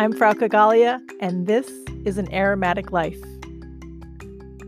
I'm 0.00 0.14
Frauke 0.14 0.48
Gallia, 0.48 0.98
and 1.20 1.46
this 1.46 1.70
is 2.06 2.16
an 2.16 2.32
aromatic 2.32 2.90
life. 2.90 3.20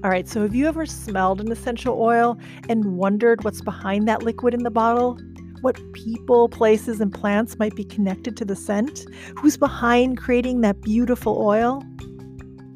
All 0.05 0.11
right, 0.11 0.29
so 0.29 0.43
have 0.43 0.55
you 0.55 0.69
ever 0.69 0.85
smelled 0.85 1.41
an 1.41 1.51
essential 1.51 1.99
oil 1.99 2.39
and 2.69 2.99
wondered 2.99 3.43
what's 3.43 3.63
behind 3.63 4.07
that 4.09 4.23
liquid 4.23 4.53
in 4.53 4.63
the 4.63 4.71
bottle? 4.71 5.19
What 5.63 5.81
people, 5.95 6.51
places, 6.51 7.01
and 7.01 7.11
plants 7.11 7.59
might 7.59 7.75
be 7.75 7.83
connected 7.83 8.37
to 8.37 8.45
the 8.45 8.55
scent? 8.55 9.07
Who's 9.39 9.57
behind 9.57 10.19
creating 10.19 10.61
that 10.61 10.83
beautiful 10.83 11.39
oil? 11.41 11.83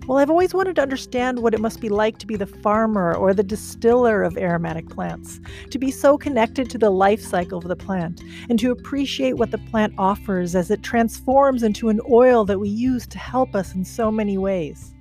Well, 0.06 0.18
I've 0.18 0.30
always 0.30 0.54
wanted 0.54 0.76
to 0.76 0.82
understand 0.82 1.40
what 1.40 1.52
it 1.52 1.60
must 1.60 1.80
be 1.80 1.88
like 1.88 2.18
to 2.18 2.28
be 2.28 2.36
the 2.36 2.46
farmer 2.46 3.12
or 3.12 3.34
the 3.34 3.42
distiller 3.42 4.22
of 4.22 4.38
aromatic 4.38 4.88
plants, 4.88 5.40
to 5.70 5.80
be 5.80 5.90
so 5.90 6.16
connected 6.16 6.70
to 6.70 6.78
the 6.78 6.90
life 6.90 7.20
cycle 7.20 7.58
of 7.58 7.66
the 7.66 7.74
plant, 7.74 8.22
and 8.48 8.56
to 8.60 8.70
appreciate 8.70 9.32
what 9.32 9.50
the 9.50 9.58
plant 9.58 9.94
offers 9.98 10.54
as 10.54 10.70
it 10.70 10.84
transforms 10.84 11.64
into 11.64 11.88
an 11.88 12.00
oil 12.08 12.44
that 12.44 12.60
we 12.60 12.68
use 12.68 13.04
to 13.08 13.18
help 13.18 13.56
us 13.56 13.74
in 13.74 13.84
so 13.84 14.12
many 14.12 14.38
ways. 14.38 14.94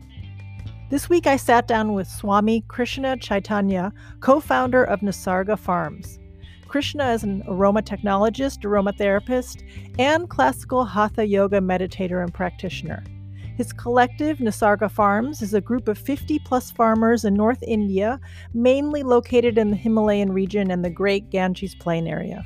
This 0.90 1.08
week, 1.08 1.28
I 1.28 1.36
sat 1.38 1.68
down 1.68 1.94
with 1.94 2.08
Swami 2.08 2.62
Krishna 2.68 3.16
Chaitanya, 3.16 3.94
co 4.22 4.40
founder 4.40 4.84
of 4.84 5.02
Nisarga 5.02 5.60
Farms. 5.60 6.18
Krishna 6.68 7.12
is 7.12 7.24
an 7.24 7.44
aroma 7.48 7.84
aromatechnologist, 7.84 8.64
aromatherapist, 8.64 9.62
and 10.00 10.28
classical 10.30 10.84
hatha 10.84 11.28
yoga 11.28 11.60
meditator 11.60 12.24
and 12.24 12.34
practitioner. 12.34 13.04
His 13.56 13.72
collective, 13.72 14.40
Nisarga 14.40 14.92
Farms, 14.92 15.42
is 15.42 15.54
a 15.54 15.62
group 15.62 15.88
of 15.88 15.98
50 15.98 16.40
plus 16.40 16.72
farmers 16.72 17.24
in 17.24 17.34
North 17.34 17.64
India, 17.64 18.20
mainly 18.54 19.02
located 19.02 19.58
in 19.58 19.72
the 19.72 19.78
Himalayan 19.78 20.34
region 20.34 20.72
and 20.72 20.84
the 20.84 20.90
Great 20.90 21.30
Ganges 21.30 21.74
Plain 21.76 22.06
area. 22.06 22.44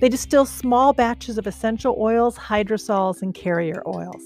They 0.00 0.10
distill 0.10 0.44
small 0.44 0.92
batches 0.92 1.38
of 1.38 1.46
essential 1.46 1.96
oils, 1.98 2.36
hydrosols, 2.36 3.22
and 3.22 3.34
carrier 3.34 3.82
oils. 3.86 4.22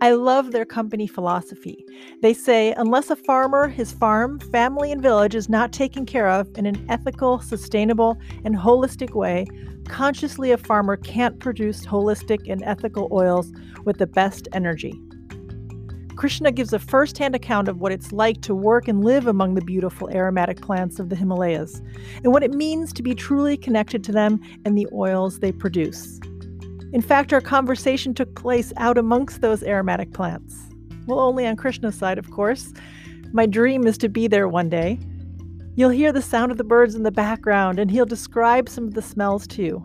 I 0.00 0.12
love 0.12 0.50
their 0.50 0.64
company 0.64 1.06
philosophy. 1.06 1.84
They 2.22 2.34
say 2.34 2.74
unless 2.76 3.10
a 3.10 3.16
farmer, 3.16 3.68
his 3.68 3.92
farm, 3.92 4.40
family, 4.40 4.90
and 4.90 5.00
village 5.02 5.34
is 5.34 5.48
not 5.48 5.72
taken 5.72 6.06
care 6.06 6.28
of 6.28 6.48
in 6.56 6.66
an 6.66 6.84
ethical, 6.88 7.40
sustainable, 7.40 8.18
and 8.44 8.56
holistic 8.56 9.14
way, 9.14 9.46
consciously 9.86 10.50
a 10.50 10.58
farmer 10.58 10.96
can't 10.96 11.38
produce 11.38 11.86
holistic 11.86 12.50
and 12.50 12.64
ethical 12.64 13.08
oils 13.12 13.52
with 13.84 13.98
the 13.98 14.06
best 14.06 14.48
energy. 14.52 15.00
Krishna 16.22 16.52
gives 16.52 16.72
a 16.72 16.78
first 16.78 17.18
hand 17.18 17.34
account 17.34 17.66
of 17.66 17.80
what 17.80 17.90
it's 17.90 18.12
like 18.12 18.42
to 18.42 18.54
work 18.54 18.86
and 18.86 19.02
live 19.02 19.26
among 19.26 19.56
the 19.56 19.60
beautiful 19.60 20.08
aromatic 20.10 20.60
plants 20.60 21.00
of 21.00 21.08
the 21.08 21.16
Himalayas, 21.16 21.82
and 22.22 22.32
what 22.32 22.44
it 22.44 22.54
means 22.54 22.92
to 22.92 23.02
be 23.02 23.12
truly 23.12 23.56
connected 23.56 24.04
to 24.04 24.12
them 24.12 24.40
and 24.64 24.78
the 24.78 24.86
oils 24.92 25.40
they 25.40 25.50
produce. 25.50 26.20
In 26.92 27.02
fact, 27.02 27.32
our 27.32 27.40
conversation 27.40 28.14
took 28.14 28.36
place 28.36 28.72
out 28.76 28.98
amongst 28.98 29.40
those 29.40 29.64
aromatic 29.64 30.12
plants. 30.12 30.56
Well, 31.08 31.18
only 31.18 31.44
on 31.44 31.56
Krishna's 31.56 31.96
side, 31.96 32.18
of 32.18 32.30
course. 32.30 32.72
My 33.32 33.44
dream 33.44 33.84
is 33.84 33.98
to 33.98 34.08
be 34.08 34.28
there 34.28 34.46
one 34.46 34.68
day. 34.68 35.00
You'll 35.74 35.90
hear 35.90 36.12
the 36.12 36.22
sound 36.22 36.52
of 36.52 36.56
the 36.56 36.62
birds 36.62 36.94
in 36.94 37.02
the 37.02 37.10
background, 37.10 37.80
and 37.80 37.90
he'll 37.90 38.06
describe 38.06 38.68
some 38.68 38.84
of 38.84 38.94
the 38.94 39.02
smells 39.02 39.48
too. 39.48 39.84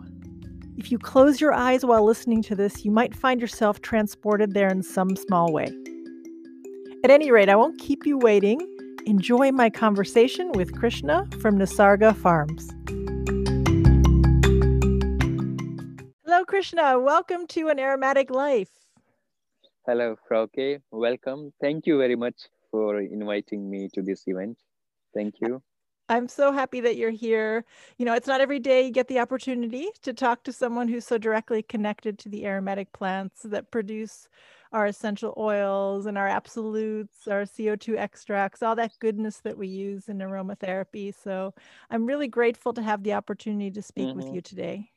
If 0.76 0.92
you 0.92 1.00
close 1.00 1.40
your 1.40 1.52
eyes 1.52 1.84
while 1.84 2.04
listening 2.04 2.44
to 2.44 2.54
this, 2.54 2.84
you 2.84 2.92
might 2.92 3.16
find 3.16 3.40
yourself 3.40 3.80
transported 3.80 4.54
there 4.54 4.68
in 4.68 4.84
some 4.84 5.16
small 5.16 5.52
way. 5.52 5.76
At 7.04 7.12
any 7.12 7.30
rate, 7.30 7.48
I 7.48 7.54
won't 7.54 7.78
keep 7.78 8.06
you 8.06 8.18
waiting. 8.18 8.60
Enjoy 9.06 9.52
my 9.52 9.70
conversation 9.70 10.50
with 10.52 10.76
Krishna 10.76 11.28
from 11.40 11.56
Nisarga 11.56 12.12
Farms. 12.16 12.68
Hello, 16.24 16.44
Krishna. 16.44 16.98
Welcome 16.98 17.46
to 17.48 17.68
An 17.68 17.78
Aromatic 17.78 18.30
Life. 18.30 18.70
Hello, 19.86 20.16
Frauke. 20.28 20.80
Welcome. 20.90 21.52
Thank 21.60 21.86
you 21.86 21.98
very 21.98 22.16
much 22.16 22.34
for 22.72 23.00
inviting 23.00 23.70
me 23.70 23.88
to 23.94 24.02
this 24.02 24.24
event. 24.26 24.58
Thank 25.14 25.36
you. 25.40 25.62
I'm 26.08 26.26
so 26.26 26.50
happy 26.50 26.80
that 26.80 26.96
you're 26.96 27.10
here. 27.10 27.64
You 27.98 28.06
know, 28.06 28.14
it's 28.14 28.26
not 28.26 28.40
every 28.40 28.58
day 28.58 28.86
you 28.86 28.90
get 28.90 29.06
the 29.06 29.20
opportunity 29.20 29.88
to 30.02 30.12
talk 30.12 30.42
to 30.44 30.52
someone 30.52 30.88
who's 30.88 31.06
so 31.06 31.16
directly 31.16 31.62
connected 31.62 32.18
to 32.18 32.28
the 32.28 32.44
aromatic 32.44 32.92
plants 32.92 33.42
that 33.44 33.70
produce 33.70 34.26
our 34.72 34.86
essential 34.86 35.34
oils 35.36 36.06
and 36.06 36.18
our 36.18 36.28
absolutes, 36.28 37.26
our 37.26 37.42
CO2 37.42 37.96
extracts, 37.96 38.62
all 38.62 38.76
that 38.76 38.92
goodness 39.00 39.38
that 39.38 39.56
we 39.56 39.68
use 39.68 40.08
in 40.08 40.18
aromatherapy. 40.18 41.14
So 41.14 41.54
I'm 41.90 42.06
really 42.06 42.28
grateful 42.28 42.72
to 42.74 42.82
have 42.82 43.02
the 43.02 43.14
opportunity 43.14 43.70
to 43.70 43.82
speak 43.82 44.08
mm-hmm. 44.08 44.18
with 44.18 44.34
you 44.34 44.40
today. 44.40 44.90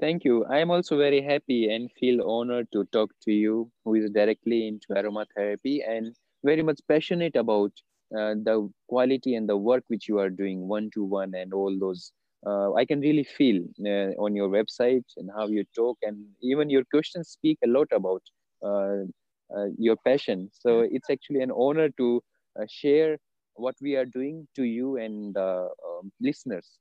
Thank 0.00 0.24
you. 0.24 0.44
I 0.44 0.58
am 0.58 0.70
also 0.70 0.96
very 0.96 1.20
happy 1.20 1.74
and 1.74 1.90
feel 1.98 2.22
honored 2.28 2.68
to 2.72 2.84
talk 2.92 3.10
to 3.24 3.32
you, 3.32 3.70
who 3.84 3.94
is 3.94 4.10
directly 4.10 4.68
into 4.68 4.88
aromatherapy 4.90 5.80
and 5.88 6.14
very 6.44 6.62
much 6.62 6.80
passionate 6.86 7.34
about 7.34 7.72
uh, 8.16 8.34
the 8.42 8.70
quality 8.88 9.34
and 9.34 9.48
the 9.48 9.56
work 9.56 9.82
which 9.88 10.08
you 10.08 10.18
are 10.18 10.30
doing 10.30 10.68
one 10.68 10.88
to 10.94 11.02
one 11.02 11.34
and 11.34 11.52
all 11.52 11.76
those. 11.78 12.12
Uh, 12.46 12.72
I 12.74 12.84
can 12.84 13.00
really 13.00 13.24
feel 13.24 13.60
uh, 13.84 14.14
on 14.22 14.36
your 14.36 14.48
website 14.48 15.04
and 15.16 15.28
how 15.36 15.48
you 15.48 15.64
talk, 15.74 15.98
and 16.02 16.24
even 16.40 16.70
your 16.70 16.84
questions 16.84 17.30
speak 17.30 17.58
a 17.64 17.68
lot 17.68 17.88
about 17.90 18.22
your 18.62 19.96
passion. 20.04 20.50
So 20.52 20.80
it's 20.80 21.10
actually 21.10 21.40
an 21.42 21.50
honor 21.50 21.88
to 21.98 22.22
uh, 22.58 22.64
share 22.68 23.18
what 23.54 23.74
we 23.80 23.96
are 23.96 24.04
doing 24.04 24.46
to 24.54 24.62
you 24.62 24.96
and 24.96 25.36
um, 25.36 26.12
listeners. 26.20 26.78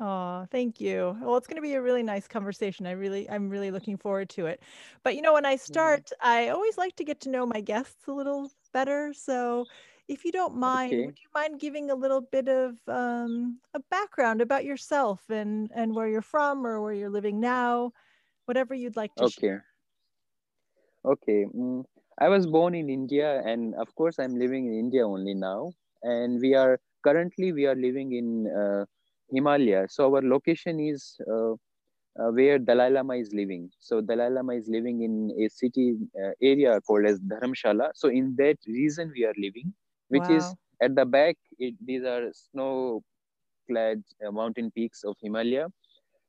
Oh, 0.00 0.46
thank 0.50 0.80
you. 0.80 1.16
Well, 1.20 1.36
it's 1.36 1.46
going 1.46 1.56
to 1.56 1.62
be 1.62 1.74
a 1.74 1.82
really 1.82 2.02
nice 2.02 2.26
conversation. 2.26 2.86
I 2.86 2.92
really, 2.92 3.30
I'm 3.30 3.48
really 3.48 3.70
looking 3.70 3.96
forward 3.96 4.28
to 4.30 4.46
it. 4.46 4.60
But 5.04 5.14
you 5.14 5.22
know, 5.22 5.32
when 5.34 5.46
I 5.46 5.54
mm-hmm. 5.54 5.72
start, 5.72 6.06
mm-hmm. 6.06 6.28
I 6.28 6.48
always 6.48 6.76
like 6.76 6.96
to 6.96 7.04
get 7.04 7.20
to 7.20 7.30
know 7.30 7.46
my 7.46 7.60
guests 7.60 8.08
a 8.08 8.12
little 8.12 8.50
better. 8.72 9.12
So, 9.14 9.66
if 10.08 10.24
you 10.24 10.32
don't 10.32 10.56
mind, 10.56 10.92
okay. 10.92 11.06
would 11.06 11.18
you 11.18 11.28
mind 11.32 11.60
giving 11.60 11.90
a 11.90 11.94
little 11.94 12.20
bit 12.20 12.48
of 12.48 12.76
um, 12.88 13.60
a 13.74 13.80
background 13.90 14.40
about 14.40 14.64
yourself 14.64 15.22
and 15.30 15.70
and 15.72 15.94
where 15.94 16.08
you're 16.08 16.20
from 16.20 16.66
or 16.66 16.82
where 16.82 16.92
you're 16.92 17.08
living 17.08 17.38
now, 17.38 17.92
whatever 18.46 18.74
you'd 18.74 18.96
like 18.96 19.14
to 19.16 19.24
okay. 19.24 19.40
share? 19.40 19.64
Okay. 21.04 21.46
Mm, 21.54 21.84
I 22.20 22.28
was 22.28 22.46
born 22.46 22.74
in 22.74 22.88
India, 22.90 23.42
and 23.44 23.74
of 23.74 23.94
course, 23.94 24.18
I'm 24.18 24.34
living 24.38 24.66
in 24.66 24.74
India 24.78 25.06
only 25.06 25.34
now. 25.34 25.72
And 26.02 26.40
we 26.40 26.54
are 26.54 26.78
currently 27.04 27.52
we 27.52 27.66
are 27.66 27.74
living 27.74 28.12
in 28.12 28.46
uh, 28.56 28.84
Himalaya. 29.32 29.86
So 29.88 30.14
our 30.14 30.22
location 30.22 30.80
is 30.80 31.16
uh, 31.30 31.52
uh, 31.52 32.30
where 32.32 32.58
Dalai 32.58 32.90
Lama 32.90 33.14
is 33.16 33.32
living. 33.32 33.70
So 33.78 34.00
Dalai 34.00 34.30
Lama 34.30 34.54
is 34.54 34.68
living 34.68 35.02
in 35.02 35.30
a 35.44 35.48
city 35.48 35.96
uh, 36.22 36.32
area 36.42 36.80
called 36.80 37.06
as 37.06 37.20
Dharamshala. 37.20 37.90
So 37.94 38.08
in 38.08 38.34
that 38.38 38.58
region 38.66 39.12
we 39.14 39.24
are 39.24 39.34
living, 39.38 39.72
which 40.08 40.28
wow. 40.28 40.36
is 40.36 40.54
at 40.80 40.94
the 40.94 41.04
back. 41.04 41.36
It, 41.58 41.74
these 41.84 42.04
are 42.04 42.30
snow-clad 42.32 44.02
uh, 44.26 44.30
mountain 44.30 44.70
peaks 44.72 45.04
of 45.04 45.16
Himalaya 45.22 45.68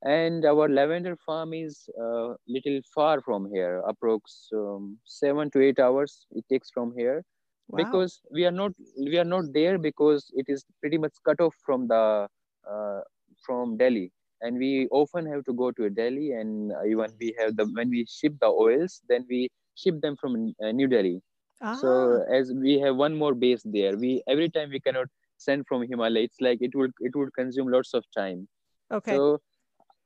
and 0.04 0.46
our 0.46 0.68
lavender 0.68 1.16
farm 1.26 1.54
is 1.54 1.90
a 1.98 2.04
uh, 2.04 2.34
little 2.48 2.80
far 2.94 3.22
from 3.22 3.50
here 3.54 3.82
approx 3.88 4.52
um, 4.54 4.98
7 5.06 5.50
to 5.52 5.62
8 5.62 5.80
hours 5.80 6.26
it 6.32 6.46
takes 6.50 6.70
from 6.72 6.94
here. 6.98 7.24
Wow. 7.70 7.78
because 7.78 8.20
we 8.32 8.46
are 8.46 8.52
not 8.52 8.74
we 8.98 9.18
are 9.18 9.24
not 9.24 9.46
there 9.54 9.78
because 9.78 10.30
it 10.34 10.46
is 10.50 10.66
pretty 10.82 10.98
much 10.98 11.14
cut 11.26 11.40
off 11.40 11.56
from 11.66 11.88
the 11.88 12.28
uh, 12.70 13.00
from 13.46 13.78
delhi. 13.78 14.12
And 14.42 14.58
we 14.58 14.88
often 14.92 15.26
have 15.26 15.46
to 15.46 15.54
go 15.54 15.72
to 15.72 15.90
delhi 15.90 16.32
and 16.32 16.74
even 16.86 17.14
we 17.20 17.34
have 17.40 17.56
the 17.56 17.66
when 17.74 17.90
we 17.90 18.06
ship 18.06 18.34
the 18.42 18.48
oils 18.48 19.02
then 19.08 19.26
we 19.30 19.50
ship 19.76 20.02
them 20.02 20.18
from 20.20 20.54
uh, 20.64 20.72
new 20.72 20.88
delhi. 20.88 21.22
Ah. 21.62 21.76
so 21.76 22.26
as 22.38 22.52
we 22.62 22.78
have 22.80 22.98
one 22.98 23.16
more 23.16 23.34
base 23.34 23.62
there 23.64 23.96
we 23.98 24.22
every 24.28 24.50
time 24.50 24.70
we 24.70 24.82
cannot 24.86 25.08
send 25.38 25.66
from 25.66 25.84
himalaya 25.90 26.26
it's 26.28 26.42
like 26.42 26.62
it 26.68 26.76
would 26.76 26.92
it 27.00 27.16
would 27.16 27.34
consume 27.34 27.70
lots 27.70 27.94
of 27.94 28.04
time. 28.18 28.48
Okay. 28.92 29.16
So 29.16 29.40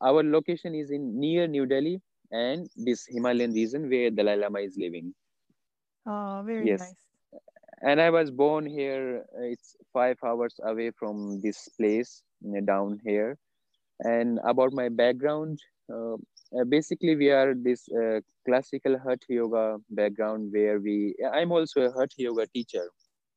our 0.02 0.24
location 0.24 0.76
is 0.76 0.92
in 0.92 1.20
near 1.20 1.48
New 1.48 1.66
Delhi 1.66 2.02
and 2.32 2.68
this 2.76 3.06
Himalayan 3.08 3.54
region 3.54 3.90
where 3.90 4.10
Dalai 4.10 4.36
Lama 4.36 4.60
is 4.60 4.78
living. 4.78 5.14
Oh, 6.06 6.44
very 6.46 6.68
yes. 6.68 6.80
nice. 6.80 7.42
And 7.82 8.02
I 8.02 8.10
was 8.10 8.32
born 8.32 8.66
here. 8.66 9.26
It's 9.40 9.76
five 9.94 10.18
hours 10.24 10.60
away 10.64 10.92
from 10.92 11.42
this 11.42 11.70
place 11.80 12.24
down 12.66 13.00
here. 13.04 13.38
And 14.00 14.40
about 14.44 14.74
my 14.74 14.90
background, 14.90 15.60
uh, 15.92 16.16
uh, 16.58 16.64
basically 16.68 17.16
we 17.16 17.30
are 17.30 17.54
this 17.56 17.88
uh, 17.90 18.22
classical 18.46 18.98
Hatha 18.98 19.26
yoga 19.30 19.78
background 19.90 20.52
where 20.52 20.80
we. 20.80 21.16
I'm 21.34 21.52
also 21.52 21.82
a 21.82 21.92
Hatha 21.92 22.16
yoga 22.18 22.48
teacher. 22.48 22.90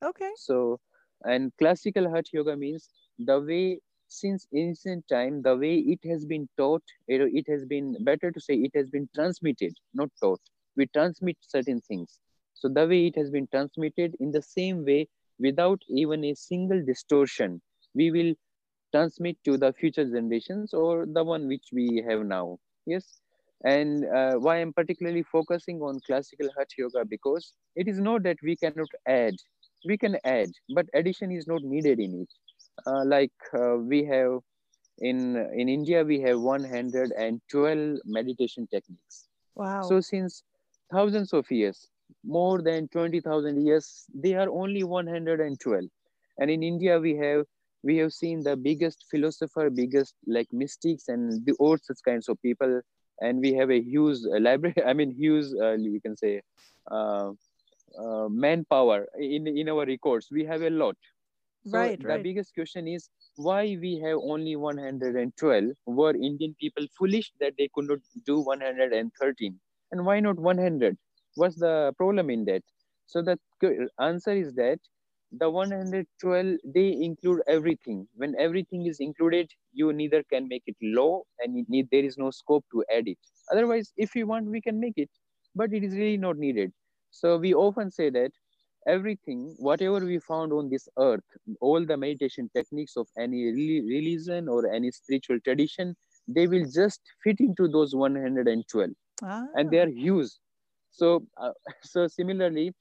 Okay. 0.05 0.31
So, 0.37 0.79
and 1.25 1.53
classical 1.59 2.09
Hatha 2.09 2.31
yoga 2.33 2.57
means 2.57 2.89
the 3.19 3.41
way 3.41 3.81
since 4.11 4.47
ancient 4.55 5.07
time 5.09 5.43
the 5.43 5.57
way 5.57 5.77
it 5.79 6.01
has 6.09 6.25
been 6.27 6.49
taught 6.57 6.83
it 7.09 7.47
has 7.49 7.65
been 7.67 7.97
better 8.05 8.31
to 8.33 8.41
say 8.41 8.55
it 8.55 8.73
has 8.75 8.91
been 8.91 9.09
transmitted 9.15 9.75
not 9.95 10.11
taught. 10.21 10.41
We 10.77 10.87
transmit 10.87 11.37
certain 11.41 11.81
things. 11.81 12.21
So 12.55 12.69
the 12.69 12.87
way 12.87 13.07
it 13.07 13.17
has 13.17 13.31
been 13.31 13.49
transmitted 13.49 14.17
in 14.21 14.33
the 14.33 14.43
same 14.43 14.85
way 14.85 15.09
without 15.39 15.83
even 15.89 16.25
a 16.25 16.35
single 16.35 16.85
distortion 16.85 17.61
we 17.95 18.11
will 18.11 18.35
transmit 18.93 19.37
to 19.45 19.57
the 19.59 19.73
future 19.73 20.05
generations 20.05 20.75
or 20.75 21.07
the 21.07 21.25
one 21.25 21.47
which 21.49 21.69
we 21.73 22.05
have 22.09 22.25
now. 22.25 22.59
Yes? 22.87 23.21
And 23.65 24.05
uh, 24.07 24.35
why 24.35 24.57
i'm 24.61 24.73
particularly 24.73 25.23
focusing 25.23 25.81
on 25.83 26.01
classical 26.07 26.49
hatha 26.57 26.77
yoga 26.79 27.05
because 27.05 27.55
it 27.77 27.89
is 27.89 28.01
not 28.01 28.23
that 28.25 28.39
we 28.43 28.57
cannot 28.57 28.89
add. 29.07 29.35
We 29.85 29.97
can 29.99 30.17
add 30.25 30.51
but 30.69 30.87
addition 30.95 31.31
is 31.33 31.47
not 31.47 31.63
needed 31.63 31.99
in 32.01 32.23
it 32.23 32.33
like 33.05 33.33
uh, 33.55 33.77
we 33.77 34.05
have 34.05 34.41
in 34.99 35.37
in 35.55 35.69
india 35.69 36.05
we 36.05 36.21
have 36.21 36.41
112 36.41 37.99
meditation 38.05 38.67
techniques. 38.67 39.29
Wow. 39.55 39.83
so 39.83 40.01
since 40.01 40.43
thousands 40.93 41.33
of 41.33 41.51
years 41.51 41.89
more 42.25 42.63
than 42.63 42.89
20000 42.89 43.65
years 43.67 44.05
they 44.15 44.35
are 44.35 44.49
only 44.51 44.83
112 44.83 45.85
and 46.39 46.51
in 46.51 46.63
india 46.63 46.99
we 46.99 47.17
have 47.17 47.45
we 47.83 47.97
have 47.97 48.13
seen 48.13 48.43
the 48.43 48.57
biggest 48.57 49.07
philosopher 49.11 49.71
biggest 49.71 50.15
like 50.27 50.49
mystics 50.53 51.09
and 51.09 51.45
the 51.47 51.53
all 51.59 51.79
such 51.79 51.99
kinds 52.05 52.29
of 52.29 52.41
people. 52.43 52.81
And 53.23 53.41
we 53.41 53.53
have 53.55 53.71
a 53.71 53.81
huge 53.81 54.19
uh, 54.35 54.41
library 54.41 54.83
i 54.87 54.93
mean 54.95 55.11
huge 55.11 55.47
uh, 55.61 55.73
you 55.73 56.01
can 56.01 56.17
say 56.17 56.41
uh, 56.91 57.31
uh, 57.99 58.29
manpower 58.29 59.07
in 59.19 59.47
in 59.47 59.69
our 59.69 59.85
records. 59.85 60.29
We 60.31 60.45
have 60.45 60.63
a 60.63 60.71
lot 60.71 60.97
so 61.65 61.79
right, 61.79 62.01
the 62.01 62.09
right. 62.09 62.23
biggest 62.23 62.55
question 62.55 62.89
is 62.89 63.09
why 63.37 63.77
we 63.81 63.99
have 64.05 64.19
only 64.23 64.57
112 64.57 65.65
were 65.87 66.15
indian 66.15 66.55
people 66.61 66.87
foolish 66.99 67.33
that 67.41 67.55
they 67.59 67.69
could 67.75 67.89
not 67.89 67.99
do 68.27 68.41
113 68.41 69.59
and 69.93 70.05
why 70.07 70.21
not 70.21 70.39
100 70.39 70.97
what's 71.35 71.57
the 71.57 71.93
problem 71.97 72.31
in 72.31 72.45
that? 72.47 72.63
So 73.07 73.23
the 73.23 73.39
answer 74.01 74.33
is 74.33 74.55
that 74.55 74.79
the 75.33 75.49
112 75.49 76.57
they 76.65 76.93
include 76.93 77.41
everything. 77.47 78.07
When 78.17 78.35
everything 78.39 78.87
is 78.87 78.99
included 79.01 79.51
you 79.73 79.93
neither 79.93 80.23
can 80.33 80.49
make 80.49 80.63
it 80.67 80.77
low 80.83 81.25
and 81.39 81.65
need, 81.69 81.89
there 81.93 82.05
is 82.05 82.19
no 82.19 82.31
scope 82.31 82.65
to 82.73 82.85
add 82.95 83.07
it. 83.09 83.19
Otherwise 83.53 83.93
if 83.97 84.15
you 84.15 84.27
want 84.27 84.47
we 84.47 84.61
can 84.61 84.81
make 84.81 84.95
it 84.97 85.11
but 85.55 85.73
it 85.73 85.85
is 85.85 85.95
really 85.95 86.17
not 86.17 86.37
needed. 86.37 86.73
So 87.11 87.37
we 87.39 87.55
often 87.55 87.91
say 87.91 88.11
that 88.11 88.31
everything 88.87 89.55
whatever 89.59 89.99
we 90.01 90.19
found 90.19 90.53
on 90.53 90.69
this 90.71 90.89
earth 90.99 91.25
all 91.61 91.85
the 91.85 91.97
meditation 91.97 92.49
techniques 92.55 92.97
of 92.97 93.07
any 93.19 93.43
reli- 93.53 93.87
religion 93.89 94.49
or 94.49 94.67
any 94.73 94.91
spiritual 94.91 95.39
tradition 95.41 95.95
they 96.29 96.47
will 96.47 96.65
just 96.75 97.01
fit 97.23 97.41
into 97.41 97.69
those 97.69 97.95
112 97.95 98.91
Ah, 99.23 99.47
and 99.55 99.71
they 99.71 99.79
are 99.79 99.89
huge. 99.89 100.31
So 100.91 101.27
uh, 101.37 101.53
so 101.83 102.07
similarly 102.09 102.73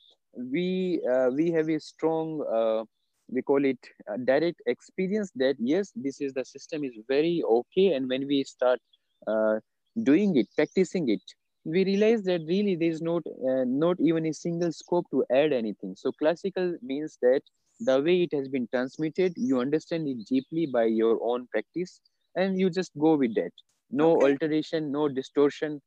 we 0.52 1.02
uh, 1.10 1.30
we 1.36 1.52
have 1.52 1.70
a 1.70 1.80
strong 1.80 2.44
uh, 2.52 2.84
we 3.30 3.42
call 3.42 3.64
it 3.66 3.80
direct 4.26 4.62
experience 4.66 5.32
that 5.36 5.56
yes 5.60 5.92
this 5.96 6.22
is 6.22 6.34
the 6.34 6.46
system 6.46 6.84
is 6.84 6.94
very 7.08 7.42
okay. 7.48 7.94
And 7.94 8.10
when 8.10 8.28
we 8.28 8.44
start 8.44 8.80
uh, 9.28 9.60
doing 10.04 10.36
it 10.38 10.48
practicing 10.56 11.10
it 11.10 11.22
we 11.66 11.84
realize 11.86 12.24
that 12.24 12.42
really 12.48 12.76
there 12.76 12.90
is 12.90 13.02
not 13.02 13.24
uh, 13.50 13.64
not 13.66 13.98
even 14.00 14.26
a 14.26 14.34
single 14.34 14.72
scope 14.72 15.06
to 15.12 15.24
add 15.32 15.54
anything 15.54 15.96
so 15.96 16.12
classical 16.14 16.76
means 16.82 17.18
that 17.22 17.42
the 17.80 18.00
way 18.02 18.24
it 18.24 18.34
has 18.34 18.48
been 18.50 18.68
transmitted 18.74 19.34
you 19.38 19.60
understand 19.60 20.08
it 20.08 20.26
deeply 20.30 20.66
by 20.74 20.86
your 20.86 21.18
own 21.24 21.48
practice 21.48 22.02
and 22.36 22.60
you 22.60 22.70
just 22.70 22.92
go 23.00 23.16
with 23.16 23.34
that 23.36 23.52
no 23.90 24.10
Okay. 24.10 24.30
alteration 24.30 24.92
no 24.92 25.08
distortion 25.08 25.82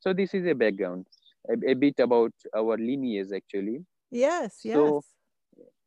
so 0.00 0.12
this 0.12 0.34
is 0.34 0.46
a 0.46 0.54
background 0.54 1.06
a, 1.50 1.70
a 1.70 1.74
bit 1.74 1.98
about 1.98 2.32
our 2.56 2.76
lineage 2.78 3.28
actually 3.34 3.78
yes, 4.10 4.64
yes. 4.64 4.74
so 4.74 5.02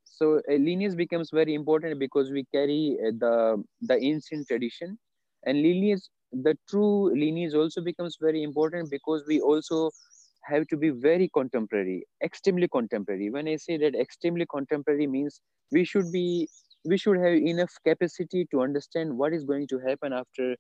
so 0.04 0.40
uh, 0.50 0.54
lineage 0.54 0.96
becomes 0.96 1.30
very 1.32 1.54
important 1.54 2.00
because 2.00 2.32
we 2.32 2.44
carry 2.54 2.98
uh, 3.06 3.12
the 3.24 3.64
the 3.82 3.98
ancient 4.12 4.48
tradition 4.48 4.98
and 5.46 5.62
lineage 5.62 6.06
the 6.32 6.58
true 6.70 7.14
lineage 7.14 7.54
also 7.54 7.82
becomes 7.82 8.18
very 8.22 8.44
important 8.44 8.90
because 8.90 9.24
we 9.28 9.42
also 9.42 9.92
have 10.44 10.66
to 10.68 10.78
be 10.78 10.90
very 10.90 11.30
contemporary 11.34 12.04
extremely 12.24 12.68
contemporary. 12.68 13.30
When 13.30 13.48
i 13.48 13.56
say 13.58 13.78
that 13.78 13.96
extremely 13.96 14.46
contemporary 14.50 15.08
means 15.08 15.42
we 15.72 15.84
should 15.84 16.12
be 16.12 16.48
we 16.86 16.98
should 16.98 17.18
have 17.18 17.34
enough 17.34 17.72
capacity 17.86 18.48
to 18.52 18.62
understand 18.62 19.16
what 19.18 19.34
is 19.34 19.44
going 19.44 19.68
to 19.68 19.80
happen 19.80 20.14
after 20.14 20.56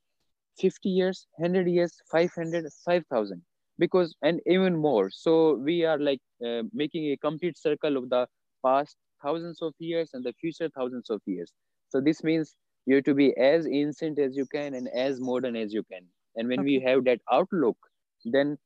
50 0.60 0.90
years 0.90 1.28
100 1.38 1.68
years 1.68 1.94
500 2.12 2.66
5000 2.86 3.42
because 3.80 4.16
and 4.22 4.40
even 4.46 4.76
more. 4.76 5.10
So 5.10 5.56
we 5.56 5.84
are 5.86 5.98
like 5.98 6.20
uh, 6.46 6.64
making 6.74 7.12
a 7.12 7.18
complete 7.18 7.58
circle 7.58 7.98
of 7.98 8.10
the 8.10 8.28
past 8.64 8.96
thousands 9.24 9.62
of 9.62 9.74
years 9.80 10.12
and 10.14 10.24
the 10.24 10.34
future 10.34 10.70
thousands 10.76 11.10
of 11.10 11.22
years. 11.26 11.52
So 11.90 12.00
this 12.00 12.24
means 12.24 12.56
you 12.86 12.96
have 12.96 13.04
to 13.06 13.14
be 13.14 13.36
as 13.38 13.68
ancient 13.68 14.20
as 14.20 14.36
you 14.36 14.46
can 14.46 14.74
and 14.74 14.88
as 14.90 15.20
modern 15.20 15.56
as 15.56 15.74
you 15.74 15.84
can. 15.84 16.08
And 16.36 16.48
when 16.50 16.64
we 16.64 16.80
have 16.82 17.04
that 17.06 17.20
outlook 17.32 17.78
then 18.26 18.58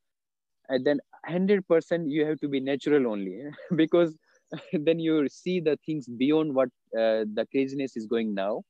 uh, 0.70 0.78
then 0.84 1.00
100% 1.24 2.08
you 2.10 2.24
have 2.26 2.38
to 2.40 2.48
be 2.48 2.60
natural 2.60 3.06
only 3.06 3.42
because 3.76 4.16
then 4.72 4.98
you 4.98 5.28
see 5.28 5.60
the 5.60 5.76
things 5.86 6.08
beyond 6.08 6.54
what 6.54 6.68
uh, 6.96 7.24
the 7.38 7.46
craziness 7.50 7.96
is 7.96 8.06
going 8.06 8.34
now. 8.34 8.62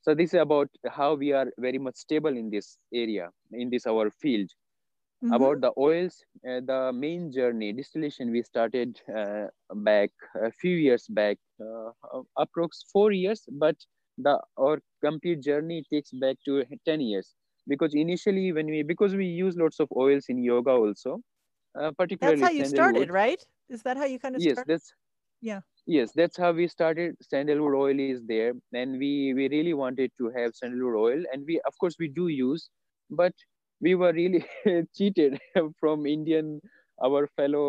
So 0.00 0.14
this 0.14 0.32
is 0.34 0.40
about 0.40 0.68
how 0.88 1.14
we 1.14 1.32
are 1.32 1.46
very 1.58 1.78
much 1.78 1.96
stable 1.96 2.36
in 2.36 2.50
this 2.50 2.78
area 2.92 3.30
in 3.52 3.70
this 3.70 3.86
our 3.86 4.10
field. 4.10 4.50
Mhm. 5.22 5.32
about 5.36 5.60
the 5.64 5.70
oils 5.84 6.14
uh, 6.50 6.60
the 6.70 6.78
main 7.02 7.22
journey 7.36 7.68
distillation 7.78 8.30
we 8.34 8.40
started 8.48 9.00
uh, 9.20 9.46
back 9.88 10.10
a 10.48 10.50
few 10.60 10.76
years 10.86 11.04
back 11.18 11.38
uh, 11.66 11.90
approx 12.44 12.80
4 12.92 13.10
years 13.12 13.42
but 13.64 13.76
the 14.18 14.38
our 14.58 14.80
complete 15.04 15.40
journey 15.42 15.82
takes 15.92 16.10
back 16.12 16.36
to 16.44 16.64
10 16.84 17.00
years 17.00 17.34
because 17.68 17.94
initially 17.94 18.52
when 18.52 18.66
we 18.66 18.82
because 18.82 19.14
we 19.14 19.26
use 19.26 19.56
lots 19.56 19.80
of 19.80 19.88
oils 19.96 20.26
in 20.28 20.38
yoga 20.42 20.70
also 20.70 21.20
uh, 21.80 21.90
That's 22.20 22.40
how 22.40 22.48
you 22.48 22.64
started, 22.64 23.10
right? 23.10 23.44
Is 23.68 23.82
that 23.82 23.96
how 23.96 24.04
you 24.04 24.18
kind 24.18 24.36
of 24.36 24.42
yes 24.44 24.62
started? 24.62 24.66
that's 24.66 24.94
Yeah. 25.40 25.60
yes 25.86 26.12
that's 26.14 26.36
how 26.36 26.52
we 26.52 26.66
started 26.68 27.14
sandalwood 27.22 27.74
oil 27.74 28.00
is 28.00 28.16
there 28.22 28.46
and 28.66 28.92
we 28.92 29.26
we 29.28 29.42
really 29.42 29.66
wanted 29.68 30.04
to 30.12 30.24
have 30.30 30.46
sandalwood 30.50 30.96
oil 31.06 31.22
and 31.32 31.44
we 31.46 31.60
of 31.66 31.74
course 31.78 31.96
we 31.98 32.08
do 32.08 32.28
use 32.28 32.68
but 33.10 33.32
we 33.80 33.94
were 33.94 34.12
really 34.12 34.44
cheated 34.96 35.38
from 35.80 36.06
indian 36.06 36.60
our 37.04 37.26
fellow 37.26 37.66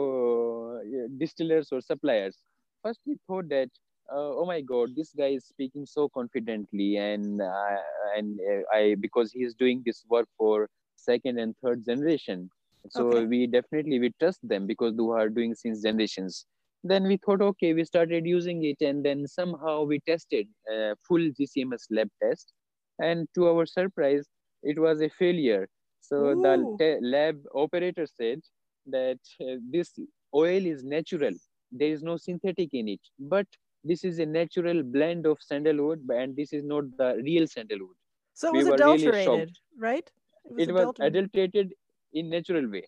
uh, 0.78 1.08
distillers 1.18 1.70
or 1.72 1.82
suppliers 1.82 2.38
first 2.84 3.00
we 3.06 3.18
thought 3.28 3.48
that 3.50 3.70
uh, 4.12 4.32
oh 4.40 4.46
my 4.46 4.62
god 4.62 4.90
this 4.96 5.14
guy 5.18 5.28
is 5.40 5.46
speaking 5.46 5.86
so 5.86 6.08
confidently 6.10 6.98
and 6.98 7.42
uh, 7.42 7.78
and 8.18 8.40
uh, 8.52 8.62
i 8.74 8.96
because 9.00 9.32
he 9.32 9.44
is 9.44 9.54
doing 9.56 9.82
this 9.86 10.04
work 10.10 10.28
for 10.38 10.70
second 10.96 11.40
and 11.40 11.56
third 11.64 11.84
generation. 11.86 12.50
So 12.90 13.02
Okay. 13.02 13.26
we 13.26 13.48
definitely 13.48 14.00
we 14.00 14.12
trust 14.20 14.40
them 14.44 14.66
because 14.68 14.96
they 14.96 15.04
are 15.04 15.30
doing 15.30 15.54
since 15.56 15.82
generations. 15.84 16.46
Then 16.84 17.04
we 17.04 17.18
thought 17.18 17.42
okay 17.42 17.74
we 17.74 17.84
started 17.86 18.26
using 18.26 18.64
it 18.64 18.78
and 18.86 19.04
then 19.06 19.28
somehow 19.28 19.84
we 19.84 20.00
tested 20.08 20.48
a 20.72 20.96
full 21.08 21.26
gcms 21.40 21.86
lab 21.92 22.10
test. 22.22 22.54
And 23.00 23.28
to 23.36 23.48
our 23.50 23.66
surprise 23.66 24.28
it 24.64 24.80
was 24.80 25.02
a 25.02 25.10
failure. 25.10 25.68
So 26.02 26.36
the 26.36 26.68
te- 26.80 27.00
lab 27.02 27.42
operator 27.56 28.06
said 28.08 28.42
that 28.88 29.20
uh, 29.42 29.56
this 29.72 29.94
oil 30.34 30.66
is 30.66 30.84
natural. 30.84 31.34
There 31.72 31.90
is 31.92 32.02
no 32.04 32.18
synthetic 32.18 32.70
in 32.74 32.88
it. 32.90 33.02
But 33.20 33.48
this 33.84 34.04
is 34.04 34.20
a 34.20 34.26
natural 34.26 34.84
blend 34.84 35.26
of 35.26 35.38
sandalwood 35.42 36.08
and 36.10 36.36
this 36.36 36.54
is 36.54 36.64
not 36.64 36.86
the 36.98 37.10
real 37.24 37.48
sandalwood 37.48 37.96
So 38.34 38.56
it 38.56 38.66
was 38.66 38.84
really 38.84 39.12
adulterated, 39.12 39.52
shocked 39.52 39.60
right? 39.78 40.12
It 40.46 40.54
was 40.54 40.68
it 40.68 40.72
was 40.72 40.90
adulterated. 40.90 41.10
adulterated 41.10 41.74
in 42.14 42.30
natural 42.30 42.68
way 42.70 42.84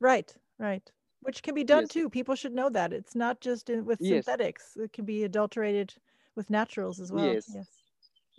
Right, 0.00 0.36
right. 0.58 0.90
Which 1.20 1.42
can 1.42 1.54
be 1.54 1.64
done 1.64 1.88
yes 1.88 1.88
too. 1.88 2.08
People 2.10 2.34
should 2.34 2.52
know 2.54 2.68
that. 2.70 2.92
It's 2.92 3.14
not 3.14 3.40
just 3.40 3.68
in, 3.70 3.84
with 3.86 4.00
yes 4.00 4.36
synthetics. 4.42 4.76
It 4.76 4.92
can 4.92 5.04
be 5.04 5.22
adulterated 5.24 5.94
with 6.34 6.50
naturals 6.50 7.00
as 7.00 7.12
well. 7.12 7.40
yes 7.46 7.46
Yes. 7.48 7.80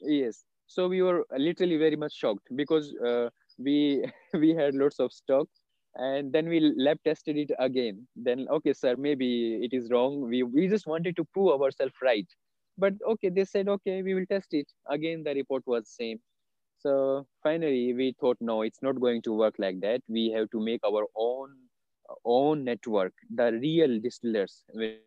yes 0.01 0.43
so 0.67 0.87
we 0.87 1.01
were 1.01 1.25
literally 1.37 1.77
very 1.77 1.95
much 1.95 2.13
shocked 2.13 2.47
because 2.55 2.93
uh, 3.05 3.29
we 3.57 4.03
we 4.43 4.49
had 4.53 4.75
lots 4.75 4.99
of 4.99 5.11
stock 5.13 5.47
and 5.95 6.31
then 6.33 6.47
we 6.49 6.59
lab 6.77 6.97
tested 7.03 7.37
it 7.37 7.51
again. 7.59 8.07
Then 8.15 8.47
okay 8.49 8.73
sir 8.73 8.95
maybe 8.97 9.59
it 9.63 9.73
is 9.73 9.91
wrong. 9.91 10.21
We 10.29 10.43
we 10.43 10.67
just 10.67 10.87
wanted 10.87 11.15
to 11.17 11.25
prove 11.33 11.61
ourselves 11.61 11.93
right. 12.01 12.27
But 12.77 12.93
okay 13.13 13.29
they 13.29 13.45
said 13.45 13.67
okay 13.69 14.01
we 14.03 14.13
will 14.13 14.25
test 14.29 14.53
it. 14.53 14.71
Again 14.89 15.23
the 15.23 15.33
report 15.33 15.63
was 15.65 15.89
same. 15.89 16.19
So 16.77 17.27
finally 17.43 17.93
we 17.93 18.13
thought 18.19 18.37
no 18.41 18.61
it's 18.61 18.81
not 18.81 18.99
going 18.99 19.21
to 19.23 19.33
work 19.33 19.55
like 19.59 19.79
that. 19.81 20.01
We 20.07 20.31
have 20.31 20.49
to 20.51 20.59
make 20.59 20.81
our 20.85 21.05
own 21.15 21.55
own 22.25 22.63
network 22.65 23.13
the 23.33 23.51
real 23.53 23.99
distillers 23.99 24.63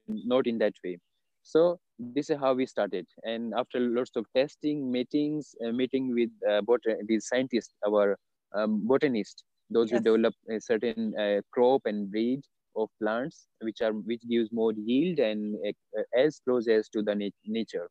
not 0.07 0.47
in 0.47 0.59
that 0.59 0.75
way. 0.85 0.99
So 1.43 1.79
this 1.99 2.19
is 2.31 2.39
how 2.39 2.55
we 2.55 2.67
started. 2.67 3.07
And 3.23 3.55
after 3.55 3.79
lots 3.81 4.17
of 4.17 4.27
testing 4.35 4.91
meetings 4.91 5.55
uh, 5.65 5.73
meeting 5.73 6.15
with 6.15 6.31
uh, 6.49 6.61
bot- 6.63 6.83
the 7.07 7.21
scientists 7.21 7.75
our 7.87 8.17
um, 8.55 8.87
botanists 8.87 9.45
those 9.71 9.91
who 9.91 9.99
develop 10.01 10.35
a 10.51 10.61
certain 10.61 11.13
uh, 11.19 11.41
crop 11.53 11.83
and 11.87 12.11
breed 12.11 12.43
of 12.77 12.89
plants 13.01 13.47
which 13.61 13.81
are 13.81 13.93
which 13.93 14.23
gives 14.29 14.51
more 14.53 14.73
yield 14.73 15.19
and 15.19 15.57
uh, 15.67 16.03
as 16.17 16.41
close 16.41 16.69
as 16.69 16.89
to 16.89 17.03
the 17.03 17.15
nat- 17.15 17.41
nature. 17.47 17.89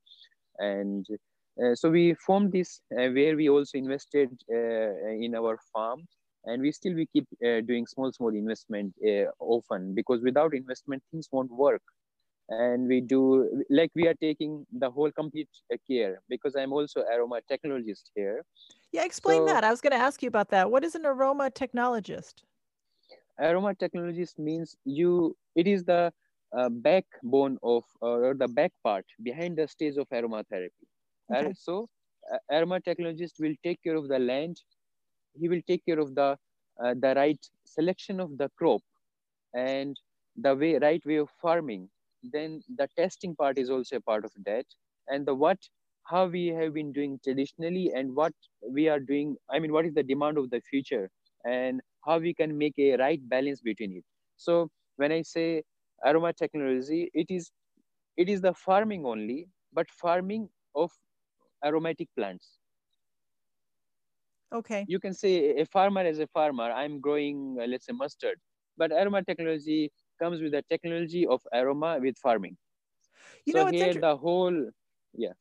And 0.60 1.06
uh, 1.64 1.76
so 1.76 1.90
we 1.90 2.14
formed 2.16 2.52
this 2.54 2.82
uh, 2.92 3.10
where 3.10 3.36
we 3.36 3.50
also 3.50 3.78
invested 3.78 4.30
uh, 4.52 5.10
in 5.26 5.36
our 5.36 5.58
farm. 5.72 6.08
And 6.46 6.62
we 6.62 6.72
still 6.72 6.96
we 6.96 7.08
keep 7.08 7.28
uh, 7.46 7.62
doing 7.62 7.86
small 7.88 8.12
small 8.14 8.34
investment 8.34 8.94
uh, 9.06 9.26
often 9.40 9.94
because 9.96 10.22
without 10.22 10.54
investment 10.54 11.04
things 11.12 11.28
won't 11.32 11.52
work 11.52 11.82
and 12.50 12.88
we 12.88 13.00
do 13.02 13.66
like 13.70 13.92
we 13.96 14.08
are 14.08 14.16
taking 14.16 14.66
the 14.80 14.90
whole 14.90 15.12
complete 15.12 15.50
uh, 15.74 15.78
care 15.90 16.22
because 16.30 16.56
i'm 16.56 16.74
also 16.74 17.04
aroma 17.14 17.40
technologist 17.52 18.12
here. 18.16 18.44
Yeah 18.92 19.04
explain 19.04 19.48
so, 19.48 19.54
that. 19.54 19.64
I 19.64 19.72
was 19.72 19.82
going 19.82 19.92
to 19.92 19.98
ask 19.98 20.22
you 20.22 20.28
about 20.28 20.50
that. 20.50 20.70
What 20.70 20.84
is 20.84 20.96
an 20.96 21.06
aroma 21.06 21.50
technologist 21.50 22.44
aroma 23.40 23.74
technologist 23.74 24.38
means 24.38 24.76
you 24.86 25.36
it 25.56 25.68
is 25.68 25.84
the 25.84 26.12
uh, 26.58 26.70
backbone 26.70 27.58
of 27.64 27.84
or 28.02 28.34
the 28.36 28.48
back 28.48 28.72
part 28.84 29.06
behind 29.24 29.58
the 29.58 29.68
stage 29.68 29.98
of 29.98 30.08
aromatherapy. 30.10 30.86
Okay. 31.34 31.54
so 31.58 31.88
uh, 32.32 32.38
aroma 32.52 32.80
technologist 32.80 33.40
will 33.40 33.56
take 33.64 33.82
care 33.84 33.96
of 33.96 34.08
the 34.08 34.20
land. 34.20 34.58
He 35.40 35.50
will 35.50 35.62
take 35.68 35.86
care 35.86 36.00
of 36.00 36.14
the 36.16 36.38
uh, 36.84 36.94
the 37.00 37.14
right 37.16 37.40
selection 37.64 38.20
of 38.20 38.38
the 38.38 38.50
crop 38.58 38.82
and 39.56 40.00
the 40.36 40.56
way 40.56 40.78
right 40.78 41.04
way 41.06 41.18
of 41.18 41.30
farming 41.42 41.90
then 42.24 42.62
the 42.78 42.88
testing 42.98 43.36
part 43.36 43.58
is 43.58 43.70
also 43.70 43.98
a 43.98 44.02
part 44.02 44.26
of 44.26 44.32
that. 44.46 44.66
And 45.08 45.26
the 45.26 45.36
what 45.36 45.60
how 46.06 46.28
we 46.28 46.48
have 46.48 46.74
been 46.74 46.92
doing 46.92 47.20
traditionally 47.24 47.92
and 47.94 48.16
what 48.16 48.34
we 48.78 48.88
are 48.90 49.00
doing 49.00 49.36
i 49.50 49.60
mean 49.60 49.72
what 49.72 49.86
is 49.86 49.94
the 49.94 50.04
demand 50.04 50.38
of 50.38 50.50
the 50.50 50.60
future 50.62 51.10
and 51.46 51.82
how 52.06 52.18
we 52.20 52.34
can 52.34 52.58
make 52.58 52.78
a 52.78 52.96
right 52.98 53.28
balance 53.30 53.62
between 53.62 53.94
it. 53.98 54.04
So 54.38 54.70
when 54.98 55.12
i 55.12 55.22
say 55.22 55.64
aroma 56.06 56.34
technology 56.34 57.10
it 57.14 57.28
is 57.30 57.52
it 58.18 58.30
is 58.30 58.42
the 58.42 58.54
farming 58.54 59.06
only 59.06 59.48
but 59.74 59.90
farming 59.90 60.50
of 60.76 60.92
aromatic 61.66 62.10
plants. 62.16 62.60
Okay. 64.52 64.88
You 64.88 65.00
can 65.00 65.14
say 65.14 65.58
a 65.60 65.66
farmer 65.66 66.02
as 66.02 66.20
a 66.20 66.28
farmer 66.28 66.70
i'm 66.82 67.00
growing 67.00 67.58
uh, 67.62 67.66
let's 67.66 67.86
say 67.86 67.94
mustard 67.94 68.40
but 68.78 68.92
aroma 68.92 69.22
technology 69.24 69.92
comes 70.20 70.42
with 70.42 70.52
the 70.52 70.64
technology 70.70 71.26
of 71.26 71.42
aroma 71.54 72.00
with 72.02 72.18
farming. 72.18 72.58
You 73.46 73.54
so 73.54 73.66
know, 73.66 73.72
here 73.72 73.88
inter- 73.88 74.02
the 74.02 74.18
whole, 74.18 74.70
yeah. 75.16 75.34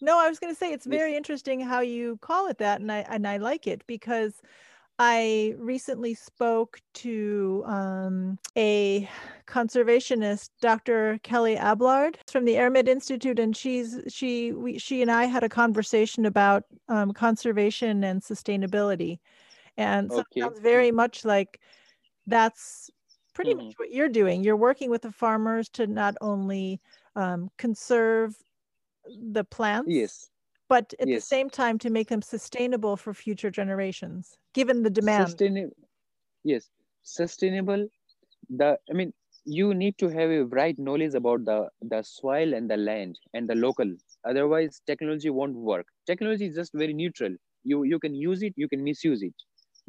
No, 0.00 0.18
I 0.18 0.28
was 0.28 0.38
going 0.38 0.52
to 0.52 0.58
say 0.58 0.72
it's 0.72 0.86
very 0.86 1.10
yes. 1.10 1.18
interesting 1.18 1.60
how 1.60 1.80
you 1.80 2.18
call 2.22 2.46
it 2.48 2.58
that, 2.58 2.80
and 2.80 2.90
I 2.90 2.98
and 3.08 3.26
I 3.26 3.36
like 3.36 3.66
it 3.66 3.82
because 3.86 4.40
I 4.98 5.54
recently 5.56 6.12
spoke 6.12 6.78
to 6.94 7.64
um, 7.66 8.38
a 8.54 9.08
conservationist, 9.46 10.50
Dr. 10.60 11.18
Kelly 11.22 11.56
Ablard 11.56 12.16
from 12.30 12.44
the 12.44 12.56
Aramid 12.56 12.86
Institute, 12.86 13.38
and 13.38 13.56
she's 13.56 13.98
she 14.08 14.52
we, 14.52 14.78
she 14.78 15.00
and 15.00 15.10
I 15.10 15.24
had 15.24 15.42
a 15.42 15.48
conversation 15.48 16.26
about 16.26 16.64
um, 16.88 17.12
conservation 17.12 18.04
and 18.04 18.22
sustainability, 18.22 19.20
and 19.78 20.10
so 20.10 20.20
okay. 20.20 20.26
it 20.36 20.42
sounds 20.42 20.60
very 20.60 20.90
much 20.90 21.24
like 21.24 21.60
that's 22.26 22.90
pretty 23.40 23.56
mm-hmm. 23.56 23.68
much 23.68 23.78
what 23.78 23.90
you're 23.90 24.08
doing. 24.08 24.44
You're 24.44 24.56
working 24.56 24.90
with 24.90 25.02
the 25.02 25.12
farmers 25.12 25.68
to 25.70 25.86
not 25.86 26.14
only 26.20 26.80
um, 27.16 27.50
conserve 27.56 28.36
the 29.32 29.44
plants, 29.44 29.90
yes, 29.90 30.30
but 30.68 30.92
at 31.00 31.08
yes. 31.08 31.22
the 31.22 31.26
same 31.26 31.48
time 31.48 31.78
to 31.78 31.90
make 31.90 32.08
them 32.08 32.22
sustainable 32.22 32.96
for 32.96 33.14
future 33.14 33.50
generations, 33.50 34.36
given 34.54 34.82
the 34.82 34.90
demand. 34.90 35.28
Sustainable, 35.28 35.74
yes, 36.44 36.68
sustainable. 37.02 37.88
The 38.50 38.78
I 38.90 38.92
mean, 38.92 39.12
you 39.44 39.72
need 39.74 39.96
to 39.98 40.08
have 40.08 40.30
a 40.30 40.44
right 40.44 40.78
knowledge 40.78 41.14
about 41.14 41.44
the 41.44 41.68
the 41.80 42.02
soil 42.02 42.54
and 42.54 42.70
the 42.70 42.76
land 42.76 43.18
and 43.32 43.48
the 43.48 43.54
local. 43.54 43.90
Otherwise, 44.28 44.82
technology 44.86 45.30
won't 45.30 45.54
work. 45.54 45.86
Technology 46.06 46.46
is 46.46 46.56
just 46.56 46.72
very 46.74 46.92
neutral. 46.92 47.34
You 47.64 47.84
you 47.84 47.98
can 47.98 48.14
use 48.14 48.42
it, 48.42 48.52
you 48.56 48.68
can 48.68 48.84
misuse 48.84 49.22
it 49.22 49.34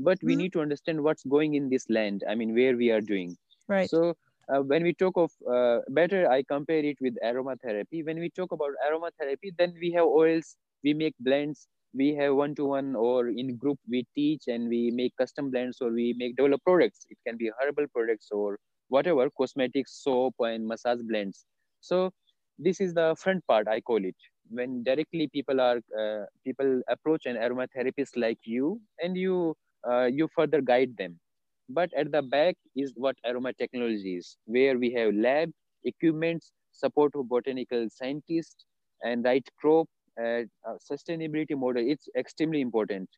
but 0.03 0.17
we 0.21 0.33
mm-hmm. 0.33 0.41
need 0.41 0.53
to 0.53 0.61
understand 0.61 1.01
what's 1.01 1.23
going 1.23 1.55
in 1.55 1.69
this 1.69 1.89
land 1.89 2.23
i 2.29 2.35
mean 2.35 2.53
where 2.55 2.75
we 2.75 2.91
are 2.91 3.01
doing. 3.01 3.35
Right. 3.67 3.89
So 3.89 4.15
uh, 4.49 4.61
when 4.61 4.83
we 4.83 4.93
talk 4.93 5.15
of 5.15 5.31
uh, 5.49 5.79
better 5.89 6.29
i 6.29 6.43
compare 6.43 6.83
it 6.83 6.97
with 7.01 7.15
aromatherapy. 7.23 8.05
When 8.05 8.19
we 8.19 8.29
talk 8.29 8.51
about 8.51 8.71
aromatherapy 8.87 9.53
then 9.57 9.73
we 9.79 9.91
have 9.91 10.05
oils 10.05 10.55
we 10.83 10.93
make 10.93 11.15
blends 11.19 11.67
we 11.93 12.15
have 12.15 12.35
one 12.35 12.55
to 12.55 12.65
one 12.65 12.95
or 12.95 13.27
in 13.27 13.55
group 13.57 13.79
we 13.89 14.05
teach 14.15 14.43
and 14.47 14.69
we 14.69 14.91
make 14.91 15.15
custom 15.17 15.51
blends 15.51 15.81
or 15.81 15.91
we 15.91 16.13
make 16.17 16.35
develop 16.35 16.63
products. 16.63 17.05
It 17.09 17.17
can 17.27 17.37
be 17.37 17.51
herbal 17.59 17.87
products 17.93 18.29
or 18.31 18.57
whatever 18.87 19.29
cosmetics 19.37 20.01
soap 20.03 20.35
and 20.39 20.65
massage 20.65 21.01
blends. 21.01 21.45
So 21.81 22.11
this 22.57 22.79
is 22.79 22.93
the 22.93 23.15
front 23.17 23.45
part 23.47 23.67
i 23.67 23.81
call 23.81 24.03
it. 24.05 24.15
When 24.49 24.83
directly 24.83 25.29
people 25.33 25.59
are 25.61 25.79
uh, 25.97 26.25
people 26.45 26.81
approach 26.87 27.25
an 27.25 27.35
aromatherapist 27.35 28.15
like 28.15 28.39
you 28.43 28.81
and 28.99 29.17
you 29.17 29.55
uh, 29.89 30.05
you 30.05 30.27
further 30.35 30.61
guide 30.61 30.95
them. 30.97 31.19
But 31.69 31.89
at 31.97 32.11
the 32.11 32.21
back 32.21 32.55
is 32.75 32.93
what 32.95 33.15
aroma 33.25 33.53
technology 33.53 34.17
is, 34.17 34.37
where 34.45 34.77
we 34.77 34.91
have 34.93 35.13
lab, 35.13 35.51
equipments, 35.83 36.51
support 36.71 37.13
of 37.15 37.29
botanical 37.29 37.87
scientists, 37.89 38.65
and 39.03 39.23
right 39.23 39.47
crop, 39.59 39.87
uh, 40.21 40.43
sustainability 40.91 41.57
model. 41.57 41.83
It's 41.85 42.07
extremely 42.17 42.61
important. 42.61 43.09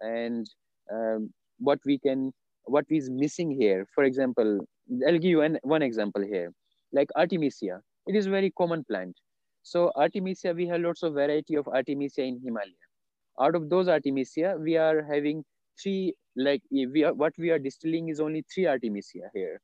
And 0.00 0.46
um, 0.92 1.32
what 1.58 1.78
we 1.86 1.98
can, 1.98 2.32
what 2.64 2.84
is 2.90 3.08
missing 3.10 3.50
here, 3.50 3.86
for 3.94 4.04
example, 4.04 4.60
I'll 5.06 5.14
give 5.14 5.24
you 5.24 5.42
an, 5.42 5.58
one 5.62 5.82
example 5.82 6.22
here, 6.22 6.52
like 6.92 7.08
Artemisia. 7.16 7.80
It 8.06 8.16
is 8.16 8.26
very 8.26 8.50
common 8.50 8.84
plant. 8.84 9.16
So 9.62 9.92
Artemisia, 9.94 10.52
we 10.52 10.66
have 10.66 10.80
lots 10.80 11.02
of 11.02 11.14
variety 11.14 11.54
of 11.54 11.68
Artemisia 11.68 12.22
in 12.22 12.40
Himalaya. 12.42 12.72
Out 13.40 13.54
of 13.54 13.70
those 13.70 13.88
Artemisia, 13.88 14.56
we 14.58 14.76
are 14.76 15.02
having 15.02 15.44
three 15.80 16.14
like 16.36 16.62
we 16.70 17.04
are 17.04 17.12
what 17.12 17.32
we 17.38 17.50
are 17.50 17.58
distilling 17.58 18.08
is 18.08 18.20
only 18.20 18.44
three 18.52 18.66
artemisia 18.66 19.30
here. 19.34 19.60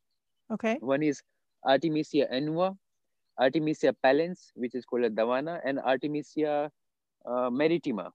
Okay. 0.52 0.76
One 0.80 1.02
is 1.02 1.22
artemisia 1.64 2.28
annua 2.32 2.76
artemisia 3.38 3.94
pallens 4.04 4.50
which 4.54 4.74
is 4.74 4.84
called 4.84 5.04
a 5.04 5.10
davana 5.10 5.60
and 5.64 5.78
artemisia 5.80 6.70
uh, 7.26 7.50
maritima. 7.50 8.10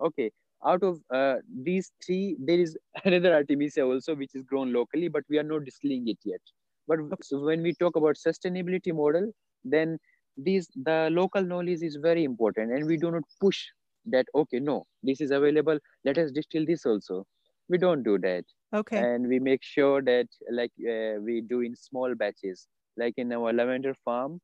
Okay. 0.00 0.30
Out 0.66 0.82
of 0.82 1.00
uh, 1.12 1.36
these 1.62 1.92
three 2.04 2.36
there 2.38 2.58
is 2.58 2.76
another 3.04 3.34
artemisia 3.34 3.84
also 3.84 4.14
which 4.14 4.34
is 4.34 4.42
grown 4.42 4.72
locally 4.72 5.08
but 5.08 5.24
we 5.28 5.38
are 5.38 5.48
not 5.54 5.64
distilling 5.64 6.08
it 6.08 6.18
yet. 6.24 6.40
But 6.86 7.00
okay. 7.00 7.16
so 7.22 7.40
when 7.40 7.62
we 7.62 7.74
talk 7.74 7.96
about 7.96 8.16
sustainability 8.16 8.94
model 8.94 9.32
then 9.64 9.98
these 10.36 10.68
the 10.84 11.08
local 11.12 11.42
knowledge 11.42 11.82
is 11.82 11.96
very 11.96 12.24
important 12.24 12.72
and 12.72 12.86
we 12.86 12.96
do 12.96 13.10
not 13.10 13.22
push 13.40 13.64
that 14.06 14.26
okay 14.34 14.58
no 14.60 14.86
this 15.02 15.20
is 15.20 15.30
available 15.30 15.78
let 16.04 16.18
us 16.18 16.30
distill 16.32 16.64
this 16.66 16.86
also. 16.86 17.26
We 17.68 17.78
don't 17.78 18.02
do 18.02 18.18
that. 18.18 18.44
Okay. 18.74 18.98
And 18.98 19.26
we 19.26 19.38
make 19.38 19.62
sure 19.62 20.02
that 20.02 20.26
like 20.52 20.72
uh, 20.80 21.18
we 21.20 21.40
do 21.40 21.60
in 21.60 21.74
small 21.76 22.14
batches. 22.14 22.68
Like 22.98 23.14
in 23.16 23.32
our 23.32 23.52
lavender 23.52 23.94
farm 24.04 24.40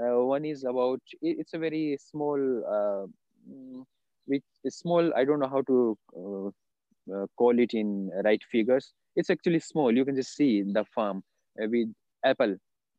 uh, 0.00 0.22
one 0.24 0.44
is 0.44 0.64
about 0.64 1.00
it's 1.20 1.54
a 1.54 1.58
very 1.58 1.98
small 2.00 2.38
uh, 2.76 3.06
mm, 3.50 3.84
small 4.68 5.12
i 5.14 5.24
don't 5.24 5.40
know 5.40 5.48
how 5.48 5.62
to 5.62 5.98
uh, 6.16 6.48
uh, 7.14 7.26
call 7.36 7.58
it 7.58 7.74
in 7.74 8.10
right 8.24 8.42
figures. 8.50 8.92
It's 9.16 9.30
actually 9.30 9.60
small. 9.60 9.94
You 9.94 10.04
can 10.04 10.14
just 10.16 10.34
see 10.36 10.62
the 10.62 10.84
farm 10.94 11.22
uh, 11.62 11.66
with 11.68 11.88
apple 12.24 12.56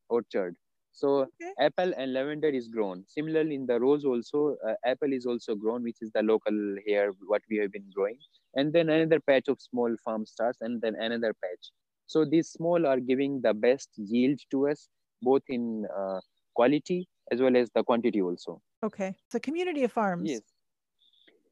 orchard 0.09 0.55
so 0.91 1.21
okay. 1.21 1.51
apple 1.59 1.93
and 1.97 2.13
lavender 2.13 2.49
is 2.49 2.67
grown. 2.67 3.03
Similarly, 3.07 3.55
in 3.55 3.65
the 3.65 3.79
rose 3.79 4.05
also, 4.05 4.55
uh, 4.67 4.73
apple 4.85 5.13
is 5.13 5.25
also 5.25 5.55
grown, 5.55 5.83
which 5.83 5.97
is 6.01 6.11
the 6.13 6.21
local 6.21 6.75
here 6.85 7.13
what 7.25 7.41
we 7.49 7.57
have 7.57 7.71
been 7.71 7.89
growing. 7.95 8.17
And 8.55 8.73
then 8.73 8.89
another 8.89 9.19
patch 9.19 9.47
of 9.47 9.61
small 9.61 9.95
farm 10.03 10.25
starts, 10.25 10.59
and 10.61 10.81
then 10.81 10.95
another 10.95 11.33
patch. 11.33 11.71
So 12.07 12.25
these 12.25 12.49
small 12.49 12.85
are 12.85 12.99
giving 12.99 13.41
the 13.41 13.53
best 13.53 13.89
yield 13.95 14.39
to 14.51 14.67
us, 14.67 14.89
both 15.21 15.43
in 15.47 15.85
uh, 15.97 16.19
quality 16.53 17.07
as 17.31 17.41
well 17.41 17.55
as 17.55 17.69
the 17.73 17.83
quantity 17.83 18.21
also. 18.21 18.61
Okay, 18.83 19.15
it's 19.25 19.35
a 19.35 19.39
community 19.39 19.83
of 19.85 19.91
farms. 19.91 20.29
Yes, 20.29 20.41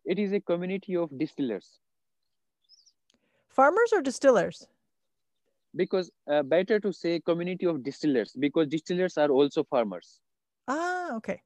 it 0.05 0.19
is 0.19 0.33
a 0.33 0.39
community 0.41 0.97
of 0.97 1.17
distillers. 1.17 1.79
Farmers 3.47 3.91
or 3.93 4.01
distillers? 4.01 4.67
Because 5.75 6.11
uh, 6.31 6.43
better 6.43 6.79
to 6.79 6.91
say 6.93 7.19
community 7.19 7.65
of 7.65 7.83
distillers 7.83 8.35
because 8.39 8.67
distillers 8.67 9.17
are 9.17 9.29
also 9.29 9.63
farmers. 9.63 10.21
Ah 10.67 11.15
okay. 11.17 11.43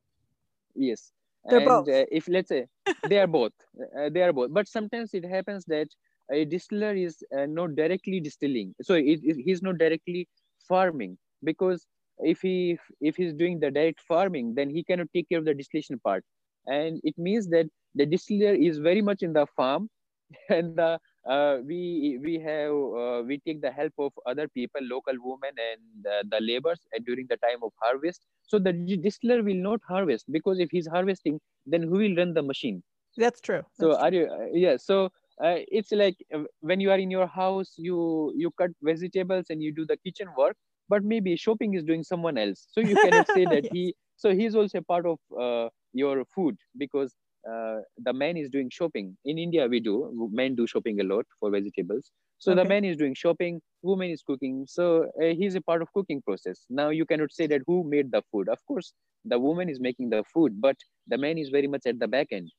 Yes. 0.75 1.11
They're 1.49 1.61
and 1.61 1.61
both. 1.61 1.87
Uh, 1.87 2.05
if 2.11 2.27
let's 2.27 2.49
say 2.49 2.67
they 3.03 3.19
are 3.19 3.27
both 3.27 3.53
uh, 3.97 4.09
they 4.09 4.21
are 4.21 4.33
both. 4.33 4.53
But 4.53 4.67
sometimes 4.67 5.13
it 5.13 5.25
happens 5.25 5.65
that 5.65 5.87
a 6.31 6.45
distiller 6.45 6.93
is 6.93 7.23
uh, 7.37 7.45
not 7.45 7.75
directly 7.75 8.19
distilling. 8.19 8.75
So 8.81 8.95
it, 8.95 9.19
it, 9.23 9.37
he's 9.43 9.61
not 9.61 9.77
directly 9.77 10.27
farming 10.67 11.17
because 11.43 11.87
if 12.19 12.41
he 12.41 12.77
if 13.01 13.15
he's 13.15 13.33
doing 13.33 13.59
the 13.59 13.71
direct 13.71 14.01
farming 14.01 14.53
then 14.55 14.69
he 14.69 14.83
cannot 14.83 15.07
take 15.13 15.29
care 15.29 15.39
of 15.39 15.45
the 15.45 15.53
distillation 15.53 15.99
part. 15.99 16.23
And 16.65 16.99
it 17.03 17.17
means 17.17 17.49
that 17.49 17.67
the 17.95 18.05
distiller 18.05 18.53
is 18.53 18.77
very 18.79 19.01
much 19.01 19.21
in 19.23 19.33
the 19.33 19.45
farm 19.45 19.89
and 20.49 20.73
the 20.75 20.99
uh, 21.27 21.57
we 21.65 22.19
we 22.23 22.39
have 22.39 22.71
uh, 23.01 23.21
we 23.25 23.39
take 23.45 23.61
the 23.61 23.71
help 23.71 23.93
of 23.97 24.11
other 24.25 24.47
people 24.47 24.81
local 24.83 25.13
women 25.23 25.53
and 25.69 26.07
uh, 26.07 26.23
the 26.29 26.39
laborers 26.41 26.85
during 27.05 27.27
the 27.29 27.37
time 27.37 27.63
of 27.63 27.71
harvest. 27.81 28.21
So 28.43 28.59
the 28.59 28.73
distiller 28.73 29.43
will 29.43 29.61
not 29.69 29.69
harvest 29.87 30.25
because 30.31 30.59
if 30.59 30.69
he's 30.71 30.87
harvesting 30.87 31.39
then 31.65 31.83
who 31.83 31.97
will 32.03 32.15
run 32.15 32.33
the 32.33 32.43
machine? 32.43 32.83
That's 33.17 33.41
true. 33.41 33.63
So 33.73 33.95
that's 33.95 33.97
are 33.97 34.11
you 34.13 34.25
uh, 34.27 34.45
yeah 34.53 34.77
so 34.77 35.05
uh, 35.43 35.57
it's 35.77 35.91
like 35.91 36.15
uh, 36.33 36.43
when 36.61 36.79
you 36.79 36.91
are 36.91 36.97
in 36.99 37.11
your 37.11 37.27
house 37.27 37.73
you 37.77 38.33
you 38.35 38.51
cut 38.57 38.71
vegetables 38.81 39.45
and 39.49 39.61
you 39.61 39.73
do 39.73 39.85
the 39.85 39.97
kitchen 39.97 40.27
work 40.37 40.55
but 40.89 41.03
maybe 41.03 41.35
shopping 41.35 41.73
is 41.73 41.83
doing 41.83 42.03
someone 42.03 42.37
else. 42.37 42.67
So 42.71 42.81
you 42.81 42.97
cannot 42.97 43.27
say 43.27 43.45
that 43.47 43.63
yes. 43.63 43.71
he 43.71 43.95
so 44.15 44.33
he's 44.33 44.55
also 44.55 44.79
a 44.79 44.81
part 44.83 45.05
of 45.05 45.19
uh, 45.39 45.69
your 45.93 46.25
food 46.25 46.57
because 46.77 47.15
uh, 47.49 47.79
the 47.97 48.13
man 48.13 48.37
is 48.37 48.49
doing 48.49 48.69
shopping. 48.69 49.17
In 49.25 49.37
india 49.37 49.67
we 49.67 49.79
do. 49.79 50.29
Men 50.31 50.55
do 50.55 50.67
shopping 50.67 50.99
a 51.01 51.03
lot 51.03 51.25
for 51.39 51.51
vegetables. 51.51 52.11
So 52.39 52.51
okay. 52.51 52.63
the 52.63 52.69
man 52.69 52.85
is 52.85 52.97
doing 52.97 53.13
shopping 53.13 53.61
woman 53.81 54.09
is 54.09 54.21
cooking. 54.21 54.65
So 54.67 55.09
uh, 55.21 55.33
he's 55.39 55.55
a 55.55 55.61
part 55.61 55.81
of 55.81 55.91
cooking 55.93 56.21
process. 56.21 56.65
Now 56.69 56.89
you 56.89 57.05
cannot 57.05 57.31
say 57.31 57.47
that 57.47 57.61
who 57.67 57.83
made 57.83 58.11
the 58.11 58.21
food. 58.31 58.49
Of 58.49 58.59
course 58.65 58.93
the 59.25 59.39
woman 59.39 59.69
is 59.69 59.79
making 59.79 60.09
the 60.09 60.23
food 60.33 60.59
but 60.59 60.75
the 61.07 61.17
man 61.17 61.37
is 61.37 61.49
very 61.49 61.67
much 61.67 61.85
at 61.85 61.99
the 61.99 62.07
back 62.07 62.27
end. 62.31 62.51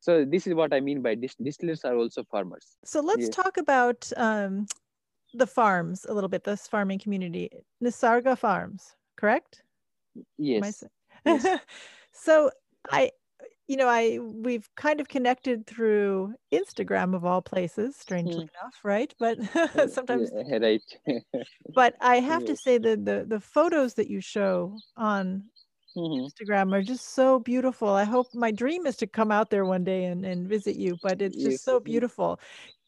So 0.00 0.24
this 0.24 0.46
is 0.46 0.54
what 0.54 0.72
i 0.72 0.80
mean 0.80 1.02
by 1.02 1.14
dis- 1.14 1.36
distillers 1.42 1.84
are 1.84 1.96
also 1.96 2.24
farmers. 2.24 2.76
So 2.84 3.00
let's 3.00 3.22
yes. 3.22 3.30
talk 3.30 3.56
about 3.58 4.10
um, 4.16 4.66
the 5.34 5.46
farms 5.46 6.06
a 6.08 6.14
little 6.14 6.28
bit 6.28 6.44
this 6.44 6.66
farming 6.66 6.98
community. 6.98 7.50
Nisarga 7.82 8.36
farms 8.36 8.96
correct? 9.16 9.62
Yes, 10.38 10.84
yes. 11.24 11.60
so 12.12 12.50
i 12.90 13.10
you 13.70 13.76
know 13.76 13.86
i 13.86 14.18
we've 14.20 14.68
kind 14.74 15.00
of 15.00 15.06
connected 15.06 15.64
through 15.64 16.34
instagram 16.52 17.14
of 17.14 17.24
all 17.24 17.40
places 17.40 17.94
strangely 17.96 18.44
mm. 18.44 18.50
enough 18.54 18.74
right 18.82 19.14
but 19.20 19.38
sometimes 19.92 20.28
yeah, 20.34 20.58
right 20.58 20.82
but 21.74 21.94
i 22.00 22.16
have 22.16 22.44
to 22.44 22.56
say 22.56 22.78
that 22.78 23.04
the 23.04 23.24
the 23.28 23.38
photos 23.38 23.94
that 23.94 24.10
you 24.10 24.20
show 24.20 24.76
on 24.96 25.44
mm-hmm. 25.96 26.26
Instagram 26.26 26.72
are 26.72 26.82
just 26.82 27.14
so 27.14 27.40
beautiful. 27.40 27.88
I 27.88 28.04
hope 28.04 28.28
my 28.32 28.50
dream 28.50 28.86
is 28.86 28.96
to 28.98 29.06
come 29.06 29.32
out 29.32 29.50
there 29.50 29.64
one 29.64 29.82
day 29.82 30.04
and, 30.04 30.24
and 30.24 30.48
visit 30.48 30.76
you, 30.76 30.96
but 31.02 31.20
it's 31.20 31.36
just 31.36 31.50
yes. 31.50 31.62
so 31.62 31.80
beautiful. 31.80 32.38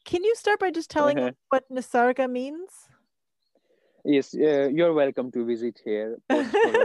Can 0.05 0.23
you 0.23 0.35
start 0.37 0.61
by 0.61 0.71
just 0.71 0.91
telling 0.91 1.19
uh-huh. 1.19 1.33
what 1.49 1.65
Nisarga 1.69 2.31
means? 2.31 2.71
Yes, 4.04 4.35
uh, 4.35 4.68
you're 4.73 4.92
welcome 4.94 5.30
to 5.32 5.44
visit 5.44 5.80
here. 5.85 6.16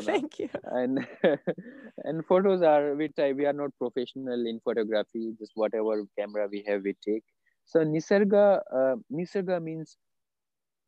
Thank 0.05 0.39
you. 0.39 0.49
And 0.63 1.07
and 2.03 2.25
photos 2.25 2.61
are 2.61 2.95
we 2.95 3.07
try, 3.09 3.31
we 3.33 3.45
are 3.45 3.53
not 3.53 3.71
professional 3.79 4.45
in 4.47 4.59
photography. 4.63 5.33
Just 5.39 5.51
whatever 5.55 6.03
camera 6.17 6.47
we 6.51 6.63
have, 6.67 6.83
we 6.83 6.95
take. 7.05 7.23
So 7.65 7.79
Nisarga, 7.83 8.61
uh, 8.73 8.95
Nisarga 9.11 9.61
means 9.61 9.97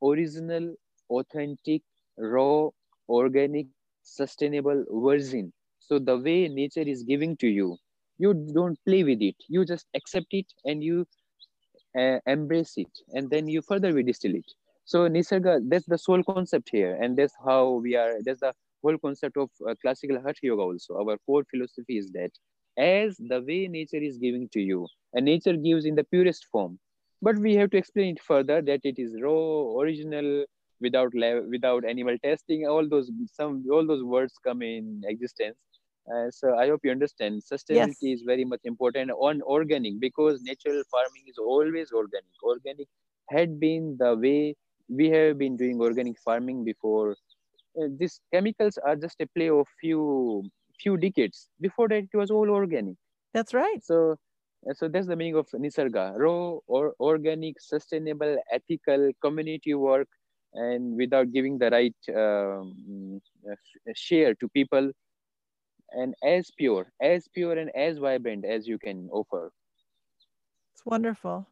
original, 0.04 0.76
authentic, 1.10 1.82
raw, 2.18 2.70
organic, 3.10 3.68
sustainable 4.04 4.86
version. 4.92 5.52
So 5.80 6.00
the 6.00 6.18
way 6.18 6.48
nature 6.48 6.82
is 6.96 7.04
giving 7.04 7.38
to 7.38 7.48
you, 7.48 7.78
you 8.20 8.34
don't 8.34 8.78
play 8.86 9.04
with 9.04 9.22
it. 9.22 9.36
You 9.48 9.66
just 9.66 9.88
accept 9.96 10.28
it 10.32 10.48
and 10.66 10.84
you 10.84 11.08
uh, 11.98 12.20
embrace 12.28 12.74
it, 12.78 12.92
and 13.14 13.30
then 13.30 13.48
you 13.48 13.62
further 13.62 13.94
we 13.94 14.04
distill 14.04 14.36
it. 14.36 14.52
So 14.90 15.08
Nisarga, 15.08 15.60
that's 15.70 15.86
the 15.86 16.00
sole 16.00 16.24
concept 16.24 16.70
here, 16.72 16.98
and 17.00 17.16
that's 17.16 17.36
how 17.46 17.74
we 17.84 17.96
are. 17.96 18.14
That's 18.26 18.40
the 18.40 18.54
whole 18.84 18.98
concept 18.98 19.38
of 19.38 19.50
uh, 19.68 19.76
classical 19.84 20.18
Hatha 20.20 20.40
Yoga. 20.42 20.64
Also, 20.64 20.96
our 20.96 21.16
core 21.28 21.44
philosophy 21.52 21.98
is 22.00 22.10
that 22.14 22.32
as 22.76 23.16
the 23.18 23.40
way 23.48 23.68
nature 23.68 24.02
is 24.10 24.18
giving 24.18 24.50
to 24.54 24.60
you, 24.60 24.88
and 25.14 25.26
nature 25.26 25.56
gives 25.56 25.86
in 25.86 25.94
the 25.94 26.04
purest 26.06 26.48
form, 26.52 26.80
but 27.22 27.38
we 27.38 27.54
have 27.54 27.70
to 27.70 27.78
explain 27.78 28.16
it 28.16 28.24
further 28.24 28.64
that 28.64 28.80
it 28.84 28.98
is 28.98 29.14
raw, 29.22 29.78
original, 29.80 30.46
without 30.82 31.14
without 31.52 31.86
animal 31.86 32.18
testing 32.24 32.66
all 32.68 32.88
those 32.90 33.12
some 33.32 33.64
all 33.72 33.86
those 33.86 34.04
words 34.04 34.40
come 34.46 34.62
in 34.62 35.02
existence 35.06 35.58
uh, 36.14 36.32
so 36.32 36.56
i 36.56 36.68
hope 36.70 36.80
you 36.84 36.92
understand 36.92 37.42
sustainability 37.42 38.10
yes. 38.12 38.20
is 38.20 38.24
very 38.32 38.46
much 38.46 38.62
important 38.64 39.12
on 39.12 39.42
organic 39.42 40.00
because 40.00 40.42
natural 40.42 40.82
farming 40.90 41.26
is 41.28 41.38
always 41.38 41.92
organic 41.92 42.48
organic 42.54 42.88
had 43.30 43.60
been 43.60 43.96
the 44.00 44.16
way 44.16 44.56
we 44.90 45.10
have 45.10 45.38
been 45.38 45.56
doing 45.56 45.80
organic 45.80 46.20
farming 46.20 46.64
before. 46.64 47.16
Uh, 47.80 47.88
these 47.98 48.20
chemicals 48.34 48.78
are 48.84 48.96
just 48.96 49.22
a 49.22 49.28
play 49.28 49.50
of 49.50 49.68
few 49.80 50.44
few 50.82 50.98
decades. 50.98 51.50
Before 51.62 51.88
that 51.90 52.08
it 52.12 52.18
was 52.18 52.32
all 52.32 52.50
organic. 52.50 52.96
That's 53.34 53.54
right. 53.54 53.84
So 53.84 54.16
so 54.74 54.88
that's 54.88 55.08
the 55.08 55.16
meaning 55.16 55.36
of 55.36 55.48
nisarga. 55.54 56.18
Raw 56.18 56.58
or 56.68 56.94
organic 57.00 57.62
sustainable 57.62 58.38
ethical 58.52 59.12
community 59.24 59.74
work 59.74 60.08
and 60.54 60.98
without 60.98 61.32
giving 61.32 61.58
the 61.58 61.70
right 61.70 61.96
um, 62.16 63.22
share 63.96 64.34
to 64.36 64.50
people. 64.50 64.92
And 65.92 66.14
as 66.24 66.52
pure 66.56 66.92
as 67.02 67.28
pure 67.34 67.58
and 67.58 67.72
as 67.76 67.98
vibrant 67.98 68.46
as 68.46 68.68
you 68.68 68.78
can 68.78 69.10
offer. 69.12 69.52
It's 70.74 70.86
wonderful 70.86 71.48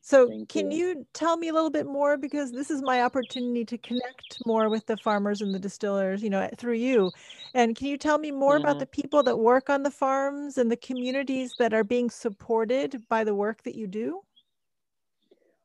so 0.00 0.28
Thank 0.28 0.48
can 0.48 0.70
you. 0.70 0.88
you. 0.88 1.06
tell 1.12 1.36
me 1.36 1.48
a 1.48 1.52
little 1.52 1.70
bit 1.70 1.86
more 1.86 2.16
because 2.16 2.52
this 2.52 2.70
is 2.70 2.82
my 2.82 3.02
opportunity 3.02 3.64
to 3.64 3.78
connect 3.78 4.38
more 4.46 4.68
with 4.68 4.86
the 4.86 4.96
farmers 4.96 5.40
and 5.40 5.54
the 5.54 5.58
distillers, 5.58 6.22
you 6.22 6.30
know, 6.30 6.48
through 6.56 6.74
you. 6.74 7.10
And 7.54 7.74
can 7.74 7.88
you 7.88 7.98
tell 7.98 8.18
me 8.18 8.30
more 8.30 8.54
mm-hmm. 8.54 8.64
about 8.64 8.78
the 8.78 8.86
people 8.86 9.22
that 9.24 9.38
work 9.38 9.68
on 9.70 9.82
the 9.82 9.90
farms 9.90 10.58
and 10.58 10.70
the 10.70 10.76
communities 10.76 11.54
that 11.58 11.74
are 11.74 11.84
being 11.84 12.10
supported 12.10 13.02
by 13.08 13.24
the 13.24 13.34
work 13.34 13.62
that 13.64 13.74
you 13.74 13.86
do? 13.86 14.20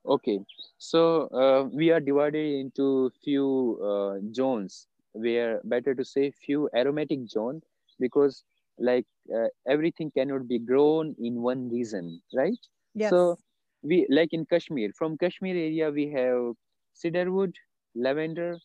Okay, 0.06 0.39
so 0.80 1.28
uh, 1.28 1.70
we 1.72 1.91
are 1.91 2.00
divided 2.00 2.60
into 2.60 3.12
few 3.24 3.80
uh, 3.84 4.17
zones 4.34 4.88
where 5.13 5.62
better 5.63 5.94
to 5.94 6.04
say 6.04 6.32
few 6.32 6.70
aromatic 6.76 7.28
zone 7.28 7.62
because 8.00 8.44
like 8.80 9.06
uh, 9.36 9.48
everything 9.67 10.10
cannot 10.12 10.48
be 10.48 10.58
grown 10.58 11.15
in 11.20 11.41
one 11.41 11.70
region, 11.70 12.22
right? 12.34 12.58
Yes. 12.96 13.12
So 13.12 13.38
we 13.84 14.06
like 14.10 14.30
in 14.32 14.46
Kashmir, 14.46 14.91
from 14.98 15.17
Kashmir 15.17 15.56
area 15.56 15.89
we 15.89 16.10
have 16.12 16.54
cedarwood, 16.94 17.54
lavender, 17.96 18.58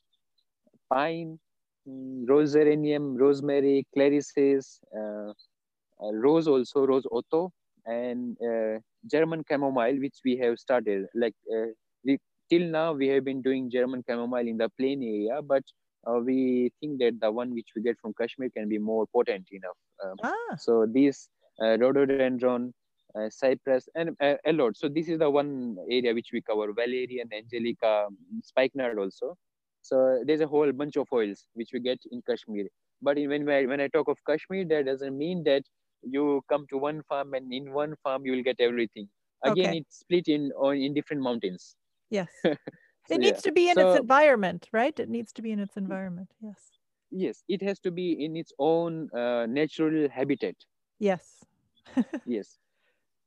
pine, 0.92 1.38
mm, 1.88 2.28
rose 2.28 2.52
geranium, 2.52 3.16
rosemary, 3.16 3.86
clary 3.94 4.20
sage, 4.20 4.66
uh, 4.96 5.30
uh, 6.02 6.12
rose 6.12 6.46
also, 6.48 6.86
rose 6.86 7.06
otto, 7.10 7.50
and 7.86 8.36
uh, 8.42 8.78
German 9.10 9.42
chamomile, 9.48 9.98
which 10.00 10.18
we 10.24 10.36
have 10.36 10.58
started. 10.58 11.06
Like 11.14 11.34
uh, 11.52 11.68
we, 12.04 12.18
till 12.50 12.68
now, 12.68 12.92
we 12.92 13.08
have 13.08 13.24
been 13.24 13.42
doing 13.42 13.70
German 13.70 14.04
chamomile 14.06 14.48
in 14.48 14.58
the 14.58 14.68
plain 14.78 15.02
area, 15.02 15.40
but 15.42 15.62
uh, 16.06 16.18
we 16.18 16.70
think 16.80 16.98
that 17.00 17.18
the 17.20 17.30
one 17.30 17.52
which 17.54 17.68
we 17.74 17.82
get 17.82 17.96
from 18.00 18.14
Kashmir 18.20 18.50
can 18.50 18.68
be 18.68 18.78
more 18.78 19.06
potent 19.12 19.48
enough. 19.50 19.76
Um, 20.04 20.16
ah. 20.22 20.56
So 20.56 20.86
these 20.86 21.28
uh, 21.60 21.78
rhododendron, 21.78 22.72
uh, 23.18 23.30
cypress, 23.30 23.88
and 23.94 24.10
uh, 24.20 24.34
a 24.46 24.52
lot. 24.52 24.76
So 24.76 24.88
this 24.88 25.08
is 25.08 25.18
the 25.18 25.30
one 25.30 25.76
area 25.90 26.14
which 26.14 26.30
we 26.32 26.40
cover: 26.42 26.72
valerian, 26.72 27.28
angelica, 27.32 28.08
spikenard 28.42 28.98
also. 28.98 29.36
So 29.82 30.22
there's 30.26 30.40
a 30.40 30.46
whole 30.46 30.72
bunch 30.72 30.96
of 30.96 31.06
oils 31.12 31.46
which 31.54 31.70
we 31.72 31.80
get 31.80 31.98
in 32.10 32.22
Kashmir. 32.28 32.66
But 33.02 33.16
when 33.16 33.48
I, 33.48 33.66
when 33.66 33.80
I 33.80 33.88
talk 33.88 34.08
of 34.08 34.18
Kashmir, 34.28 34.64
that 34.66 34.86
doesn't 34.86 35.16
mean 35.16 35.44
that 35.44 35.62
you 36.02 36.42
come 36.48 36.66
to 36.70 36.78
one 36.78 37.02
farm 37.08 37.34
and 37.34 37.52
in 37.52 37.72
one 37.72 37.94
farm 38.02 38.24
you 38.24 38.32
will 38.32 38.42
get 38.42 38.56
everything 38.60 39.08
again 39.44 39.70
okay. 39.70 39.78
it's 39.78 39.98
split 39.98 40.28
in 40.28 40.52
on 40.52 40.76
in 40.76 40.94
different 40.94 41.22
mountains 41.22 41.76
yes 42.10 42.28
so, 42.44 42.56
it 43.10 43.18
needs 43.18 43.38
yeah. 43.38 43.48
to 43.48 43.52
be 43.52 43.68
in 43.68 43.74
so, 43.74 43.90
its 43.90 44.00
environment 44.00 44.68
right 44.72 44.98
it 44.98 45.08
needs 45.08 45.32
to 45.32 45.42
be 45.42 45.52
in 45.52 45.58
its 45.58 45.76
environment 45.76 46.28
yes 46.40 46.70
yes 47.10 47.42
it 47.48 47.62
has 47.62 47.78
to 47.78 47.90
be 47.90 48.24
in 48.24 48.36
its 48.36 48.52
own 48.58 49.08
uh, 49.12 49.46
natural 49.46 50.08
habitat 50.08 50.54
yes 50.98 51.44
yes 52.26 52.58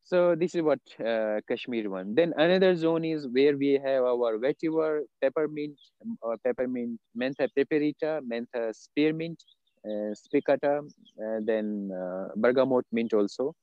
so 0.10 0.18
this 0.42 0.56
is 0.56 0.62
what 0.70 0.82
uh, 1.12 1.38
kashmir 1.48 1.90
one 1.98 2.16
then 2.20 2.34
another 2.46 2.72
zone 2.84 3.06
is 3.14 3.28
where 3.38 3.56
we 3.64 3.72
have 3.86 4.04
our 4.14 4.34
vetiver 4.46 4.92
peppermint 5.22 5.78
or 6.22 6.34
uh, 6.34 6.38
peppermint 6.46 7.00
mentha 7.24 7.48
piperita 7.58 8.12
mentha 8.34 8.64
spearmint 8.84 9.50
uh, 9.86 10.14
spicata, 10.14 10.80
uh, 10.80 11.40
then 11.46 11.90
uh, 11.92 12.28
bergamot 12.36 12.86
mint 12.92 13.14
also. 13.14 13.56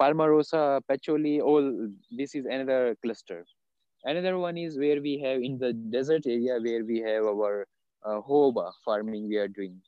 Palmarosa, 0.00 0.80
patchouli, 0.88 1.40
all 1.40 1.88
this 2.10 2.34
is 2.34 2.44
another 2.44 2.96
cluster. 3.02 3.44
Another 4.04 4.38
one 4.38 4.56
is 4.56 4.78
where 4.78 5.00
we 5.00 5.18
have 5.18 5.42
in 5.42 5.58
the 5.58 5.72
desert 5.72 6.26
area 6.26 6.58
where 6.60 6.84
we 6.84 7.00
have 7.00 7.24
our 7.24 7.66
uh, 8.04 8.20
jojoba 8.20 8.70
farming 8.84 9.26
we 9.26 9.36
are 9.36 9.48
doing. 9.48 9.80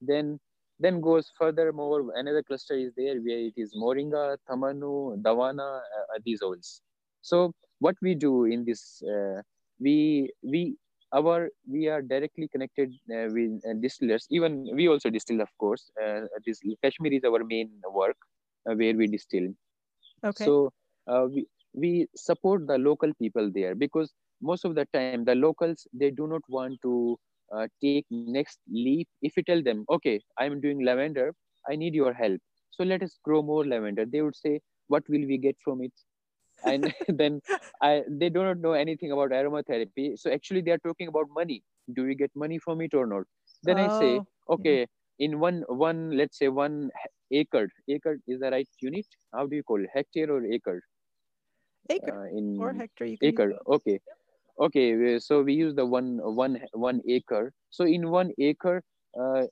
Then 0.00 0.40
then 0.78 1.00
goes 1.00 1.30
furthermore 1.38 2.12
another 2.14 2.42
cluster 2.42 2.74
is 2.74 2.92
there 2.96 3.16
where 3.20 3.38
it 3.38 3.54
is 3.56 3.74
moringa, 3.74 4.36
tamanu, 4.48 5.20
Davana, 5.22 5.78
uh, 5.78 6.18
these 6.24 6.42
oils. 6.42 6.80
So 7.22 7.52
what 7.78 7.96
we 8.02 8.14
do 8.14 8.44
in 8.44 8.64
this, 8.64 9.02
uh, 9.02 9.42
we 9.80 10.30
we 10.42 10.76
our 11.12 11.48
we 11.70 11.88
are 11.88 12.02
directly 12.02 12.48
connected 12.48 12.92
uh, 13.10 13.28
with 13.32 13.60
uh, 13.68 13.74
distillers. 13.80 14.26
Even 14.30 14.68
we 14.74 14.88
also 14.88 15.10
distill 15.10 15.40
of 15.40 15.48
course 15.58 15.90
uh, 16.02 16.22
this 16.46 16.60
kashmir 16.82 17.12
is 17.12 17.24
our 17.24 17.44
main 17.44 17.70
work 17.92 18.16
uh, 18.68 18.74
where 18.74 18.94
we 18.94 19.06
distill. 19.06 19.48
Okay. 20.24 20.44
So 20.44 20.72
uh, 21.06 21.26
we 21.30 21.46
we 21.72 22.08
support 22.16 22.66
the 22.66 22.78
local 22.78 23.12
people 23.20 23.50
there 23.52 23.74
because 23.74 24.12
most 24.40 24.64
of 24.64 24.74
the 24.74 24.86
time 24.92 25.24
the 25.24 25.34
locals 25.34 25.86
they 25.92 26.10
do 26.10 26.26
not 26.26 26.42
want 26.48 26.80
to 26.82 27.18
uh, 27.56 27.66
take 27.82 28.06
next 28.10 28.58
leap 28.70 29.08
if 29.22 29.36
you 29.36 29.42
tell 29.42 29.62
them 29.62 29.84
okay 29.90 30.20
i'm 30.38 30.60
doing 30.60 30.84
lavender 30.84 31.32
i 31.70 31.76
need 31.76 31.94
your 31.94 32.12
help 32.12 32.40
so 32.70 32.84
let 32.84 33.02
us 33.02 33.18
grow 33.24 33.42
more 33.42 33.64
lavender 33.66 34.04
they 34.06 34.22
would 34.22 34.36
say 34.36 34.60
what 34.88 35.02
will 35.08 35.26
we 35.26 35.38
get 35.38 35.56
from 35.64 35.82
it 35.82 35.92
and 36.64 36.92
then 37.08 37.40
I 37.82 38.02
they 38.08 38.28
do 38.28 38.42
not 38.42 38.58
know 38.58 38.72
anything 38.72 39.12
about 39.12 39.30
aromatherapy. 39.30 40.18
So 40.18 40.30
actually, 40.30 40.62
they 40.62 40.72
are 40.72 40.78
talking 40.78 41.08
about 41.08 41.26
money. 41.34 41.62
Do 41.94 42.04
we 42.04 42.14
get 42.14 42.30
money 42.34 42.58
from 42.58 42.80
it 42.80 42.94
or 42.94 43.06
not? 43.06 43.24
Then 43.62 43.78
oh. 43.78 43.84
I 43.84 43.98
say, 43.98 44.20
oh, 44.20 44.54
okay, 44.54 44.86
in 45.18 45.38
one 45.40 45.64
one 45.68 46.16
let's 46.16 46.38
say 46.38 46.48
one 46.48 46.90
acre. 47.30 47.68
Acre 47.88 48.18
is 48.26 48.40
the 48.40 48.50
right 48.50 48.68
unit. 48.80 49.06
How 49.32 49.46
do 49.46 49.56
you 49.56 49.62
call 49.62 49.82
it? 49.82 49.90
Hectare 49.92 50.30
or 50.30 50.44
acre? 50.46 50.82
Acre 51.90 52.26
uh, 52.26 52.36
in 52.36 52.58
or 52.60 52.72
hectare. 52.72 53.16
acre. 53.22 53.54
Okay. 53.68 54.00
Okay. 54.60 55.18
So 55.18 55.42
we 55.42 55.54
use 55.54 55.74
the 55.74 55.86
one 55.86 56.18
one 56.22 56.60
one 56.72 57.00
acre. 57.08 57.52
So 57.70 57.84
in 57.84 58.10
one 58.10 58.30
acre, 58.38 58.82
uh, 59.18 59.44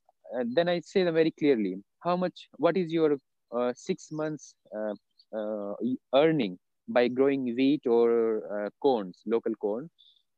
then 0.55 0.69
I 0.69 0.81
say 0.81 1.05
them 1.05 1.15
very 1.15 1.33
clearly. 1.33 1.77
How 2.03 2.17
much? 2.17 2.49
What 2.57 2.77
is 2.77 2.93
your 2.93 3.17
uh, 3.57 3.73
six 3.77 4.11
months 4.11 4.55
uh, 4.77 4.95
uh, 5.37 5.75
earning 6.15 6.59
by 6.89 7.09
growing 7.09 7.55
wheat 7.55 7.87
or 7.87 8.71
corns, 8.81 9.23
local 9.27 9.55
corn. 9.57 9.89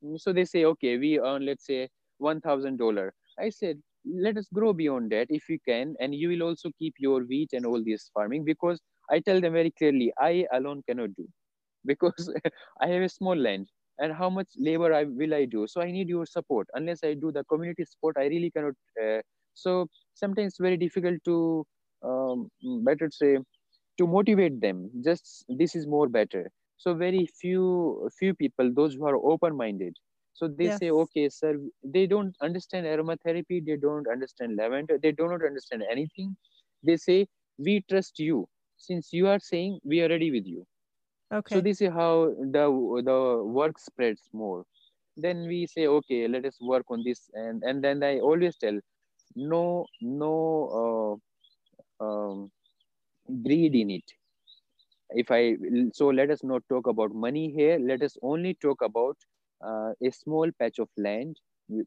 Mm, 0.04 0.20
so 0.20 0.32
they 0.32 0.44
say, 0.44 0.64
okay, 0.64 0.98
we 0.98 1.18
earn, 1.18 1.44
let's 1.46 1.66
say, 1.66 1.88
$1,000. 2.18 3.12
I 3.38 3.50
said, 3.50 3.80
let 4.04 4.36
us 4.36 4.48
grow 4.52 4.72
beyond 4.72 5.10
that 5.12 5.26
if 5.30 5.48
you 5.48 5.58
can. 5.66 5.94
And 6.00 6.14
you 6.14 6.28
will 6.28 6.42
also 6.42 6.70
keep 6.78 6.94
your 6.98 7.22
wheat 7.24 7.50
and 7.52 7.64
all 7.66 7.82
this 7.84 8.10
farming 8.14 8.44
because 8.44 8.80
I 9.10 9.20
tell 9.20 9.40
them 9.40 9.52
very 9.52 9.70
clearly, 9.70 10.12
I 10.18 10.46
alone 10.52 10.82
cannot 10.88 11.14
do 11.16 11.26
because 11.86 12.32
I 12.80 12.88
have 12.88 13.02
a 13.02 13.08
small 13.08 13.36
land 13.36 13.68
and 13.98 14.12
how 14.12 14.28
much 14.28 14.48
labor 14.58 14.92
I 14.92 15.04
will 15.04 15.34
I 15.34 15.44
do. 15.44 15.66
So 15.66 15.80
I 15.80 15.90
need 15.90 16.08
your 16.08 16.26
support. 16.26 16.68
Unless 16.74 17.04
I 17.04 17.14
do 17.14 17.32
the 17.32 17.44
community 17.44 17.84
support, 17.84 18.16
I 18.18 18.26
really 18.26 18.50
cannot. 18.50 18.74
Uh, 19.02 19.20
so 19.54 19.88
sometimes 20.14 20.56
very 20.60 20.76
difficult 20.76 21.22
to 21.24 21.64
um, 22.02 22.50
better 22.84 23.08
say 23.10 23.38
to 23.98 24.06
motivate 24.06 24.60
them 24.60 24.90
just 25.04 25.44
this 25.48 25.74
is 25.74 25.86
more 25.86 26.08
better 26.08 26.50
so 26.76 26.94
very 26.94 27.26
few 27.40 28.08
few 28.18 28.34
people 28.34 28.72
those 28.74 28.94
who 28.94 29.06
are 29.06 29.16
open 29.32 29.56
minded 29.56 29.96
so 30.34 30.48
they 30.48 30.64
yes. 30.64 30.78
say 30.78 30.90
okay 30.90 31.28
sir 31.28 31.54
they 31.84 32.06
don't 32.06 32.34
understand 32.42 32.86
aromatherapy 32.86 33.64
they 33.64 33.76
don't 33.76 34.08
understand 34.08 34.56
lavender 34.56 34.98
they 35.02 35.12
do 35.12 35.28
not 35.28 35.44
understand 35.44 35.84
anything 35.90 36.36
they 36.82 36.96
say 36.96 37.26
we 37.58 37.82
trust 37.88 38.18
you 38.18 38.46
since 38.76 39.12
you 39.12 39.28
are 39.28 39.38
saying 39.38 39.78
we 39.84 40.02
are 40.02 40.08
ready 40.08 40.30
with 40.30 40.46
you 40.46 40.66
okay. 41.34 41.56
so 41.56 41.60
this 41.60 41.80
is 41.80 41.90
how 41.92 42.34
the 42.38 42.66
the 43.04 43.42
work 43.44 43.78
spreads 43.78 44.28
more. 44.32 44.64
Then 45.16 45.46
we 45.46 45.66
say 45.66 45.86
okay 45.86 46.26
let 46.28 46.44
us 46.44 46.58
work 46.60 46.84
on 46.90 47.02
this. 47.04 47.30
And 47.34 47.62
and 47.62 47.82
then 47.82 48.02
i 48.02 48.18
always 48.20 48.56
tell 48.56 48.78
no 49.36 49.86
no 50.00 51.20
uh, 52.00 52.04
um, 52.04 52.50
greed 53.42 53.74
in 53.74 53.90
it. 53.90 54.12
If 55.10 55.30
i 55.30 55.56
so 55.92 56.08
let 56.08 56.30
us 56.30 56.42
not 56.42 56.62
talk 56.68 56.86
about 56.86 57.14
money 57.14 57.50
here. 57.50 57.78
Let 57.78 58.02
us 58.02 58.16
only 58.22 58.54
talk 58.54 58.82
about 58.82 59.16
uh, 59.66 59.92
a 60.02 60.10
small 60.10 60.50
patch 60.58 60.78
of 60.78 60.88
land. 60.96 61.38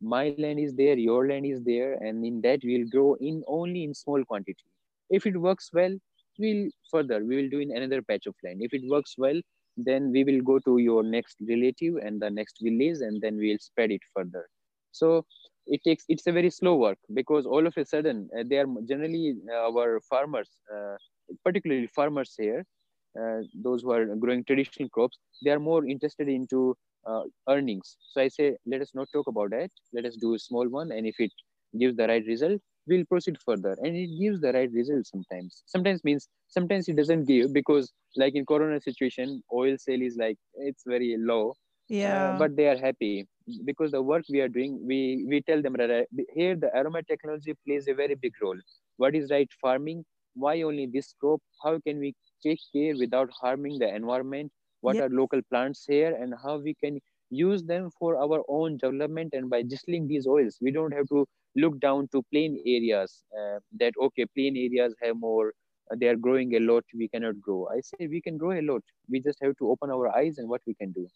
My 0.01 0.35
land 0.37 0.59
is 0.59 0.73
there 0.73 0.97
your 0.97 1.27
land 1.27 1.45
is 1.45 1.61
there. 1.63 1.93
And 1.93 2.25
in 2.25 2.41
that 2.41 2.61
we'll 2.63 2.87
grow 2.89 3.15
in 3.15 3.43
only 3.47 3.83
in 3.83 3.93
small 3.93 4.23
quantity. 4.25 4.65
If 5.09 5.25
it 5.25 5.37
works 5.37 5.69
well 5.73 5.97
we'll 6.37 6.69
further 6.91 7.23
we 7.25 7.35
will 7.37 7.49
do 7.49 7.59
in 7.59 7.75
another 7.75 8.01
patch 8.01 8.25
of 8.27 8.35
land 8.43 8.59
if 8.61 8.73
it 8.73 8.83
works 8.89 9.15
well 9.17 9.39
then 9.77 10.11
we 10.11 10.23
will 10.23 10.41
go 10.41 10.59
to 10.59 10.79
your 10.79 11.03
next 11.03 11.37
relative 11.47 11.95
and 11.97 12.19
the 12.19 12.29
next 12.29 12.57
village 12.61 12.97
and 13.01 13.21
then 13.21 13.37
we'll 13.37 13.59
spread 13.59 13.91
it 13.91 14.01
further. 14.13 14.47
So 14.91 15.25
it 15.67 15.81
takes 15.83 16.05
it's 16.09 16.25
a 16.27 16.31
very 16.31 16.49
slow 16.49 16.75
work 16.75 16.97
because 17.13 17.45
all 17.45 17.67
of 17.67 17.77
a 17.77 17.85
sudden 17.85 18.29
uh, 18.37 18.43
they 18.47 18.57
are 18.57 18.67
generally 18.87 19.35
uh, 19.51 19.69
our 19.69 19.99
farmers 20.09 20.49
uh, 20.73 20.95
particularly 21.43 21.87
farmers 21.87 22.33
here 22.37 22.63
uh, 23.21 23.41
those 23.53 23.81
who 23.81 23.91
are 23.91 24.05
growing 24.15 24.45
traditional 24.45 24.87
crops 24.89 25.19
they 25.43 25.51
are 25.51 25.59
more 25.59 25.85
interested 25.85 26.29
into 26.29 26.75
uh, 27.05 27.23
earnings. 27.49 27.97
So 28.11 28.21
i 28.21 28.27
say 28.27 28.55
let 28.65 28.81
us 28.81 28.91
not 28.93 29.07
talk 29.13 29.27
about 29.27 29.51
that. 29.51 29.69
Let 29.93 30.05
us 30.05 30.15
do 30.15 30.33
a 30.33 30.39
small 30.39 30.67
one 30.67 30.91
and 30.91 31.05
if 31.05 31.19
it 31.19 31.31
gives 31.77 31.95
the 31.97 32.07
right 32.07 32.25
result 32.25 32.61
we'll 32.87 33.05
proceed 33.05 33.37
further. 33.45 33.75
And 33.81 33.95
it 33.95 34.09
gives 34.19 34.41
the 34.41 34.53
right 34.53 34.71
result 34.71 35.05
sometimes. 35.07 35.63
Sometimes 35.65 36.03
means 36.03 36.27
sometimes 36.47 36.87
it 36.87 36.95
doesn't 36.95 37.25
give 37.25 37.53
because 37.53 37.91
like 38.15 38.35
in 38.35 38.45
corona 38.45 38.79
situation 38.81 39.41
oil 39.53 39.75
sale 39.77 40.01
is 40.01 40.17
like 40.17 40.37
it's 40.55 40.83
very 40.85 41.15
low. 41.19 41.53
Yeah. 41.89 42.33
uh, 42.33 42.37
but 42.37 42.55
they 42.55 42.67
are 42.67 42.77
happy. 42.77 43.27
Because 43.65 43.91
the 43.91 44.01
work 44.01 44.23
we 44.29 44.41
are 44.41 44.49
doing 44.49 44.79
we 44.85 45.25
we 45.29 45.41
tell 45.41 45.61
them 45.61 45.73
that 45.77 45.89
uh, 45.89 46.03
here 46.33 46.55
the 46.55 46.69
aroma 46.77 47.03
technology 47.03 47.53
plays 47.65 47.87
a 47.87 47.93
very 47.93 48.15
big 48.15 48.33
role. 48.41 48.59
What 48.97 49.15
is 49.15 49.31
right 49.31 49.49
farming? 49.61 50.03
Why 50.35 50.61
only 50.61 50.87
this 50.87 51.13
crop? 51.19 51.41
How 51.63 51.79
can 51.79 51.99
we 51.99 52.13
take 52.43 52.59
care 52.73 52.95
without 52.97 53.29
harming 53.41 53.79
the 53.79 53.93
environment? 53.93 54.51
What 54.81 54.97
yep. 54.97 55.05
are 55.05 55.09
local 55.09 55.41
plants 55.49 55.85
here? 55.87 56.15
And 56.15 56.33
how 56.43 56.57
we 56.57 56.75
can 56.83 56.99
use 57.29 57.63
them 57.63 57.89
for 57.97 58.17
our 58.21 58.43
own 58.47 58.77
development? 58.77 59.33
And 59.33 59.49
by 59.49 59.61
distilling 59.61 60.07
these 60.07 60.27
oils 60.27 60.57
we 60.61 60.71
don't 60.71 60.93
have 60.93 61.07
to 61.09 61.25
look 61.57 61.79
down 61.79 62.07
to 62.13 62.23
plain 62.31 62.57
areas 62.65 63.23
uh, 63.39 63.59
that 63.79 63.93
okay 64.07 64.25
plain 64.35 64.57
areas 64.57 64.95
have 65.03 65.17
more 65.17 65.53
uh, 65.91 65.95
they 65.99 66.07
are 66.07 66.17
growing 66.17 66.55
a 66.55 66.59
lot 66.59 66.83
we 66.95 67.09
cannot 67.09 67.39
grow. 67.41 67.67
I 67.73 67.81
say 67.81 68.01
we 68.01 68.15
can 68.21 68.37
grow 68.37 68.51
a 68.51 68.61
lot. 68.61 68.77
We 69.03 69.13
just 69.21 69.33
have 69.37 69.51
to 69.57 69.69
open 69.69 69.89
our 69.89 70.07
eyes 70.15 70.37
and 70.37 70.47
what 70.49 70.61
we 70.65 70.73
can 70.75 70.91
do. 70.91 71.07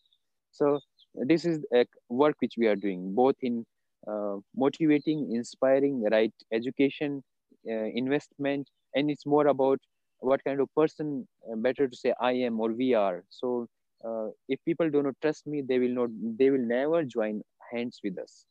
So 0.52 0.80
this 1.16 1.46
is 1.46 1.66
a 1.74 1.86
work 2.10 2.36
which 2.40 2.56
we 2.58 2.68
are 2.68 2.76
doing 2.76 3.14
both 3.16 3.36
in 3.42 3.66
uh, 4.08 4.38
motivating 4.56 5.32
inspiring 5.34 6.04
right 6.12 6.34
education 6.52 7.24
uh, 7.70 7.86
investment 8.02 8.70
and 8.96 9.10
it's 9.12 9.26
more 9.26 9.48
about 9.48 9.80
what 10.20 10.44
kind 10.44 10.60
of 10.60 10.70
person 10.76 11.28
uh, 11.52 11.56
better 11.58 11.88
to 11.88 11.96
say 11.96 12.14
i 12.20 12.32
am 12.32 12.60
or 12.60 12.72
we 12.74 12.94
are. 12.94 13.24
So 13.30 13.68
uh, 14.06 14.28
if 14.48 14.60
people 14.66 14.90
do 14.90 15.02
not 15.04 15.16
trust 15.22 15.48
me 15.48 15.62
they 15.68 15.80
will 15.80 15.96
not 16.02 16.10
they 16.38 16.50
will 16.50 16.68
never 16.76 17.04
join 17.04 17.42
hands 17.72 18.00
with 18.04 18.18
us 18.20 18.46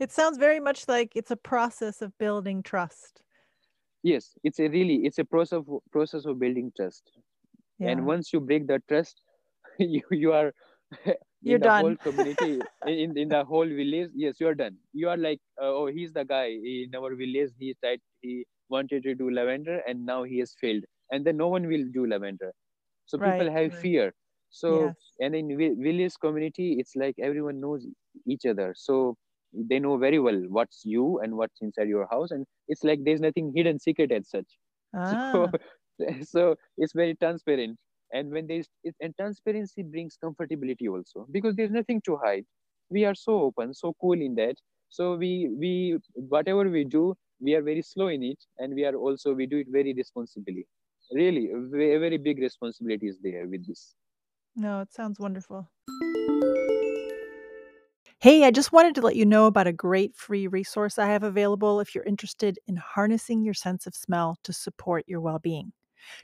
it 0.00 0.12
sounds 0.12 0.38
very 0.38 0.60
much 0.60 0.86
like 0.88 1.12
it's 1.14 1.30
a 1.30 1.36
process 1.36 2.02
of 2.02 2.16
building 2.18 2.62
trust 2.62 3.22
yes 4.02 4.36
it's 4.44 4.60
a 4.60 4.68
really 4.68 4.96
it's 5.04 5.18
a 5.18 5.24
process 5.24 5.58
of, 5.58 5.66
process 5.90 6.24
of 6.24 6.38
building 6.38 6.70
trust 6.76 7.10
yeah. 7.78 7.90
and 7.90 8.06
once 8.06 8.32
you 8.32 8.40
break 8.40 8.66
the 8.66 8.80
trust 8.88 9.22
you 9.78 10.02
you 10.10 10.32
are 10.32 10.52
you're 11.42 11.56
in 11.56 11.60
the 11.60 11.68
done. 11.68 11.82
whole 11.84 11.96
community 11.96 12.60
in, 12.86 13.16
in 13.18 13.28
the 13.28 13.44
whole 13.44 13.66
village 13.66 14.10
yes 14.14 14.34
you're 14.40 14.54
done 14.54 14.76
you 14.92 15.08
are 15.08 15.16
like 15.16 15.40
uh, 15.60 15.66
oh 15.66 15.86
he's 15.86 16.12
the 16.12 16.24
guy 16.24 16.46
in 16.46 16.94
our 16.96 17.14
village 17.14 17.50
he 17.58 17.74
tried 17.82 18.00
he 18.20 18.44
wanted 18.68 19.02
to 19.02 19.14
do 19.14 19.30
lavender 19.30 19.80
and 19.86 20.04
now 20.04 20.22
he 20.22 20.38
has 20.38 20.54
failed 20.60 20.84
and 21.10 21.24
then 21.24 21.36
no 21.36 21.48
one 21.48 21.66
will 21.66 21.84
do 21.92 22.06
lavender 22.06 22.52
so 23.06 23.18
right, 23.18 23.32
people 23.32 23.52
have 23.52 23.72
right. 23.72 23.82
fear 23.82 24.14
so 24.50 24.86
yes. 24.86 24.94
and 25.20 25.34
in 25.34 25.48
village 25.58 26.14
community 26.20 26.76
it's 26.78 26.96
like 26.96 27.14
everyone 27.18 27.60
knows 27.60 27.86
each 28.26 28.46
other 28.46 28.72
so 28.76 29.16
they 29.54 29.78
know 29.78 29.96
very 29.96 30.18
well 30.18 30.40
what's 30.48 30.82
you 30.84 31.18
and 31.20 31.36
what's 31.36 31.60
inside 31.60 31.88
your 31.88 32.06
house 32.10 32.30
and 32.30 32.46
it's 32.68 32.84
like 32.84 33.00
there's 33.04 33.20
nothing 33.20 33.52
hidden 33.54 33.78
secret 33.78 34.12
as 34.12 34.28
such. 34.28 34.58
Ah. 34.92 35.50
so, 35.50 35.52
so 36.22 36.54
it's 36.76 36.92
very 36.92 37.14
transparent. 37.16 37.78
And 38.12 38.30
when 38.30 38.46
there's 38.46 38.68
it, 38.84 38.94
and 39.00 39.14
transparency 39.16 39.82
brings 39.82 40.16
comfortability 40.22 40.88
also 40.88 41.26
because 41.30 41.54
there's 41.56 41.70
nothing 41.70 42.00
to 42.02 42.16
hide. 42.24 42.44
We 42.90 43.04
are 43.04 43.14
so 43.14 43.40
open 43.40 43.74
so 43.74 43.94
cool 44.00 44.20
in 44.20 44.34
that. 44.36 44.56
So 44.88 45.16
we 45.16 45.48
we 45.58 45.98
whatever 46.14 46.68
we 46.68 46.84
do 46.84 47.14
we 47.40 47.54
are 47.54 47.62
very 47.62 47.82
slow 47.82 48.08
in 48.08 48.22
it 48.22 48.44
and 48.58 48.74
we 48.74 48.84
are 48.84 48.94
also 48.94 49.34
we 49.34 49.46
do 49.46 49.58
it 49.58 49.66
very 49.70 49.92
responsibly. 49.94 50.66
Really 51.12 51.50
a 51.50 51.58
very 51.58 52.18
big 52.18 52.38
responsibility 52.38 53.08
is 53.08 53.18
there 53.22 53.46
with 53.48 53.66
this. 53.66 53.94
No 54.56 54.80
it 54.80 54.92
sounds 54.92 55.20
wonderful 55.20 55.70
Hey, 58.24 58.44
I 58.44 58.50
just 58.50 58.72
wanted 58.72 58.94
to 58.94 59.02
let 59.02 59.16
you 59.16 59.26
know 59.26 59.44
about 59.44 59.66
a 59.66 59.72
great 59.72 60.16
free 60.16 60.46
resource 60.46 60.98
I 60.98 61.08
have 61.08 61.22
available 61.22 61.78
if 61.78 61.94
you're 61.94 62.04
interested 62.04 62.58
in 62.66 62.76
harnessing 62.76 63.44
your 63.44 63.52
sense 63.52 63.86
of 63.86 63.94
smell 63.94 64.38
to 64.44 64.52
support 64.54 65.04
your 65.06 65.20
well 65.20 65.38
being. 65.38 65.74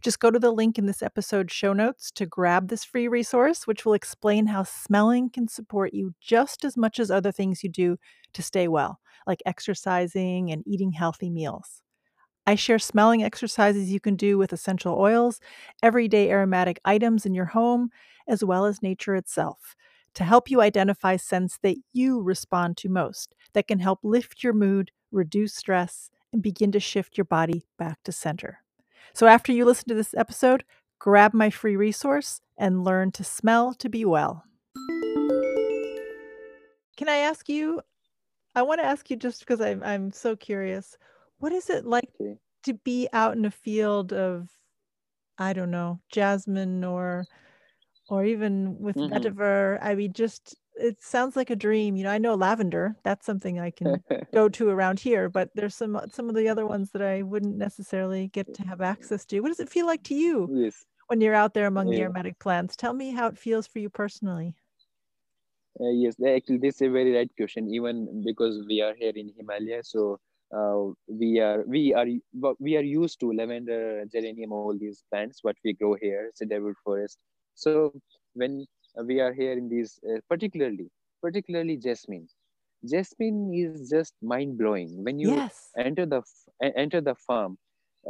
Just 0.00 0.18
go 0.18 0.30
to 0.30 0.38
the 0.38 0.50
link 0.50 0.78
in 0.78 0.86
this 0.86 1.02
episode's 1.02 1.52
show 1.52 1.74
notes 1.74 2.10
to 2.12 2.24
grab 2.24 2.68
this 2.68 2.84
free 2.84 3.06
resource, 3.06 3.66
which 3.66 3.84
will 3.84 3.92
explain 3.92 4.46
how 4.46 4.62
smelling 4.62 5.28
can 5.28 5.46
support 5.46 5.92
you 5.92 6.14
just 6.22 6.64
as 6.64 6.74
much 6.74 6.98
as 6.98 7.10
other 7.10 7.30
things 7.30 7.62
you 7.62 7.68
do 7.68 7.98
to 8.32 8.42
stay 8.42 8.66
well, 8.66 8.98
like 9.26 9.42
exercising 9.44 10.50
and 10.50 10.62
eating 10.66 10.92
healthy 10.92 11.28
meals. 11.28 11.82
I 12.46 12.54
share 12.54 12.78
smelling 12.78 13.22
exercises 13.22 13.92
you 13.92 14.00
can 14.00 14.16
do 14.16 14.38
with 14.38 14.54
essential 14.54 14.98
oils, 14.98 15.38
everyday 15.82 16.30
aromatic 16.30 16.80
items 16.82 17.26
in 17.26 17.34
your 17.34 17.44
home, 17.44 17.90
as 18.26 18.42
well 18.42 18.64
as 18.64 18.80
nature 18.80 19.16
itself 19.16 19.76
to 20.14 20.24
help 20.24 20.50
you 20.50 20.60
identify 20.60 21.16
scents 21.16 21.58
that 21.62 21.76
you 21.92 22.20
respond 22.20 22.76
to 22.78 22.88
most 22.88 23.34
that 23.52 23.68
can 23.68 23.78
help 23.78 24.00
lift 24.02 24.42
your 24.42 24.52
mood, 24.52 24.90
reduce 25.10 25.54
stress, 25.54 26.10
and 26.32 26.42
begin 26.42 26.72
to 26.72 26.80
shift 26.80 27.16
your 27.16 27.24
body 27.24 27.64
back 27.78 27.98
to 28.04 28.12
center. 28.12 28.58
So 29.12 29.26
after 29.26 29.52
you 29.52 29.64
listen 29.64 29.88
to 29.88 29.94
this 29.94 30.14
episode, 30.14 30.64
grab 30.98 31.34
my 31.34 31.50
free 31.50 31.76
resource 31.76 32.40
and 32.56 32.84
learn 32.84 33.10
to 33.12 33.24
smell 33.24 33.74
to 33.74 33.88
be 33.88 34.04
well. 34.04 34.44
Can 36.96 37.08
I 37.08 37.16
ask 37.16 37.48
you? 37.48 37.80
I 38.54 38.62
want 38.62 38.80
to 38.80 38.86
ask 38.86 39.10
you 39.10 39.16
just 39.16 39.40
because 39.40 39.60
I'm 39.60 39.82
I'm 39.82 40.12
so 40.12 40.36
curious. 40.36 40.96
What 41.38 41.52
is 41.52 41.70
it 41.70 41.86
like 41.86 42.10
to 42.64 42.74
be 42.84 43.08
out 43.12 43.36
in 43.36 43.44
a 43.44 43.50
field 43.50 44.12
of 44.12 44.48
I 45.38 45.54
don't 45.54 45.70
know, 45.70 46.00
jasmine 46.12 46.84
or 46.84 47.24
or 48.10 48.24
even 48.24 48.76
with 48.78 48.96
Mhm. 48.96 49.10
vetiver. 49.10 49.78
I 49.82 49.94
mean, 49.94 50.12
just 50.12 50.56
it 50.76 51.02
sounds 51.02 51.36
like 51.36 51.50
a 51.50 51.56
dream. 51.56 51.96
You 51.96 52.04
know, 52.04 52.10
I 52.10 52.18
know 52.18 52.34
lavender. 52.34 52.96
That's 53.04 53.26
something 53.26 53.58
I 53.60 53.70
can 53.70 54.02
go 54.34 54.48
to 54.50 54.68
around 54.70 55.00
here, 55.00 55.28
but 55.30 55.50
there's 55.54 55.74
some 55.76 55.98
some 56.12 56.28
of 56.28 56.34
the 56.34 56.48
other 56.48 56.66
ones 56.66 56.90
that 56.92 57.02
I 57.02 57.22
wouldn't 57.22 57.56
necessarily 57.56 58.28
get 58.28 58.52
to 58.54 58.64
have 58.64 58.80
access 58.82 59.24
to. 59.26 59.40
What 59.40 59.48
does 59.48 59.60
it 59.60 59.70
feel 59.70 59.86
like 59.86 60.02
to 60.04 60.14
you 60.14 60.52
yes. 60.52 60.84
when 61.08 61.20
you're 61.20 61.34
out 61.34 61.54
there 61.54 61.66
among 61.68 61.90
the 61.90 62.02
aromatic 62.02 62.38
plants? 62.40 62.76
Tell 62.76 62.94
me 62.94 63.12
how 63.12 63.28
it 63.28 63.38
feels 63.38 63.66
for 63.66 63.78
you 63.80 63.90
personally. 63.90 64.54
Uh, 65.80 65.90
yes, 65.90 66.14
actually, 66.26 66.58
this 66.58 66.76
is 66.76 66.82
a 66.82 66.90
very 66.90 67.12
right 67.14 67.30
question. 67.36 67.72
Even 67.72 68.22
because 68.24 68.64
we 68.68 68.80
are 68.82 68.94
here 68.94 69.12
in 69.14 69.32
Himalaya, 69.36 69.82
so 69.82 70.18
uh, 70.54 70.90
we 71.08 71.38
are 71.40 71.64
we 71.66 71.94
are 71.94 72.06
we 72.58 72.76
are 72.76 72.82
used 72.82 73.20
to 73.20 73.32
lavender, 73.32 74.04
geranium, 74.12 74.52
all 74.52 74.76
these 74.76 75.04
plants 75.10 75.38
what 75.42 75.56
we 75.64 75.72
grow 75.74 75.94
here, 75.94 76.30
cedarwood 76.34 76.74
forest. 76.84 77.18
So 77.60 77.92
when 78.34 78.66
we 79.04 79.20
are 79.20 79.32
here 79.32 79.52
in 79.52 79.68
these, 79.68 80.00
uh, 80.08 80.20
particularly 80.28 80.90
particularly 81.22 81.76
jasmine, 81.78 82.28
jasmine 82.90 83.52
is 83.54 83.88
just 83.90 84.14
mind 84.22 84.58
blowing. 84.58 85.02
When 85.04 85.18
you 85.20 85.44
Yes. 85.48 85.76
enter 85.76 86.04
the 86.06 86.22
enter 86.62 87.00
the 87.00 87.14
farm, 87.14 87.58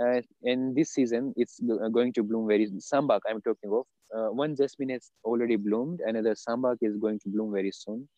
uh, 0.01 0.21
in 0.43 0.75
this 0.75 0.91
season 0.93 1.33
it's 1.37 1.61
going 1.93 2.13
to 2.15 2.23
bloom 2.23 2.47
very 2.49 2.67
sambac. 2.91 3.21
I'm 3.29 3.41
talking 3.43 3.71
of 3.73 3.85
uh, 4.17 4.29
one 4.43 4.57
jasmine 4.57 4.91
has 4.91 5.11
already 5.25 5.57
bloomed, 5.57 6.01
another 6.07 6.35
sambac 6.35 6.77
is 6.83 6.97
going 6.97 7.19
to 7.21 7.29
bloom 7.29 7.53
very 7.53 7.73
soon. 7.73 8.09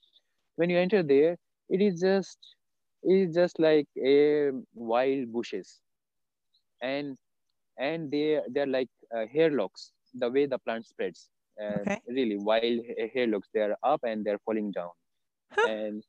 When 0.56 0.70
you 0.70 0.78
enter 0.78 1.02
there, 1.02 1.36
it 1.70 1.80
is 1.82 2.00
just 2.00 2.38
it 3.02 3.14
is 3.28 3.34
just 3.34 3.58
like 3.58 3.88
a 4.04 4.50
wild 4.74 5.32
bushes, 5.32 5.80
and 6.82 7.16
and 7.78 8.10
they 8.10 8.40
they're 8.50 8.66
like 8.78 8.88
uh, 9.14 9.26
hair 9.32 9.50
locks. 9.50 9.92
The 10.14 10.30
way 10.30 10.46
the 10.46 10.58
plant 10.58 10.86
spreads, 10.86 11.30
Okay. 11.60 12.00
really 12.08 12.36
wild 12.36 12.80
ha- 12.86 13.10
hair 13.14 13.26
locks. 13.26 13.48
They 13.54 13.60
are 13.60 13.76
up 13.82 14.00
and 14.04 14.24
they're 14.24 14.38
falling 14.44 14.72
down, 14.72 14.90
Huh. 15.52 15.68
and 15.68 16.04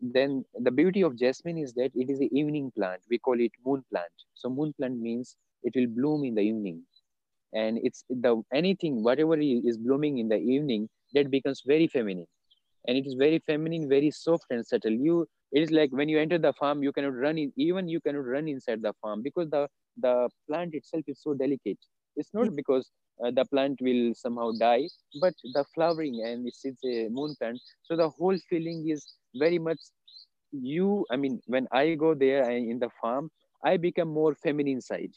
then 0.00 0.44
the 0.54 0.70
beauty 0.70 1.02
of 1.02 1.16
jasmine 1.16 1.58
is 1.58 1.72
that 1.74 1.90
it 1.94 2.10
is 2.10 2.20
an 2.20 2.28
evening 2.32 2.70
plant. 2.76 3.02
We 3.10 3.18
call 3.18 3.40
it 3.40 3.52
moon 3.64 3.84
plant. 3.90 4.12
So 4.34 4.48
moon 4.50 4.72
plant 4.78 4.98
means 5.00 5.36
it 5.62 5.72
will 5.76 5.86
bloom 5.88 6.24
in 6.24 6.34
the 6.34 6.42
evening 6.42 6.82
and 7.52 7.78
it's 7.82 8.04
the 8.08 8.42
anything 8.52 9.02
whatever 9.02 9.36
is 9.40 9.78
blooming 9.78 10.18
in 10.18 10.28
the 10.28 10.36
evening 10.38 10.88
that 11.14 11.30
becomes 11.30 11.62
very 11.66 11.86
feminine 11.88 12.26
and 12.86 12.96
it 12.98 13.06
is 13.06 13.14
very 13.14 13.38
feminine 13.46 13.88
very 13.88 14.10
soft 14.10 14.44
and 14.50 14.66
subtle 14.66 14.92
you 14.92 15.26
it 15.52 15.62
is 15.62 15.70
like 15.70 15.90
when 15.92 16.08
you 16.08 16.18
enter 16.18 16.38
the 16.38 16.52
farm 16.54 16.82
you 16.82 16.92
cannot 16.92 17.14
run 17.14 17.38
in 17.38 17.52
even 17.56 17.88
you 17.88 18.00
cannot 18.00 18.24
run 18.26 18.48
inside 18.48 18.82
the 18.82 18.92
farm 19.00 19.22
because 19.22 19.48
the 19.50 19.68
the 19.98 20.28
plant 20.48 20.74
itself 20.74 21.04
is 21.08 21.20
so 21.22 21.34
delicate 21.34 21.78
it's 22.16 22.32
not 22.34 22.54
because 22.54 22.90
uh, 23.24 23.30
the 23.30 23.44
plant 23.46 23.78
will 23.80 24.12
somehow 24.14 24.50
die 24.58 24.88
but 25.20 25.34
the 25.54 25.64
flowering 25.74 26.22
and 26.24 26.46
it's, 26.46 26.64
it's 26.64 26.84
a 26.84 27.08
moon 27.08 27.34
plant 27.38 27.60
so 27.82 27.96
the 27.96 28.08
whole 28.08 28.36
feeling 28.48 28.88
is 28.88 29.06
very 29.34 29.58
much 29.58 29.78
you 30.52 31.04
i 31.10 31.16
mean 31.16 31.40
when 31.46 31.66
i 31.72 31.94
go 31.94 32.14
there 32.14 32.44
I, 32.44 32.52
in 32.52 32.78
the 32.78 32.90
farm 33.00 33.30
i 33.64 33.76
become 33.76 34.08
more 34.08 34.34
feminine 34.34 34.80
side 34.80 35.12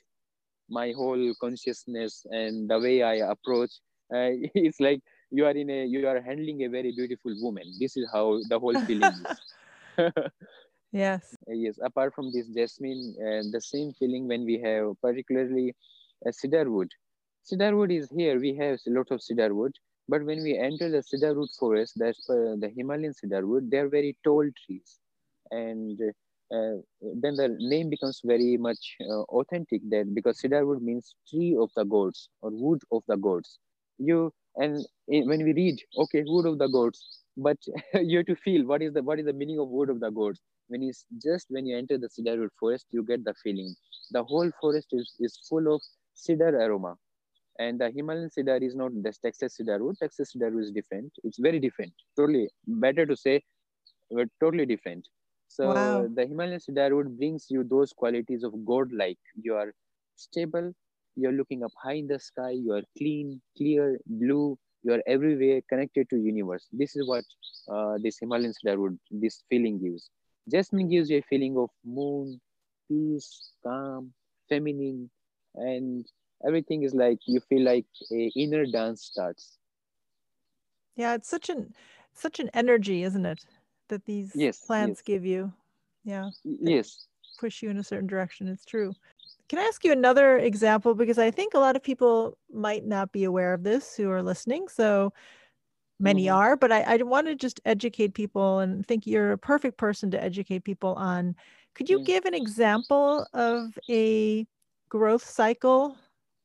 my 0.69 0.91
whole 0.91 1.33
consciousness 1.41 2.25
and 2.29 2.69
the 2.69 2.79
way 2.79 3.01
I 3.03 3.15
approach. 3.15 3.71
Uh, 4.13 4.31
it's 4.55 4.79
like 4.79 5.01
you 5.31 5.45
are 5.45 5.51
in 5.51 5.69
a 5.69 5.85
you 5.85 6.01
are 6.01 6.15
handling 6.15 6.57
a 6.57 6.61
very 6.61 6.85
beautiful 6.85 7.27
woman. 7.33 7.67
This 7.73 7.91
is 7.91 8.01
how 8.11 8.39
the 8.47 8.57
whole 8.59 8.77
feeling 8.85 9.15
is. 9.23 9.41
Yes. 10.91 11.35
yes, 11.47 11.77
apart 11.83 12.13
from 12.13 12.31
this 12.31 12.47
jasmine, 12.49 13.15
uh, 13.19 13.43
the 13.51 13.61
same 13.61 13.91
feeling 13.99 14.27
when 14.27 14.45
we 14.45 14.59
have 14.63 14.93
particularly 15.01 15.75
uh, 16.25 16.31
cedarwood. 16.31 16.89
Cedarwood 17.43 17.91
is 17.91 18.09
here. 18.09 18.39
We 18.39 18.55
have 18.55 18.79
a 18.87 18.89
lot 18.91 19.09
of 19.11 19.21
cedarwood, 19.21 19.73
but 20.07 20.23
when 20.23 20.41
we 20.43 20.57
enter 20.57 20.89
the 20.89 21.01
cedarwood 21.03 21.49
forest, 21.59 21.93
that's 21.97 22.29
uh, 22.29 22.55
the 22.59 22.69
Himalayan 22.75 23.13
cedarwood. 23.13 23.69
They 23.69 23.77
are 23.77 23.89
very 23.89 24.17
tall 24.23 24.45
trees, 24.65 24.99
and 25.51 25.99
uh, 26.53 26.75
then 27.21 27.35
the 27.35 27.55
name 27.59 27.89
becomes 27.89 28.21
very 28.23 28.57
much 28.57 28.95
uh, 29.01 29.21
authentic. 29.39 29.81
That 29.89 30.13
because 30.13 30.39
cedarwood 30.39 30.81
means 30.81 31.15
tree 31.29 31.55
of 31.59 31.69
the 31.75 31.83
gods 31.83 32.29
or 32.41 32.51
wood 32.51 32.81
of 32.91 33.03
the 33.07 33.17
gods. 33.17 33.59
You 33.97 34.31
and 34.55 34.85
when 35.07 35.43
we 35.43 35.53
read, 35.53 35.77
okay, 35.97 36.23
wood 36.25 36.45
of 36.45 36.57
the 36.59 36.67
gods, 36.67 37.23
but 37.37 37.57
you 37.93 38.17
have 38.17 38.25
to 38.27 38.35
feel 38.35 38.65
what 38.65 38.81
is 38.81 38.93
the 38.93 39.03
what 39.03 39.19
is 39.19 39.25
the 39.25 39.33
meaning 39.33 39.59
of 39.59 39.69
wood 39.69 39.89
of 39.89 39.99
the 39.99 40.09
gods 40.09 40.39
when 40.67 40.81
you 40.81 40.91
just 41.23 41.47
when 41.49 41.65
you 41.65 41.77
enter 41.77 41.97
the 41.97 42.09
cedarwood 42.09 42.49
forest 42.59 42.85
you 42.91 43.03
get 43.03 43.23
the 43.23 43.33
feeling 43.43 43.73
the 44.11 44.23
whole 44.23 44.49
forest 44.61 44.87
is, 44.91 45.15
is 45.19 45.37
full 45.49 45.73
of 45.73 45.81
cedar 46.17 46.51
aroma. 46.65 46.95
And 47.59 47.79
the 47.79 47.89
himalayan 47.91 48.29
cedar 48.31 48.57
is 48.57 48.75
not 48.75 48.91
the 49.03 49.13
texas 49.25 49.55
cedarwood 49.57 49.97
texas 49.99 50.31
cedarwood 50.33 50.63
is 50.65 50.71
different. 50.71 51.11
It's 51.23 51.39
very 51.39 51.59
different. 51.59 51.93
Totally 52.17 52.49
better 52.67 53.05
to 53.05 53.15
say 53.15 53.43
but 54.11 54.27
totally 54.41 54.65
different. 54.65 55.07
So 55.47 55.67
Wow. 55.67 56.09
the 56.15 56.25
himalayan 56.25 56.59
cedarwood 56.59 57.17
brings 57.17 57.47
you 57.49 57.63
those 57.63 57.93
qualities 57.93 58.43
of 58.43 58.53
god 58.65 58.91
like 58.91 59.19
you 59.41 59.55
are 59.55 59.73
stable. 60.15 60.73
You're 61.15 61.33
looking 61.33 61.63
up 61.63 61.71
high 61.83 61.93
in 62.03 62.07
the 62.07 62.19
sky. 62.19 62.51
You 62.51 62.73
are 62.73 62.83
clean 62.97 63.41
clear 63.57 63.99
blue. 64.05 64.57
You 64.83 64.93
are 64.93 65.03
everywhere 65.07 65.61
connected 65.69 66.09
to 66.09 66.17
universe. 66.17 66.67
This 66.71 66.95
is 66.95 67.07
what 67.07 67.25
uh, 67.71 67.97
this 68.01 68.19
himalayan 68.19 68.53
cedarwood 68.53 68.97
this 69.11 69.43
feeling 69.49 69.79
gives. 69.83 70.09
Jasmine 70.51 70.89
gives 70.89 71.09
you 71.09 71.17
a 71.19 71.27
feeling 71.29 71.57
of 71.57 71.69
moon, 71.85 72.39
peace, 72.89 73.53
calm, 73.63 74.13
feminine, 74.49 75.09
and 75.57 76.05
everything 76.47 76.83
is 76.83 76.93
like 76.95 77.19
you 77.27 77.41
feel 77.41 77.63
like 77.63 77.87
a 78.11 78.31
inner 78.35 78.65
dance 78.65 79.03
starts. 79.03 79.57
Yeah, 80.95 81.13
it's 81.15 81.29
such 81.29 81.49
an 81.49 81.73
such 82.13 82.39
an 82.39 82.49
energy, 82.53 83.03
isn't 83.03 83.25
it? 83.25 83.45
That 83.89 84.05
these 84.05 84.33
Yes, 84.33 84.59
plants 84.65 85.01
yes, 85.01 85.01
give 85.01 85.25
you. 85.25 85.53
Yeah. 86.03 86.31
yes. 86.43 87.07
push 87.37 87.61
you 87.61 87.69
in 87.69 87.77
a 87.77 87.83
certain 87.83 88.07
direction. 88.07 88.47
It's 88.47 88.65
true. 88.65 88.95
Can 89.49 89.59
I 89.59 89.63
ask 89.63 89.83
you 89.85 89.91
another 89.91 90.37
example? 90.37 90.93
Because 90.95 91.17
I 91.17 91.31
think 91.31 91.53
a 91.53 91.59
lot 91.59 91.75
of 91.75 91.83
people 91.83 92.37
might 92.51 92.85
not 92.85 93.11
be 93.11 93.23
aware 93.23 93.53
of 93.53 93.63
this 93.63 93.95
who 93.95 94.09
are 94.11 94.23
listening. 94.23 94.67
So 94.67 95.13
many 95.99 96.29
Mhm. 96.29 96.29
are, 96.29 96.57
but 96.57 96.71
I, 96.71 96.81
I 96.83 96.97
want 97.03 97.27
to 97.27 97.35
just 97.35 97.61
educate 97.65 98.13
people 98.13 98.59
and 98.59 98.85
think 98.87 99.07
you're 99.07 99.31
a 99.33 99.37
perfect 99.37 99.77
person 99.77 100.11
to 100.11 100.23
educate 100.23 100.63
people 100.65 100.95
on. 100.95 101.35
Could 101.75 101.89
you 101.89 101.99
Mm. 101.99 102.05
give 102.05 102.25
an 102.25 102.33
example 102.35 103.27
of 103.33 103.77
a 103.89 104.45
growth 104.89 105.23
cycle 105.23 105.97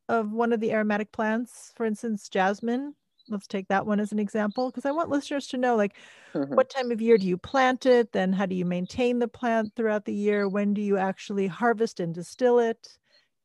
of 0.09 0.31
one 0.31 0.53
of 0.53 0.59
the 0.59 0.71
aromatic 0.71 1.11
plants? 1.11 1.71
For 1.75 1.85
instance, 1.85 2.29
jasmine. 2.29 2.95
Let's 3.29 3.47
take 3.47 3.67
that 3.69 3.85
one 3.85 3.99
as 3.99 4.11
an 4.11 4.19
example 4.19 4.69
because 4.69 4.85
I 4.85 4.91
want 4.91 5.09
listeners 5.09 5.47
to 5.47 5.57
know 5.57 5.75
like 5.75 5.95
what 6.33 6.69
time 6.69 6.91
of 6.91 7.01
year 7.01 7.17
do 7.17 7.25
you 7.25 7.37
plant 7.37 7.85
it? 7.85 8.11
Then 8.11 8.33
how 8.33 8.45
do 8.45 8.55
you 8.55 8.65
maintain 8.65 9.19
the 9.19 9.27
plant 9.27 9.73
throughout 9.75 10.05
the 10.05 10.13
year? 10.13 10.49
When 10.49 10.73
do 10.73 10.81
you 10.81 10.97
actually 10.97 11.47
harvest 11.47 11.99
and 11.99 12.13
distill 12.13 12.59
it? 12.59 12.97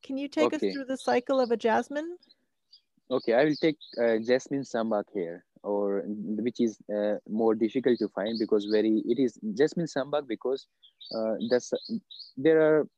Can 0.02 0.16
you 0.16 0.28
take 0.28 0.52
us 0.52 0.60
through 0.60 0.86
the 0.86 0.96
cycle 0.96 1.40
of 1.40 1.50
a 1.50 1.56
jasmine? 1.56 2.16
okay. 3.10 3.34
I 3.34 3.44
will 3.44 3.56
take 3.60 3.76
uh, 4.00 4.18
Jasmine 4.18 4.62
Sambac 4.62 5.04
here, 5.12 5.44
or 5.62 6.02
which 6.06 6.60
is 6.60 6.78
uh, 6.94 7.16
more 7.28 7.54
difficult 7.54 7.98
to 7.98 8.08
find 8.08 8.38
because 8.38 8.66
very 8.66 9.02
it 9.06 9.18
is 9.18 9.38
Jasmine 9.54 9.86
Sambac 9.86 10.26
because 10.26 10.66
uh, 11.14 11.34
that's 11.50 11.72
there 12.36 12.60
are 12.60 12.88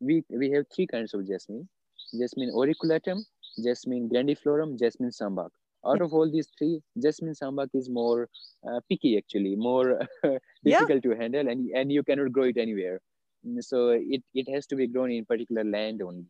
we 0.00 0.24
we 0.30 0.50
have 0.50 0.66
three 0.74 0.86
kinds 0.86 1.14
of 1.14 1.26
jasmine. 1.26 1.68
Jasmine 2.18 2.52
auriculatum 2.52 3.24
jasmine 3.64 4.08
grandiflorum 4.08 4.78
jasmine 4.78 5.10
sambac. 5.10 5.50
Out 5.86 6.00
of 6.02 6.12
all 6.12 6.30
these 6.30 6.48
three 6.58 6.80
jasmine 7.02 7.34
sambac 7.34 7.68
is 7.74 7.88
more 7.88 8.28
uh, 8.68 8.80
picky 8.88 9.16
actually. 9.18 9.56
More 9.56 10.00
Yeah. 10.64 10.86
difficult 10.86 11.02
to 11.04 11.16
handle 11.16 11.48
and, 11.48 11.68
and 11.70 11.92
you 11.92 12.02
cannot 12.02 12.32
grow 12.32 12.44
it 12.44 12.56
anywhere. 12.58 13.00
Mm, 13.46 13.62
so 13.62 13.90
it, 13.90 14.22
it 14.34 14.48
has 14.52 14.66
to 14.68 14.76
be 14.76 14.86
grown 14.86 15.10
in 15.10 15.24
particular 15.24 15.64
land 15.64 16.02
only. 16.02 16.26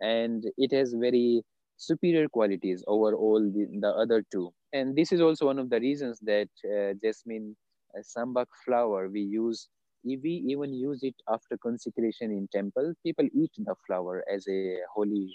And 0.00 0.44
it 0.56 0.72
has 0.72 0.92
very 0.94 1.42
superior 1.76 2.28
qualities 2.28 2.84
over 2.86 3.14
all 3.14 3.40
the, 3.40 3.66
the 3.80 3.88
other 3.88 4.24
two. 4.32 4.52
And 4.72 4.96
this 4.96 5.12
is 5.12 5.20
also 5.20 5.46
one 5.46 5.58
of 5.58 5.70
the 5.70 5.80
reasons 5.80 6.18
that 6.20 6.48
uh, 6.64 6.94
jasmine 7.02 7.56
uh, 7.96 8.00
sambac 8.02 8.46
flower 8.64 9.08
we 9.08 9.20
use 9.20 9.68
we 10.04 10.32
even 10.52 10.72
use 10.74 11.02
it 11.02 11.14
after 11.28 11.56
consecration 11.56 12.30
in 12.30 12.48
temple 12.52 12.92
people 13.02 13.26
eat 13.34 13.52
the 13.58 13.74
flower 13.86 14.24
as 14.32 14.46
a 14.48 14.78
holy 14.94 15.34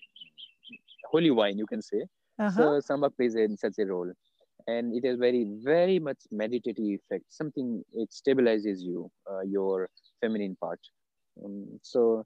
holy 1.11 1.31
wine 1.31 1.57
you 1.57 1.65
can 1.65 1.81
say. 1.81 2.01
Uh-huh. 2.39 2.51
so 2.55 2.63
sambac 2.87 3.15
plays 3.17 3.35
in 3.35 3.57
such 3.57 3.77
a 3.79 3.85
role. 3.85 4.11
And 4.67 4.93
it 4.97 5.05
has 5.07 5.17
very 5.17 5.43
very 5.63 5.99
much 5.99 6.19
meditative 6.31 6.85
effect. 6.97 7.25
Something 7.29 7.83
it 7.93 8.09
stabilizes 8.11 8.79
you 8.81 9.09
uh, 9.31 9.41
your 9.41 9.89
feminine 10.21 10.55
part. 10.61 10.79
Um, 11.43 11.79
so 11.81 12.25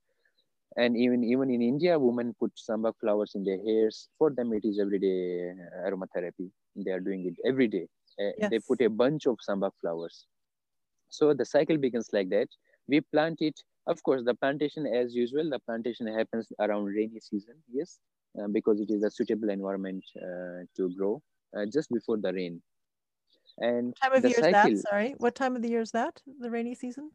and 0.78 0.98
even 0.98 1.24
even 1.24 1.50
in 1.56 1.62
india 1.62 1.94
women 2.00 2.34
put 2.40 2.52
sambac 2.68 2.94
flowers 3.02 3.32
in 3.36 3.44
their 3.44 3.62
hairs. 3.68 4.10
For 4.18 4.30
them 4.32 4.54
it 4.54 4.66
is 4.66 4.80
everyday 4.86 5.54
aromatherapy. 5.88 6.50
They 6.76 6.92
are 6.92 7.00
doing 7.00 7.26
it 7.32 7.36
every 7.52 7.68
day. 7.68 7.88
Uh, 8.22 8.32
they 8.50 8.60
put 8.60 8.82
a 8.82 8.90
bunch 9.04 9.26
of 9.28 9.38
sambac 9.48 9.72
flowers 9.82 10.26
so 11.14 11.34
the 11.34 11.46
cycle 11.46 11.78
begins 11.78 12.10
like 12.14 12.30
that. 12.30 12.50
We 12.88 13.02
plant 13.02 13.42
it. 13.42 13.64
Of 13.88 14.04
course, 14.04 14.24
the 14.26 14.36
plantation, 14.36 14.86
as 14.88 15.16
usual, 15.16 15.50
the 15.50 15.60
plantation 15.60 16.08
happens 16.08 16.52
around 16.60 16.86
rainy 16.86 17.20
season. 17.20 17.56
Yes, 17.72 18.00
uh, 18.40 18.48
because 18.48 18.80
it 18.82 18.90
is 18.92 19.04
a 19.04 19.12
suitable 19.12 19.50
environment 19.50 20.04
uh, 20.18 20.62
to 20.78 20.90
grow. 20.98 21.22
uh, 21.58 21.66
just 21.78 21.90
before 21.92 22.18
the 22.18 22.34
rain. 22.34 22.62
And 23.58 23.96
time 24.02 24.14
of 24.14 24.24
the 24.24 24.30
year 24.30 24.40
is 24.40 24.48
cycle, 24.48 24.72
that? 24.72 24.78
Sorry, 24.78 25.16
what 25.18 25.36
time 25.36 25.56
of 25.56 25.62
the 25.62 25.70
year 25.70 25.82
is 25.82 25.92
that? 25.92 26.22
The 26.40 26.50
rainy 26.52 26.76
season? 26.76 27.12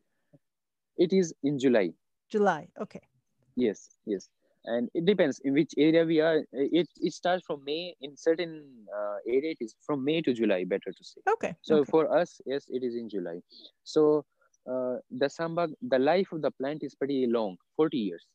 it 0.98 1.12
is 1.12 1.34
in 1.42 1.58
July. 1.58 1.92
July. 2.28 2.70
Okay. 2.78 3.08
Yes, 3.56 3.98
yes. 4.06 4.28
And 4.68 4.90
it 4.94 5.06
depends 5.06 5.40
in 5.44 5.54
which 5.54 5.72
area 5.78 6.04
we 6.04 6.20
are. 6.20 6.44
It, 6.52 6.88
it 7.00 7.12
starts 7.14 7.42
from 7.46 7.64
May. 7.64 7.94
In 8.02 8.16
certain 8.16 8.64
uh, 8.94 9.16
area, 9.26 9.52
it 9.52 9.64
is 9.64 9.74
from 9.86 10.04
May 10.04 10.20
to 10.22 10.34
July, 10.34 10.64
better 10.64 10.92
to 10.92 11.04
say. 11.04 11.20
Okay. 11.34 11.54
So 11.62 11.76
okay. 11.76 11.90
for 11.90 12.02
us, 12.14 12.40
yes, 12.44 12.66
it 12.68 12.82
is 12.82 12.94
in 12.94 13.08
July. 13.08 13.40
So 13.84 14.26
uh, 14.70 14.96
the 15.10 15.26
sambac, 15.26 15.72
the 15.80 15.98
life 15.98 16.32
of 16.32 16.42
the 16.42 16.50
plant 16.50 16.82
is 16.82 16.94
pretty 16.94 17.26
long, 17.26 17.56
40 17.76 17.96
years. 17.96 18.26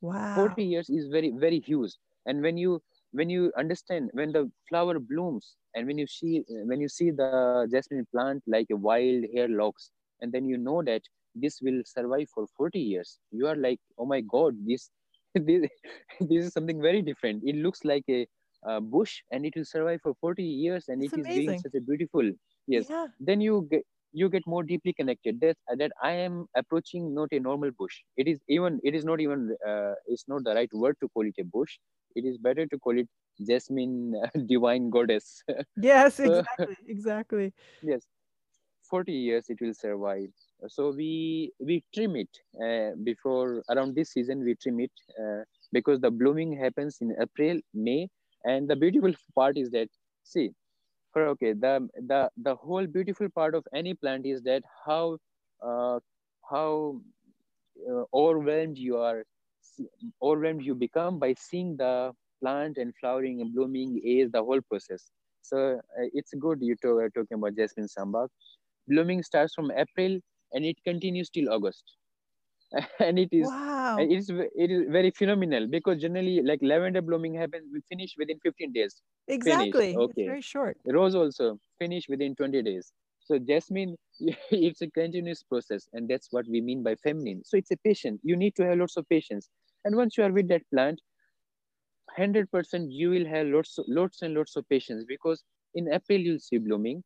wow. 0.00 0.34
40 0.34 0.64
years 0.64 0.88
is 0.88 1.08
very, 1.08 1.32
very 1.36 1.60
huge. 1.60 1.92
And 2.26 2.42
when 2.42 2.56
you 2.56 2.82
when 3.12 3.28
you 3.28 3.52
understand 3.58 4.10
when 4.14 4.32
the 4.32 4.50
flower 4.68 4.98
blooms 4.98 5.56
and 5.74 5.86
when 5.86 5.98
you 5.98 6.06
see 6.06 6.44
when 6.70 6.80
you 6.80 6.88
see 6.88 7.10
the 7.10 7.68
jasmine 7.70 8.06
plant 8.10 8.42
like 8.46 8.68
a 8.70 8.76
wild 8.76 9.24
hair 9.34 9.48
locks, 9.48 9.90
and 10.20 10.32
then 10.32 10.46
you 10.46 10.56
know 10.56 10.82
that 10.82 11.02
this 11.34 11.60
will 11.62 11.82
survive 11.84 12.28
for 12.34 12.46
40 12.56 12.80
years, 12.80 13.18
you 13.30 13.46
are 13.46 13.56
like, 13.56 13.80
oh 13.98 14.06
my 14.06 14.20
god, 14.20 14.54
this 14.66 14.90
this, 15.34 15.68
this 16.20 16.44
is 16.46 16.52
something 16.52 16.80
very 16.80 17.02
different. 17.02 17.42
It 17.44 17.56
looks 17.56 17.84
like 17.84 18.04
a, 18.08 18.26
a 18.64 18.80
bush 18.80 19.22
and 19.30 19.44
it 19.46 19.54
will 19.56 19.64
survive 19.64 20.00
for 20.02 20.14
40 20.20 20.44
years 20.44 20.88
and 20.88 21.02
It's 21.02 21.10
it 21.10 21.12
is 21.16 21.28
being 21.28 21.54
amazing. 21.54 21.56
such 21.56 21.72
a 21.74 21.80
beautiful 21.80 22.30
yes 22.66 22.90
Yeah. 22.90 23.08
then 23.18 23.40
you 23.40 23.66
get 23.70 23.82
you 24.12 24.28
get 24.28 24.46
more 24.46 24.62
deeply 24.62 24.92
connected 24.92 25.40
that 25.40 25.56
that 25.78 25.90
i 26.02 26.10
am 26.12 26.46
approaching 26.56 27.14
not 27.14 27.28
a 27.32 27.38
normal 27.40 27.70
bush 27.78 27.96
it 28.16 28.26
is 28.26 28.40
even 28.48 28.78
it 28.82 28.94
is 28.94 29.04
not 29.04 29.20
even 29.20 29.54
uh, 29.70 29.92
it's 30.06 30.24
not 30.28 30.44
the 30.44 30.54
right 30.54 30.70
word 30.72 30.96
to 31.00 31.08
call 31.14 31.26
it 31.26 31.34
a 31.40 31.44
bush 31.56 31.78
it 32.14 32.24
is 32.24 32.36
better 32.38 32.66
to 32.66 32.78
call 32.78 32.96
it 32.98 33.08
jasmine 33.48 34.14
divine 34.54 34.90
goddess 34.90 35.42
Yes, 35.76 36.18
So- 36.24 36.42
exactly. 36.54 36.76
Exactly. 36.86 37.52
yes 37.82 38.06
40 38.88 39.12
years 39.12 39.48
it 39.48 39.60
will 39.60 39.74
survive 39.74 40.30
so 40.68 40.90
we 40.90 41.52
we 41.58 41.82
trim 41.94 42.16
it 42.16 42.28
uh, 42.66 42.90
before 43.04 43.62
around 43.70 43.94
this 43.94 44.10
season 44.12 44.44
we 44.44 44.54
trim 44.54 44.80
it 44.80 44.92
uh, 45.22 45.42
because 45.72 46.00
the 46.00 46.10
blooming 46.10 46.52
happens 46.64 46.98
in 47.00 47.14
april 47.20 47.58
may 47.74 48.08
and 48.44 48.68
the 48.68 48.76
beautiful 48.76 49.12
part 49.34 49.56
is 49.56 49.70
that 49.70 49.88
see 50.22 50.50
for 51.12 51.26
okay 51.28 51.52
the 51.52 51.74
the 52.12 52.28
the 52.36 52.54
whole 52.54 52.86
beautiful 52.86 53.28
part 53.30 53.54
of 53.54 53.64
any 53.74 53.94
plant 53.94 54.26
is 54.26 54.42
that 54.42 54.62
how 54.86 55.18
uh, 55.62 55.98
how 56.50 57.00
uh, 57.90 58.04
overwhelmed 58.14 58.78
you 58.78 58.96
are 58.98 59.24
overwhelmed 60.22 60.62
you 60.62 60.74
become 60.74 61.18
by 61.18 61.32
seeing 61.34 61.76
the 61.76 62.12
plant 62.40 62.76
and 62.78 62.94
flowering 63.00 63.40
and 63.40 63.54
blooming 63.54 64.00
is 64.04 64.30
the 64.32 64.42
whole 64.42 64.60
process. 64.62 65.10
So 65.42 65.80
uh, 65.98 66.08
it's 66.12 66.32
good 66.34 66.58
you 66.60 66.76
are 66.98 67.10
talking 67.10 67.38
about 67.38 67.56
jasmine 67.56 67.88
sambac 67.94 68.28
blooming 68.88 69.22
starts 69.22 69.54
from 69.54 69.70
april 69.82 70.18
and 70.52 70.64
it 70.64 70.76
continues 70.84 71.30
till 71.30 71.50
august 71.52 71.96
and 73.00 73.18
it 73.18 73.28
is 73.32 73.50
wow. 73.50 73.98
it 73.98 74.10
is 74.18 74.30
it 74.30 74.70
is 74.70 74.82
very 74.90 75.10
phenomenal 75.10 75.66
because 75.68 76.00
generally 76.00 76.42
like 76.42 76.60
lavender 76.62 77.02
blooming 77.02 77.34
happens 77.34 77.68
we 77.72 77.80
finish 77.88 78.14
within 78.18 78.38
15 78.42 78.72
days 78.72 79.02
Exactly. 79.28 79.92
It's 79.92 79.96
okay. 79.96 80.26
very 80.26 80.42
short. 80.42 80.76
rose 80.86 81.14
also 81.14 81.58
finish 81.78 82.08
within 82.08 82.34
20 82.34 82.62
days 82.62 82.92
so 83.24 83.38
jasmine 83.38 83.96
it's 84.50 84.82
a 84.82 84.90
continuous 84.90 85.42
process 85.42 85.88
and 85.92 86.08
that's 86.08 86.28
what 86.30 86.46
we 86.48 86.60
mean 86.60 86.82
by 86.82 86.94
feminine 86.96 87.42
so 87.44 87.56
it's 87.56 87.70
a 87.70 87.76
patient 87.84 88.20
you 88.22 88.36
need 88.36 88.54
to 88.56 88.64
have 88.66 88.78
lots 88.78 88.96
of 88.96 89.08
patience 89.08 89.50
and 89.84 89.96
once 89.96 90.16
you 90.16 90.24
are 90.24 90.32
with 90.32 90.48
that 90.48 90.62
plant 90.74 91.00
100% 92.16 92.90
you 92.90 93.10
will 93.10 93.26
have 93.26 93.46
lots 93.46 93.78
lots 93.88 94.22
and 94.22 94.34
lots 94.34 94.56
of 94.56 94.68
patience 94.68 95.04
because 95.08 95.44
in 95.74 95.92
april 95.92 96.18
you'll 96.18 96.38
see 96.48 96.58
blooming 96.58 97.02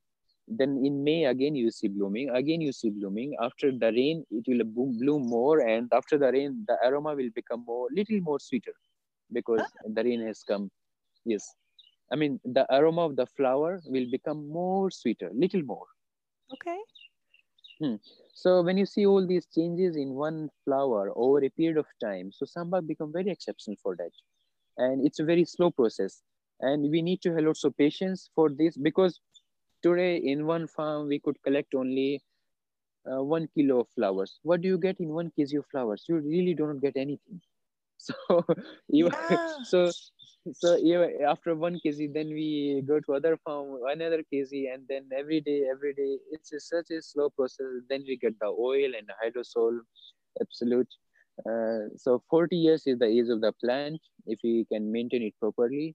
then 0.49 0.81
in 0.85 1.03
may 1.05 1.25
again 1.27 1.55
you 1.57 1.71
see 1.71 1.89
blooming 1.89 2.31
again 2.31 2.61
you 2.61 2.73
see 2.73 2.91
blooming 2.91 3.35
after 3.41 3.73
the 3.73 3.91
rain 3.93 4.25
it 4.31 4.45
will 4.47 4.65
boom, 4.65 4.99
bloom 4.99 5.27
more 5.29 5.61
and 5.61 5.89
after 5.93 6.19
the 6.19 6.31
rain 6.33 6.65
the 6.69 6.77
aroma 6.87 7.15
will 7.15 7.31
become 7.35 7.65
more 7.67 7.89
little 7.93 8.21
more 8.21 8.39
sweeter 8.39 8.73
because 9.33 9.63
the 9.95 10.05
rain 10.05 10.21
has 10.25 10.43
come 10.43 10.71
yes 11.25 11.55
i 12.13 12.17
mean 12.17 12.39
the 12.45 12.65
aroma 12.77 13.03
of 13.03 13.17
the 13.17 13.27
flower 13.27 13.81
will 13.87 14.07
become 14.11 14.49
more 14.49 14.91
sweeter 14.91 15.31
little 15.35 15.63
more 15.63 15.87
Okay. 16.53 16.79
hmm. 17.81 17.97
so 18.35 18.63
when 18.63 18.77
you 18.77 18.87
see 18.87 19.07
all 19.07 19.27
these 19.27 19.47
changes 19.55 19.97
in 19.97 20.11
one 20.15 20.49
flower 20.65 21.13
over 21.17 21.45
a 21.45 21.51
period 21.51 21.77
of 21.77 21.87
time, 22.03 22.31
so 22.33 22.47
sambac 22.47 22.87
become 22.87 23.13
very 23.13 23.31
exceptional 23.31 23.77
for 23.83 23.97
that. 23.97 24.13
And 24.79 25.07
it's 25.07 25.21
a 25.21 25.25
very 25.25 25.45
slow 25.45 25.71
process. 25.71 26.23
And 26.61 26.91
we 26.91 27.03
need 27.03 27.21
to 27.23 27.35
have 27.35 27.45
lots 27.45 27.65
of 27.65 27.77
patience 27.77 28.31
for 28.35 28.51
this 28.51 28.77
because 28.77 29.21
today 29.83 30.17
in 30.17 30.47
one 30.47 30.67
farm 30.67 31.09
we 31.09 31.19
could 31.21 31.37
collect 31.43 31.75
only 31.75 32.23
uh, 33.11 33.23
one 33.23 33.49
kilo 33.55 33.81
of 33.81 33.89
flowers. 33.95 34.39
What 34.43 34.61
do 34.63 34.69
you 34.69 34.79
get 34.79 35.01
in 35.01 35.09
one 35.09 35.33
kg 35.39 35.59
of 35.59 35.67
flowers? 35.71 36.05
You 36.09 36.17
really 36.17 36.55
don't 36.55 36.81
get 36.81 36.97
anything. 36.97 37.41
So 37.99 38.45
you 38.89 39.11
Yeah. 39.31 39.37
so 39.65 39.91
so 40.53 40.77
after 41.27 41.55
one 41.55 41.81
kg, 41.85 42.13
then 42.13 42.29
we 42.29 42.83
go 42.87 43.01
to 43.01 43.15
other 43.15 43.37
farm, 43.45 43.79
another 43.91 44.23
kg, 44.33 44.73
and 44.73 44.85
then 44.89 45.09
every 45.17 45.41
day, 45.41 45.63
every 45.71 45.93
day, 45.95 46.19
it's 46.31 46.53
a, 46.53 46.61
such 46.61 46.91
a 46.91 47.03
slow 47.03 47.31
process. 47.31 47.67
Then 47.89 48.05
we 48.07 48.17
get 48.17 48.39
the 48.39 48.47
oil 48.47 48.93
and 48.99 49.09
hydrosol, 49.23 49.81
absolute. 50.41 50.89
Uh, 51.49 51.89
so 51.97 52.23
40 52.31 52.57
years 52.57 52.83
is 52.87 52.99
the 52.99 53.07
age 53.07 53.29
of 53.29 53.41
the 53.41 53.53
plant 53.65 54.01
if 54.27 54.39
we 54.45 54.67
can 54.73 54.91
maintain 54.93 55.23
it 55.23 55.35
properly. 55.41 55.95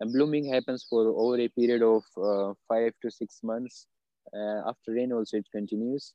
And 0.00 0.12
blooming 0.12 0.46
happens 0.52 0.84
for 0.88 1.02
over 1.08 1.40
a 1.40 1.48
period 1.48 1.82
of 1.82 2.04
uh, 2.16 2.54
five 2.68 2.92
to 3.02 3.10
six 3.10 3.40
months. 3.42 3.86
Uh, 4.34 4.62
after 4.68 4.92
rain, 4.92 5.12
also 5.12 5.38
it 5.38 5.46
continues. 5.52 6.14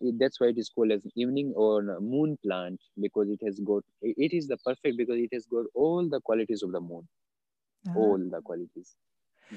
It, 0.00 0.16
that's 0.18 0.40
why 0.40 0.48
it 0.48 0.58
is 0.58 0.68
called 0.70 0.92
as 0.92 1.06
evening 1.16 1.52
or 1.56 1.82
moon 2.00 2.38
plant 2.44 2.80
because 3.00 3.28
it 3.30 3.40
has 3.44 3.60
got 3.60 3.82
it 4.02 4.32
is 4.32 4.46
the 4.48 4.58
perfect 4.58 4.96
because 4.96 5.18
it 5.18 5.30
has 5.32 5.46
got 5.46 5.66
all 5.74 6.08
the 6.08 6.20
qualities 6.20 6.62
of 6.62 6.72
the 6.72 6.80
moon 6.80 7.08
Ah. 7.88 7.92
all 7.94 8.18
the 8.18 8.40
qualities 8.42 8.96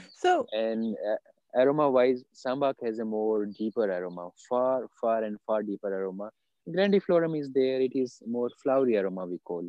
So 0.10 0.50
and 0.52 0.96
uh, 1.12 1.18
aroma 1.62 1.90
wise 1.90 2.24
sambac 2.42 2.76
has 2.84 3.00
a 3.00 3.06
more 3.06 3.46
deeper 3.46 3.86
aroma 3.98 4.30
far 4.50 4.88
far 5.02 5.24
and 5.24 5.38
far 5.48 5.62
deeper 5.64 5.92
aroma 6.00 6.30
grandiflorum 6.76 7.38
is 7.40 7.50
there 7.60 7.80
it 7.88 7.96
is 8.04 8.22
more 8.36 8.50
flowery 8.64 8.96
aroma 9.02 9.26
we 9.34 9.40
call 9.52 9.66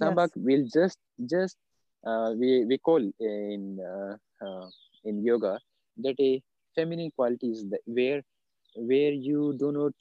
sambac 0.00 0.30
will 0.48 0.64
just 0.78 0.98
just 1.34 1.56
we 2.06 2.64
we 2.64 2.78
call 2.78 3.02
in 3.20 3.78
uh, 3.80 4.14
uh, 4.44 4.66
in 5.04 5.22
yoga 5.24 5.58
that 5.96 6.14
a 6.20 6.42
feminine 6.74 7.10
quality 7.10 7.50
is 7.50 7.64
the, 7.70 7.78
where 7.86 8.22
where 8.76 9.12
you 9.12 9.54
do 9.58 9.72
not 9.72 9.92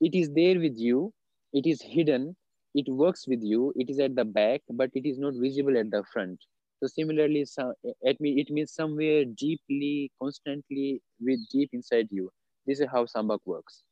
it 0.00 0.14
is 0.14 0.30
there 0.32 0.58
with 0.58 0.76
you 0.78 1.12
it 1.52 1.66
is 1.66 1.80
hidden 1.82 2.34
it 2.74 2.86
works 2.88 3.26
with 3.26 3.42
you 3.42 3.72
it 3.76 3.88
is 3.90 3.98
at 3.98 4.14
the 4.14 4.24
back 4.24 4.60
but 4.70 4.90
it 4.94 5.04
is 5.06 5.18
not 5.18 5.34
visible 5.34 5.76
at 5.78 5.90
the 5.90 6.02
front 6.12 6.38
so 6.80 6.86
similarly 6.86 7.44
so, 7.44 7.72
it, 8.02 8.20
me, 8.20 8.40
it 8.40 8.50
means 8.50 8.72
somewhere 8.72 9.24
deeply 9.24 10.10
constantly 10.20 11.00
with 11.20 11.40
deep 11.52 11.70
inside 11.72 12.08
you 12.10 12.30
this 12.66 12.80
is 12.80 12.88
how 12.92 13.04
sambac 13.04 13.40
works 13.46 13.82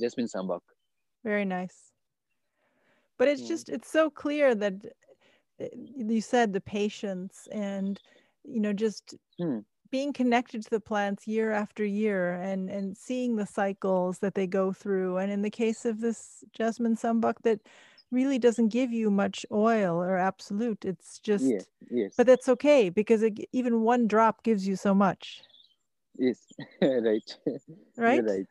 jasmine 0.00 0.26
sambac 0.34 0.60
very 1.24 1.44
nice. 1.44 1.92
But 3.18 3.28
it's 3.28 3.42
Mm. 3.42 3.46
just 3.46 3.68
it's 3.68 3.90
so 3.90 4.10
clear 4.10 4.54
that 4.54 4.74
uh, 4.84 5.07
you 5.60 6.20
said 6.20 6.52
the 6.52 6.60
patience 6.60 7.48
and 7.52 8.00
you 8.44 8.60
know 8.60 8.72
just 8.72 9.14
Hmm. 9.38 9.60
being 9.90 10.12
connected 10.12 10.62
to 10.62 10.70
the 10.70 10.80
plants 10.80 11.26
year 11.26 11.52
after 11.52 11.84
year 11.84 12.32
and 12.34 12.70
and 12.70 12.96
seeing 12.96 13.36
the 13.36 13.46
cycles 13.46 14.18
that 14.20 14.34
they 14.34 14.46
go 14.46 14.72
through. 14.72 15.16
And 15.18 15.30
in 15.32 15.42
the 15.42 15.50
case 15.50 15.84
of 15.84 16.00
this 16.00 16.44
jasmine 16.52 16.96
sambac 16.96 17.36
that 17.42 17.60
really 18.10 18.38
doesn't 18.38 18.68
give 18.68 18.92
you 18.92 19.10
much 19.10 19.44
oil 19.52 19.96
or 20.02 20.16
absolute 20.16 20.84
it's 20.84 21.18
just 21.20 21.54
yes. 21.54 21.68
yes 21.90 22.14
but 22.16 22.26
that's 22.26 22.48
okay 22.48 22.88
because 22.90 23.22
it, 23.22 23.38
even 23.52 23.82
one 23.82 24.06
drop 24.08 24.42
gives 24.42 24.66
you 24.68 24.76
so 24.76 24.94
much. 24.94 25.44
Yes 26.18 26.52
right. 26.82 27.36
Right? 27.96 28.24
you're 28.24 28.24
right 28.24 28.46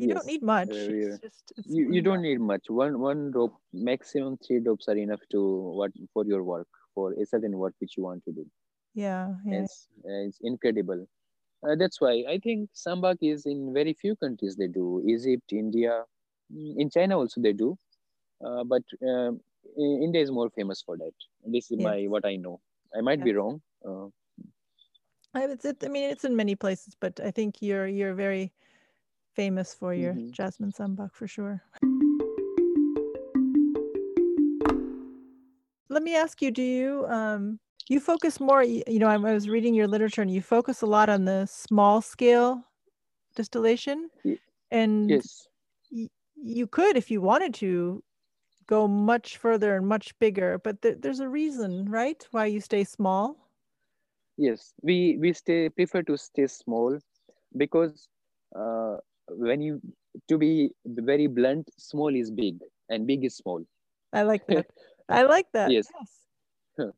you 0.00 0.08
don't 0.08 0.26
need 0.26 0.42
much. 0.42 0.88
it's 0.88 1.20
just 1.20 1.52
it's 1.56 1.76
you, 1.76 1.92
you 1.92 2.02
don't 2.02 2.22
need 2.22 2.40
much. 2.40 2.64
One 2.68 3.00
one 3.00 3.30
rope 3.32 3.54
maximum 3.72 4.38
three 4.38 4.60
drops 4.60 4.88
are 4.88 4.96
enough 4.96 5.20
to 5.32 5.40
what 5.80 5.92
for 6.12 6.24
your 6.24 6.42
work 6.44 6.68
for 6.94 7.12
a 7.14 7.26
certain 7.26 7.56
work 7.58 7.74
which 7.80 7.96
you 7.96 8.04
want 8.04 8.24
to 8.24 8.32
do. 8.32 8.46
Yeah 8.94 9.34
yeah. 9.44 9.62
It's, 9.62 9.88
uh, 10.04 10.22
it's 10.26 10.38
incredible. 10.42 11.06
Uh, 11.62 11.74
that's 11.78 12.00
why 12.00 12.12
i 12.34 12.38
think 12.46 12.70
sambac 12.82 13.18
is 13.30 13.46
in 13.46 13.72
very 13.74 13.94
few 13.94 14.16
countries 14.16 14.56
they 14.56 14.68
do. 14.68 14.86
Egypt 15.06 15.52
india 15.52 16.04
Mm, 16.52 16.74
in 16.82 16.90
china 16.90 17.16
also 17.18 17.40
they 17.40 17.52
do. 17.52 17.76
Uh, 18.44 18.62
but 18.72 18.82
um, 19.10 19.40
india 20.06 20.20
is 20.22 20.30
more 20.30 20.50
famous 20.50 20.82
for 20.82 20.96
that. 20.96 21.14
This 21.54 21.70
is 21.70 21.78
my 21.88 21.96
what 22.14 22.24
i 22.32 22.36
know. 22.36 22.60
I 22.96 23.00
might 23.08 23.22
be 23.22 23.32
wrong. 23.38 23.60
Uh, 23.86 24.06
I, 25.34 25.44
I 25.44 25.88
mean 25.88 26.10
it's 26.10 26.24
in 26.24 26.36
many 26.36 26.54
places 26.56 26.96
but 26.98 27.20
i 27.20 27.30
think 27.30 27.62
you're 27.62 27.86
you're 27.86 28.14
very 28.14 28.52
famous 29.40 29.72
for 29.72 29.94
your 29.94 30.12
Mhm. 30.14 30.32
jasmine 30.32 30.70
sambac 30.70 31.14
for 31.14 31.26
sure. 31.26 31.62
Let 35.88 36.02
me 36.02 36.14
ask 36.14 36.42
you 36.42 36.50
do 36.50 36.62
you 36.62 37.06
um 37.08 37.58
you 37.88 38.00
focus 38.00 38.38
more 38.38 38.62
you 38.62 38.98
know 39.02 39.08
i 39.08 39.16
was 39.16 39.48
reading 39.48 39.74
your 39.74 39.88
literature 39.88 40.22
and 40.22 40.30
you 40.30 40.42
focus 40.42 40.82
a 40.82 40.86
lot 40.86 41.08
on 41.08 41.24
the 41.24 41.46
small 41.46 42.02
scale 42.02 42.62
distillation 43.34 44.10
and 44.70 45.08
yes. 45.10 45.48
y- 45.90 46.10
you 46.36 46.66
could 46.66 46.96
if 46.96 47.10
you 47.10 47.20
wanted 47.20 47.54
to 47.54 48.02
go 48.66 48.86
much 48.86 49.38
further 49.38 49.74
and 49.76 49.86
much 49.88 50.06
bigger 50.18 50.58
but 50.58 50.80
th- 50.82 50.98
there's 51.00 51.20
a 51.20 51.28
reason 51.28 51.88
right 51.90 52.28
why 52.30 52.44
you 52.46 52.60
stay 52.60 52.84
small? 52.84 53.24
Yes 54.36 54.72
we 54.82 55.16
we 55.22 55.32
stay 55.32 55.68
prefer 55.70 56.02
to 56.02 56.16
stay 56.16 56.46
small 56.46 56.98
because 57.56 58.08
uh, 58.54 58.96
when 59.36 59.60
you 59.60 59.80
to 60.28 60.38
be 60.38 60.70
very 60.84 61.26
blunt 61.26 61.68
small 61.78 62.14
is 62.14 62.30
big 62.30 62.58
and 62.88 63.06
big 63.06 63.24
is 63.24 63.36
small. 63.36 63.62
I 64.12 64.22
like 64.22 64.46
that. 64.48 64.66
I 65.08 65.22
like 65.22 65.46
that. 65.52 65.70
Yes, 65.70 65.86
yes. 66.78 66.90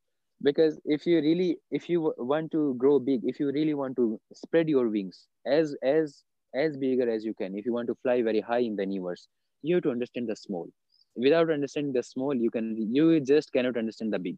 because 0.43 0.81
if 0.85 1.07
you 1.07 1.21
really 1.21 1.57
if 1.71 1.89
you 1.89 2.13
want 2.19 2.51
to 2.53 2.75
grow 2.75 2.99
big 2.99 3.21
if 3.25 3.39
you 3.41 3.51
really 3.53 3.75
want 3.75 3.97
to 3.97 4.21
spread 4.35 4.69
your 4.69 4.89
wings 4.89 5.27
as 5.47 5.75
as 5.83 6.23
as 6.55 6.77
bigger 6.77 7.09
as 7.09 7.25
you 7.25 7.33
can 7.35 7.57
if 7.57 7.65
you 7.65 7.73
want 7.73 7.87
to 7.87 7.95
fly 8.03 8.21
very 8.23 8.41
high 8.41 8.59
in 8.59 8.77
the 8.77 8.87
universe 8.87 9.29
you 9.63 9.77
have 9.77 9.85
to 9.85 9.91
understand 9.91 10.29
the 10.29 10.37
small. 10.37 10.69
Without 11.15 11.51
understanding 11.51 11.93
the 11.93 12.03
small 12.03 12.35
you 12.35 12.51
can 12.51 12.77
you 12.93 13.21
just 13.21 13.53
cannot 13.53 13.77
understand 13.77 14.13
the 14.13 14.19
big. 14.19 14.37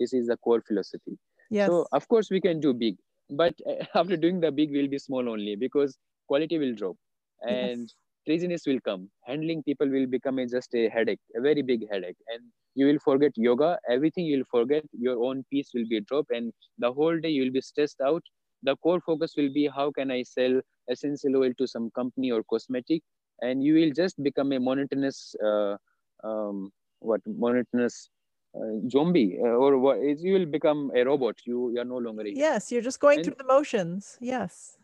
This 0.00 0.12
is 0.12 0.26
the 0.26 0.36
core 0.38 0.62
philosophy. 0.66 1.18
Yes. 1.48 1.68
so 1.68 1.86
of 1.92 2.08
course 2.08 2.28
we 2.30 2.40
can 2.40 2.58
do 2.60 2.74
big 2.74 2.96
but 3.30 3.54
uh, 3.70 3.84
after 3.94 4.16
doing 4.16 4.40
the 4.40 4.50
big 4.50 4.72
we'll 4.72 4.88
be 4.88 4.98
small 4.98 5.28
only 5.28 5.54
because 5.56 5.96
quality 6.26 6.58
will 6.58 6.74
drop 6.74 6.96
and 7.42 7.92
craziness 8.26 8.66
will 8.66 8.80
come. 8.80 9.08
Handling 9.26 9.62
people 9.62 9.88
will 9.88 10.06
become 10.06 10.38
a, 10.38 10.46
just 10.46 10.74
a 10.74 10.88
headache 10.88 11.20
a 11.36 11.40
very 11.40 11.62
big 11.62 11.88
headache. 11.90 12.16
And 12.28 12.42
you 12.74 12.86
will 12.86 12.98
forget 12.98 13.32
yoga. 13.36 13.78
Everything 13.88 14.26
you'll 14.26 14.50
forget 14.50 14.84
your 14.92 15.24
own 15.24 15.44
peace 15.50 15.70
will 15.74 15.86
be 15.88 16.00
dropped. 16.00 16.30
And 16.30 16.52
the 16.78 16.92
whole 16.92 17.18
day 17.18 17.30
you'll 17.30 17.52
be 17.52 17.60
stressed 17.60 18.00
out. 18.00 18.22
The 18.62 18.76
core 18.76 19.00
focus 19.00 19.34
will 19.36 19.52
be 19.52 19.68
how 19.74 19.92
can 19.92 20.10
i 20.10 20.22
sell 20.22 20.60
essential 20.90 21.36
oil 21.36 21.52
to 21.58 21.66
some 21.66 21.90
company 21.90 22.32
or 22.32 22.42
cosmetic? 22.44 23.02
And 23.42 23.62
you 23.62 23.74
will 23.74 23.92
just 23.94 24.20
become 24.22 24.52
a 24.52 24.58
monotonous 24.58 25.34
uh, 25.44 25.76
um, 26.24 26.70
what 27.00 27.20
monotonous 27.26 28.10
uh, 28.56 28.88
zombie 28.88 29.38
uh, 29.40 29.48
or 29.48 29.78
what 29.78 29.98
you 30.00 30.32
will 30.32 30.46
become 30.46 30.90
a 30.96 31.04
robot. 31.04 31.36
You, 31.44 31.72
you 31.74 31.80
are 31.80 31.84
no 31.84 31.98
longer 31.98 32.22
a 32.22 32.30
yes 32.30 32.72
you're 32.72 32.82
just 32.82 32.98
going 32.98 33.18
and, 33.18 33.24
through 33.26 33.36
the 33.38 33.44
motions. 33.44 34.16
Yes 34.20 34.78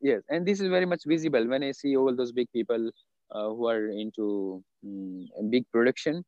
yes 0.00 0.22
and 0.28 0.46
this 0.46 0.60
is 0.60 0.68
very 0.68 0.86
much 0.86 1.02
visible 1.06 1.46
when 1.48 1.62
i 1.62 1.72
see 1.72 1.96
all 1.96 2.14
those 2.14 2.32
big 2.32 2.50
people 2.52 2.90
uh, 3.30 3.48
who 3.48 3.66
are 3.68 3.88
into 3.88 4.62
um, 4.84 5.50
big 5.50 5.64
production. 5.72 6.24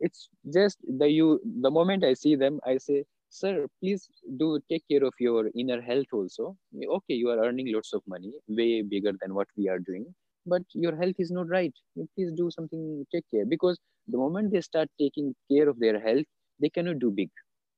It's 0.00 0.28
just 0.54 0.78
the 0.86 1.08
you 1.08 1.40
the 1.60 1.70
moment 1.70 2.04
i 2.04 2.14
see 2.14 2.36
them 2.36 2.60
i 2.64 2.78
say 2.78 3.04
sir 3.30 3.66
please 3.80 4.08
do 4.36 4.60
take 4.70 4.84
care 4.90 5.04
of 5.04 5.12
your 5.18 5.50
inner 5.54 5.80
health 5.80 6.06
also. 6.12 6.56
Okay 6.74 7.14
you 7.14 7.30
are 7.30 7.44
earning 7.44 7.72
lots 7.74 7.92
of 7.92 8.02
money 8.06 8.32
way 8.46 8.82
bigger 8.82 9.12
than 9.20 9.34
what 9.34 9.48
we 9.56 9.68
are 9.68 9.80
doing 9.80 10.06
but 10.46 10.62
your 10.72 10.96
health 10.96 11.16
is 11.18 11.30
not 11.30 11.48
right. 11.48 11.74
Please 12.14 12.32
do 12.32 12.50
something 12.50 13.04
take 13.12 13.24
care. 13.30 13.44
Because 13.44 13.78
the 14.06 14.16
moment 14.16 14.52
they 14.52 14.60
start 14.60 14.88
taking 14.98 15.34
care 15.50 15.68
of 15.68 15.78
their 15.78 16.00
health 16.00 16.24
they 16.60 16.70
cannot 16.70 17.00
do 17.00 17.10
big. 17.10 17.30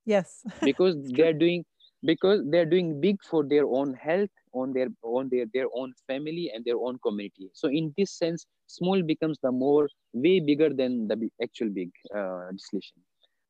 Yes. 0.04 0.44
Because 0.62 0.96
they 1.16 1.22
are 1.22 1.32
doing 1.32 1.64
because 2.04 2.40
they 2.50 2.58
are 2.58 2.66
doing 2.66 3.00
big 3.00 3.18
for 3.28 3.44
their 3.44 3.66
own 3.66 3.94
health 3.94 4.30
on 4.54 4.72
their 4.72 4.88
on 5.02 5.28
their 5.30 5.46
their 5.54 5.66
own 5.74 5.92
family 6.06 6.50
and 6.54 6.64
their 6.64 6.76
own 6.78 6.98
community. 7.04 7.50
So 7.54 7.68
in 7.68 7.92
this 7.96 8.12
sense 8.12 8.46
small 8.66 9.02
becomes 9.02 9.38
the 9.42 9.52
more 9.52 9.88
way 10.12 10.40
bigger 10.40 10.70
than 10.70 11.08
the 11.08 11.30
actual 11.42 11.70
big 11.70 11.90
uh, 12.14 12.50
distillation 12.52 12.98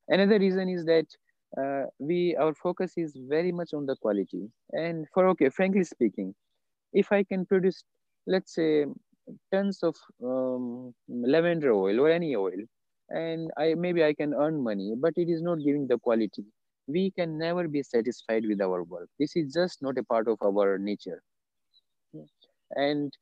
another 0.09 0.39
reason 0.39 0.69
is 0.69 0.85
that 0.87 1.07
uh, 1.61 1.85
we 1.99 2.37
our 2.37 2.55
focus 2.55 2.93
is 2.97 3.17
very 3.29 3.53
much 3.53 3.73
on 3.75 3.87
the 3.87 3.97
quality. 3.97 4.49
And 4.73 5.07
for 5.15 5.27
okay 5.29 5.49
frankly 5.51 5.85
speaking 5.85 6.35
if 6.93 7.13
i 7.13 7.23
can 7.23 7.45
produce 7.47 7.85
let's 8.27 8.55
say 8.55 8.87
tons 9.53 9.83
of 9.83 9.97
um, 10.25 10.95
lavender 11.09 11.73
oil 11.73 12.01
or 12.01 12.11
any 12.11 12.35
oil 12.37 12.61
and 13.11 13.51
i 13.59 13.75
maybe 13.75 14.05
i 14.05 14.13
can 14.15 14.35
earn 14.35 14.63
money 14.63 14.95
but 14.99 15.13
it 15.17 15.29
is 15.29 15.43
not 15.43 15.59
giving 15.67 15.87
the 15.89 15.99
quality 15.99 16.45
we 16.91 17.11
can 17.13 17.39
never 17.39 17.69
be 17.69 17.83
satisfied 17.83 18.45
with 18.47 18.61
our 18.61 18.83
work. 18.85 19.09
This 19.19 19.37
is 19.37 19.53
just 19.55 19.83
not 19.83 19.99
a 19.99 20.05
part 20.05 20.29
of 20.29 20.39
our 20.43 20.79
nature. 20.79 21.23
And 22.77 23.13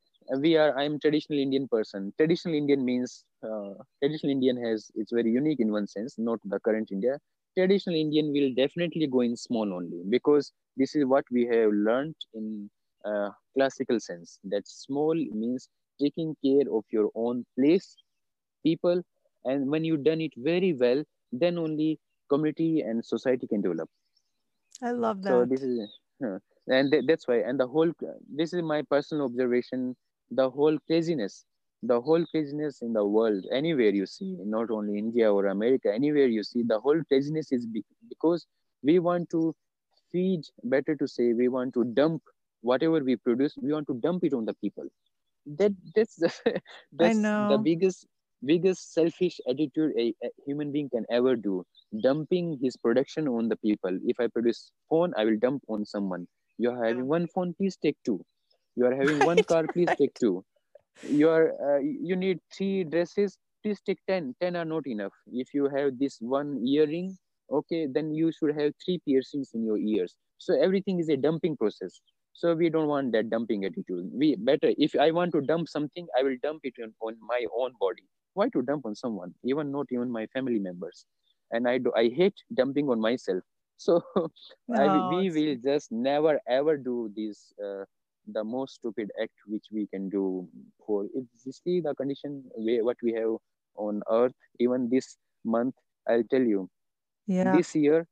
we 0.43 0.57
are 0.57 0.77
i'm 0.79 0.99
traditional 1.01 1.39
indian 1.39 1.67
person. 1.69 2.13
Traditional 2.19 2.55
indian 2.55 2.85
means 2.85 3.25
uh, 3.49 3.75
traditional 4.01 4.33
indian 4.33 4.57
has 4.65 4.91
it's 4.95 5.13
very 5.19 5.31
unique 5.31 5.61
in 5.61 5.73
one 5.73 5.87
sense 5.87 6.19
not 6.19 6.39
the 6.45 6.61
current 6.61 6.91
india. 6.93 7.19
Traditional 7.57 7.97
indian 8.05 8.33
will 8.33 8.51
definitely 8.63 9.07
go 9.07 9.21
in 9.21 9.37
small 9.37 9.73
only 9.79 10.03
because 10.17 10.53
this 10.77 10.95
is 10.97 11.05
what 11.07 11.25
we 11.31 11.45
have 11.55 11.71
learned 11.73 12.15
in 12.35 12.71
uh, 13.05 13.31
classical 13.55 14.01
sense. 14.01 14.39
That 14.45 14.67
small 14.69 15.15
means 15.15 15.69
taking 16.01 16.37
care 16.45 16.67
of 16.79 16.85
your 16.91 17.11
own 17.15 17.45
place 17.59 17.97
people 18.65 19.03
and 19.45 19.69
when 19.71 19.85
you've 19.85 20.05
done 20.05 20.21
it 20.21 20.33
very 20.37 20.73
well 20.73 21.03
then 21.33 21.59
only 21.59 21.99
community 22.29 22.81
and 22.81 23.05
society 23.05 23.47
can 23.47 23.61
develop. 23.63 23.89
I 24.83 24.91
love 24.93 25.23
that. 25.23 25.23
so 25.27 25.45
this 25.45 25.63
is 25.63 25.79
uh, 26.25 26.39
and 26.69 26.91
th- 26.93 27.05
that's 27.07 27.27
why 27.29 27.37
and 27.39 27.59
the 27.61 27.67
whole 27.67 27.91
this 28.41 28.53
is 28.53 28.63
my 28.63 28.83
personal 28.83 29.25
observation 29.27 29.97
the 30.31 30.49
whole 30.51 30.79
craziness 30.87 31.45
the 31.83 32.01
whole 32.01 32.25
craziness 32.33 32.81
in 32.83 32.93
the 32.93 33.05
world 33.05 33.45
anywhere 33.53 33.91
you 34.01 34.07
see 34.07 34.31
not 34.57 34.71
only 34.71 34.99
india 34.99 35.33
or 35.33 35.47
america 35.47 35.93
anywhere 35.93 36.27
you 36.39 36.43
see 36.43 36.63
the 36.63 36.79
whole 36.81 37.03
craziness 37.09 37.53
is 37.53 37.67
be- 37.67 37.85
because 38.09 38.47
we 38.83 38.99
want 38.99 39.29
to 39.31 39.55
feed 40.13 40.43
better 40.65 40.95
to 40.97 41.07
say 41.09 41.33
we 41.33 41.49
want 41.49 41.73
to 41.75 41.85
dump 42.01 42.23
whatever 42.63 43.01
we 43.05 43.17
produce 43.17 43.57
we 43.59 43.73
want 43.73 43.83
to 43.83 43.95
dump 43.95 44.19
it 44.21 44.29
on 44.29 44.41
the 44.45 44.49
people. 44.55 44.85
That 45.59 45.73
that's 45.95 46.17
the 46.17 46.31
that's 46.93 47.33
the 47.39 47.59
biggest 47.59 48.07
biggest 48.45 48.93
selfish 48.93 49.41
attitude 49.49 49.93
a, 49.99 50.15
a, 50.23 50.29
human 50.47 50.71
being 50.71 50.89
can 50.89 51.05
ever 51.11 51.35
do 51.37 51.65
dumping 52.03 52.59
his 52.63 52.77
production 52.77 53.27
on 53.27 53.49
the 53.49 53.57
people. 53.57 53.99
If 54.05 54.21
i 54.21 54.27
produce 54.29 54.71
phone 54.89 55.13
i 55.17 55.25
will 55.25 55.39
dump 55.39 55.63
on 55.69 55.85
someone. 55.85 56.27
You 56.59 56.71
are 56.71 56.85
having 56.85 57.07
one 57.07 57.27
phone 57.29 57.55
please 57.55 57.77
take 57.77 57.97
two. 58.05 58.25
You 58.77 58.87
are 58.87 58.95
having 58.95 59.19
one 59.33 59.43
car 59.43 59.65
please 59.73 59.89
take 59.99 60.15
two. 60.15 60.45
You 61.03 61.29
are 61.29 61.53
uh, 61.69 61.79
you 61.79 62.17
need 62.17 62.39
three 62.57 62.85
dresses 62.85 63.39
please 63.63 63.81
take 63.85 63.99
10 64.07 64.35
10 64.41 64.57
are 64.57 64.65
not 64.65 64.87
enough. 64.87 65.13
If 65.33 65.53
you 65.53 65.69
have 65.69 65.99
this 65.99 66.19
one 66.21 66.65
earring 66.67 67.17
okay 67.51 67.87
then 67.87 68.15
you 68.15 68.31
should 68.31 68.55
have 68.61 68.73
three 68.85 69.01
piercings 69.07 69.51
in 69.55 69.65
your 69.65 69.79
ears. 69.79 70.15
So 70.39 70.61
everything 70.61 71.01
is 71.01 71.09
a 71.09 71.17
dumping 71.17 71.57
process. 71.57 72.01
So 72.35 72.55
we 72.55 72.71
don't 72.71 72.87
want 72.87 73.11
that 73.13 73.31
dumping 73.31 73.65
attitude. 73.65 74.11
We 74.13 74.37
better 74.37 74.73
if 74.79 74.95
i 74.95 75.11
want 75.11 75.33
to 75.33 75.41
dump 75.41 75.69
something 75.69 76.07
i 76.17 76.23
will 76.23 76.37
dump 76.41 76.61
it 76.63 76.75
on, 76.81 76.95
on 77.01 77.17
my 77.21 77.45
own 77.57 77.73
body 77.81 78.05
why 78.35 78.49
to 78.51 78.63
dump 78.63 78.87
on 78.87 78.95
someone 78.95 79.35
even 79.45 79.73
not 79.73 79.87
even 79.91 80.11
my 80.11 80.27
family 80.27 80.59
members? 80.59 81.05
And 81.51 81.69
i 81.69 81.79
do 81.79 81.93
i 81.97 82.09
hate 82.09 82.35
dumping 82.55 82.89
on 82.89 83.01
myself. 83.01 83.43
So 83.81 84.03
no, 84.17 84.77
I, 84.77 85.17
we 85.17 85.31
will 85.31 85.57
just 85.65 85.93
never 85.93 86.41
ever 86.49 86.77
do 86.77 87.13
this 87.15 87.53
uh, 87.65 87.85
the 88.33 88.43
most 88.43 88.75
stupid 88.75 89.13
act 89.23 89.45
which 89.47 89.67
we 89.71 89.87
can 89.87 90.09
do 90.09 90.49
for 90.85 91.07
it's 91.15 91.61
see 91.63 91.81
the 91.81 91.95
condition 91.95 92.43
we, 92.59 92.83
what 92.83 92.97
we 93.03 93.13
have 93.13 93.37
on 93.77 94.03
earth 94.11 94.35
even 94.59 94.91
this 94.91 95.17
month 95.45 95.77
i'll 96.09 96.25
tell 96.25 96.43
you. 96.43 96.69
Yeah. 97.29 97.55
this 97.57 97.73
year 97.77 98.05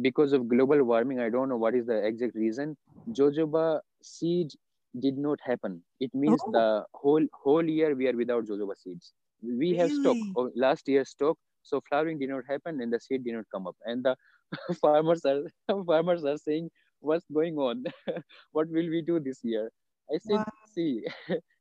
because 0.00 0.32
of 0.32 0.48
global 0.48 0.84
warming 0.84 1.18
i 1.18 1.28
don't 1.28 1.48
know 1.48 1.56
what 1.56 1.74
is 1.74 1.86
the 1.86 1.98
exact 2.06 2.36
reason 2.36 2.76
jojoba 3.10 3.80
seed 4.00 4.52
did 5.00 5.18
not 5.18 5.38
happen. 5.44 5.82
It 6.00 6.14
means 6.14 6.40
oh. 6.46 6.52
the 6.52 6.84
whole 6.94 7.26
whole 7.32 7.64
year 7.64 7.94
we 7.94 8.08
are 8.08 8.16
without 8.16 8.46
jojoba 8.46 8.76
seeds 8.76 9.12
we 9.46 9.72
really? 9.72 9.76
have 9.76 9.92
stock 9.92 10.16
oh, 10.36 10.50
last 10.54 10.88
year 10.88 11.04
stock 11.04 11.36
so 11.64 11.80
flowering 11.88 12.18
did 12.18 12.28
not 12.28 12.44
happen 12.48 12.80
and 12.80 12.92
the 12.92 13.00
seed 13.00 13.24
did 13.24 13.34
not 13.34 13.46
come 13.52 13.66
up. 13.66 13.76
And 13.84 14.04
the 14.04 14.16
farmers 14.80 15.24
are 15.24 15.42
farmers 15.86 16.24
are 16.24 16.36
saying 16.36 16.70
what's 17.00 17.26
going 17.32 17.56
on? 17.56 17.84
What 18.52 18.68
will 18.68 18.88
we 18.88 19.02
do 19.02 19.18
this 19.18 19.40
year? 19.42 19.70
I 20.14 20.18
said 20.18 20.36
wow. 20.36 20.52
see 20.74 21.02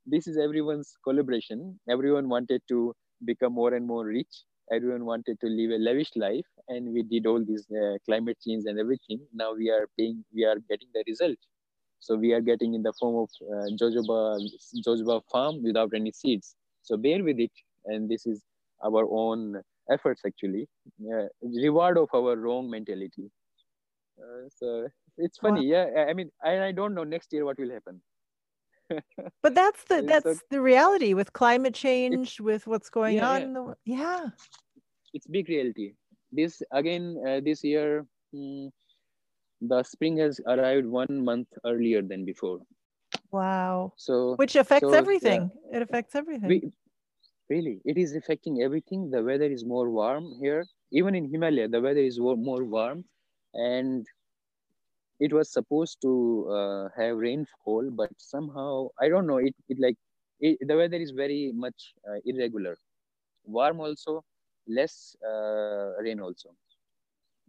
this 0.05 0.27
is 0.27 0.38
everyone's 0.38 0.93
collaboration. 1.03 1.79
Everyone 1.89 2.27
wanted 2.27 2.61
to 2.69 2.93
become 3.25 3.53
more 3.53 3.73
and 3.73 3.88
more 3.88 4.05
rich. 4.05 4.43
Everyone 4.71 5.05
wanted 5.05 5.39
to 5.39 5.47
live 5.47 5.71
a 5.71 5.77
lavish 5.77 6.11
life 6.15 6.49
and 6.67 6.93
we 6.93 7.03
did 7.03 7.25
all 7.25 7.43
this 7.45 7.65
uh, 7.71 7.97
climate 8.05 8.38
change 8.45 8.63
and 8.65 8.79
everything. 8.79 9.19
Now 9.34 9.53
we 9.53 9.69
are 9.69 9.88
paying 9.97 10.23
we 10.34 10.43
are 10.43 10.57
getting 10.69 10.89
the 10.93 11.03
result. 11.07 11.38
So 11.99 12.15
we 12.17 12.34
are 12.34 12.41
getting 12.41 12.73
in 12.73 12.84
the 12.84 12.93
form 12.99 13.15
of 13.23 13.29
uh, 13.53 13.67
jojoba 13.81 14.19
jojoba 14.86 15.21
farm 15.31 15.63
without 15.63 15.91
any 15.95 16.11
seeds. 16.11 16.55
So 16.81 16.97
bear 16.97 17.23
with 17.23 17.39
it 17.39 17.51
and 17.86 18.09
this 18.09 18.25
is 18.25 18.41
our 18.84 19.07
own 19.09 19.61
efforts 19.91 20.21
actually 20.25 20.67
uh, 21.13 21.27
reward 21.41 21.97
of 21.97 22.09
our 22.13 22.36
wrong 22.36 22.69
mentality 22.69 23.29
uh, 24.19 24.47
so 24.49 24.88
it's 25.17 25.38
funny 25.38 25.65
yeah 25.65 25.86
i 26.09 26.13
mean 26.13 26.29
I, 26.43 26.67
I 26.67 26.71
don't 26.71 26.95
know 26.95 27.03
next 27.03 27.34
year 27.34 27.45
what 27.45 27.59
will 27.59 27.71
happen 27.71 28.01
but 29.43 29.55
that's 29.55 29.84
the 29.86 30.01
that's 30.01 30.39
so, 30.39 30.45
the 30.49 30.61
reality 30.61 31.13
with 31.13 31.34
climate 31.34 31.73
change 31.73 32.39
with 32.39 32.67
what's 32.67 32.89
going 32.89 33.17
yeah, 33.17 33.29
on 33.29 33.41
yeah. 33.41 33.47
The, 33.47 33.75
yeah 33.86 34.25
it's 35.13 35.27
big 35.27 35.49
reality 35.49 35.93
this 36.31 36.61
again 36.71 37.21
uh, 37.27 37.39
this 37.43 37.63
year 37.63 38.05
mm, 38.36 38.69
the 39.67 39.84
spring 39.84 40.17
has 40.17 40.39
arrived 40.47 40.86
one 40.86 41.23
month 41.23 41.47
earlier 41.65 42.01
than 42.01 42.25
before. 42.25 42.59
Wow. 43.31 43.93
So 43.97 44.36
Which 44.36 44.55
affects 44.55 44.88
so, 44.88 44.91
yeah. 44.91 44.97
everything. 44.97 45.51
It 45.71 45.81
affects 45.81 46.15
everything. 46.15 46.49
we 46.49 46.71
really 47.50 47.82
it 47.86 47.98
is 47.98 48.16
affecting 48.16 48.62
everything. 48.62 49.10
The 49.12 49.24
weather 49.24 49.46
is 49.46 49.66
more 49.66 49.89
warm 49.89 50.34
here. 50.41 50.66
Even 50.91 51.16
in 51.16 51.30
Himalaya, 51.32 51.68
the 51.68 51.82
weather 51.82 52.00
is 52.02 52.20
more 52.20 52.64
warm, 52.64 53.06
and 53.54 54.06
it 55.20 55.34
was 55.34 55.52
supposed 55.52 56.02
to 56.02 56.48
uh, 56.52 56.89
have 56.98 57.18
rainfall, 57.18 57.89
but 57.91 58.10
somehow 58.18 58.88
I 59.00 59.10
don't 59.10 59.28
know. 59.28 59.38
It 59.38 59.56
it 59.70 59.78
like 59.80 59.98
it, 60.39 60.58
the 60.68 60.76
weather 60.76 60.98
is 60.98 61.12
very 61.12 61.52
much 61.54 61.94
uh, 62.08 62.20
irregular. 62.26 62.78
Warm 63.46 63.80
also, 63.80 64.24
less 64.68 65.16
uh, 65.26 65.94
rain 66.02 66.20
also. 66.20 66.50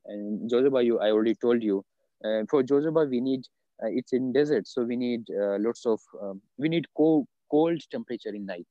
And 0.06 0.50
Jojoba, 0.50 0.84
you 0.84 0.98
I 1.00 1.10
already 1.10 1.34
told 1.34 1.62
you. 1.62 1.84
Uh, 2.24 2.44
for 2.48 2.62
Jojoba, 2.62 3.08
we 3.08 3.20
need 3.20 3.46
uh, 3.82 3.88
it's 3.88 4.12
in 4.12 4.32
desert, 4.32 4.66
so 4.66 4.82
we 4.84 4.96
need 4.96 5.28
uh, 5.30 5.58
lots 5.58 5.84
of 5.86 6.00
um, 6.20 6.40
we 6.58 6.68
need 6.68 6.86
cold 6.96 7.26
cold 7.50 7.80
temperature 7.90 8.34
in 8.34 8.46
night. 8.46 8.66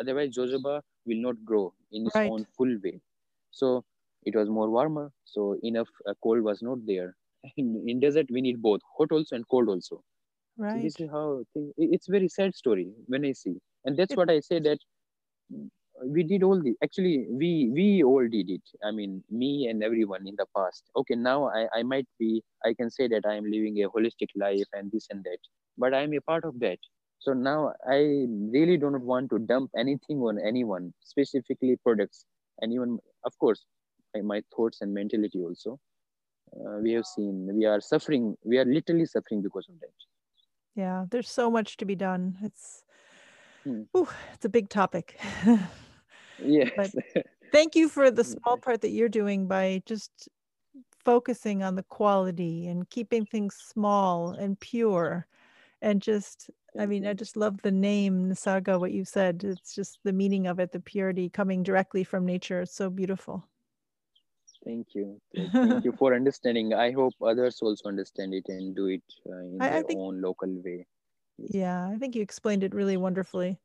Otherwise, 0.00 0.34
Jojoba 0.36 0.82
will 1.06 1.20
not 1.22 1.44
grow 1.44 1.74
in 1.92 2.06
its 2.06 2.18
Right. 2.18 2.34
own 2.34 2.46
full 2.56 2.76
way. 2.82 3.00
So 3.50 3.84
it 4.24 4.36
was 4.36 4.48
more 4.48 4.70
warmer, 4.70 5.12
so 5.24 5.58
enough 5.62 5.88
uh, 6.06 6.14
cold 6.22 6.42
was 6.42 6.62
not 6.62 6.78
there. 6.86 7.16
In, 7.56 7.84
in 7.86 8.00
desert, 8.00 8.26
we 8.30 8.40
need 8.40 8.60
both 8.62 8.80
hot 8.98 9.12
also 9.12 9.36
and 9.36 9.48
cold 9.48 9.68
also. 9.68 10.02
So 10.68 10.78
right. 10.78 10.80
this 10.80 10.98
is 11.00 11.08
how 11.10 11.44
thing, 11.54 11.72
it's 11.76 12.08
very 12.08 12.28
sad 12.28 12.54
story 12.54 12.92
when 13.06 13.24
I 13.24 13.32
see, 13.32 13.56
and 13.84 13.96
that's 13.98 14.16
what 14.16 14.30
I 14.30 14.40
say 14.40 14.60
that 14.60 14.78
we 16.14 16.22
did 16.22 16.42
all 16.42 16.60
the 16.62 16.72
actually 16.84 17.26
we 17.40 17.50
we 17.76 18.02
all 18.02 18.26
did 18.28 18.48
it. 18.50 18.62
I 18.84 18.90
mean 18.92 19.24
me 19.30 19.66
and 19.68 19.82
everyone 19.82 20.26
in 20.26 20.34
the 20.36 20.46
past. 20.56 20.90
Okay, 20.96 21.14
now 21.16 21.48
I 21.48 21.66
I 21.78 21.82
might 21.82 22.08
be 22.18 22.42
I 22.64 22.72
can 22.74 22.90
say 22.90 23.08
that 23.08 23.26
I 23.26 23.34
am 23.34 23.44
living 23.54 23.82
a 23.82 23.88
holistic 23.90 24.30
life 24.36 24.68
and 24.72 24.90
this 24.92 25.06
and 25.10 25.24
that, 25.24 25.38
but 25.76 25.94
I 25.94 26.02
am 26.02 26.14
a 26.14 26.20
part 26.20 26.44
of 26.44 26.58
that. 26.60 26.78
So 27.20 27.32
now 27.34 27.74
I 27.86 28.26
really 28.56 28.76
do 28.78 28.90
not 28.90 29.02
want 29.02 29.30
to 29.30 29.38
dump 29.38 29.70
anything 29.76 30.18
on 30.20 30.38
anyone, 30.40 30.94
specifically 31.00 31.76
products, 31.76 32.26
and 32.60 32.72
even 32.72 32.98
of 33.24 33.38
course 33.38 33.64
my, 34.14 34.22
my 34.22 34.42
thoughts 34.54 34.80
and 34.80 34.94
mentality 34.94 35.40
also. 35.42 35.80
Uh, 36.54 36.78
we 36.82 36.92
have 36.92 37.06
seen 37.06 37.48
we 37.54 37.66
are 37.66 37.80
suffering. 37.80 38.36
We 38.44 38.58
are 38.58 38.64
literally 38.66 39.06
suffering 39.06 39.42
because 39.42 39.68
of 39.68 39.80
that. 39.80 39.94
Yeah, 40.74 41.06
there's 41.10 41.30
so 41.30 41.50
much 41.50 41.76
to 41.78 41.84
be 41.84 41.96
done. 41.96 42.38
It's 42.42 42.84
Hmm. 43.64 43.82
ooh, 43.96 44.08
it's 44.34 44.44
a 44.44 44.48
big 44.48 44.68
topic. 44.68 45.18
Yes. 46.38 46.94
Thank 47.52 47.74
you 47.76 47.88
for 47.88 48.10
the 48.10 48.24
Mm, 48.24 48.38
small 48.42 48.58
part 48.58 48.82
that 48.82 48.90
you're 48.90 49.08
doing 49.08 49.48
by 49.48 49.82
just 49.86 50.28
focusing 51.04 51.62
on 51.62 51.76
the 51.76 51.82
quality 51.84 52.66
and 52.68 52.88
keeping 52.90 53.26
things 53.26 53.56
small 53.56 54.30
and 54.32 54.60
pure 54.60 55.26
and 55.82 56.00
just 56.02 56.50
I 56.78 56.86
mean, 56.86 57.06
I 57.06 57.12
just 57.14 57.36
love 57.36 57.60
the 57.62 57.72
name 57.72 58.28
Nisarga, 58.30 58.78
what 58.78 58.92
you 58.92 59.04
said. 59.04 59.42
It's 59.44 59.74
just 59.74 59.98
the 60.04 60.12
meaning 60.12 60.46
of 60.46 60.60
it, 60.60 60.70
the 60.72 60.80
purity 60.80 61.28
coming 61.28 61.62
directly 61.62 62.04
from 62.04 62.24
nature. 62.26 62.60
It's 62.60 62.74
so 62.74 62.88
beautiful. 62.90 63.44
Thank 64.64 64.88
you. 64.94 65.20
Thank 65.52 65.84
you 65.84 65.92
for 65.98 66.14
understanding. 66.14 66.74
I 66.74 66.90
hope 66.92 67.14
others 67.24 67.58
also 67.62 67.88
understand 67.88 68.34
it 68.34 68.44
and 68.48 68.76
do 68.76 68.86
it 68.86 69.02
uh, 69.28 69.38
in 69.38 69.58
I- 69.60 69.66
I 69.66 69.70
their 69.70 69.84
think- 69.84 70.00
own 70.00 70.20
local 70.20 70.48
way. 70.64 70.86
Yeah, 71.38 71.88
I 71.88 71.96
think 71.98 72.16
you 72.16 72.22
explained 72.22 72.64
it 72.64 72.74
really 72.74 72.96
wonderfully. 72.96 73.58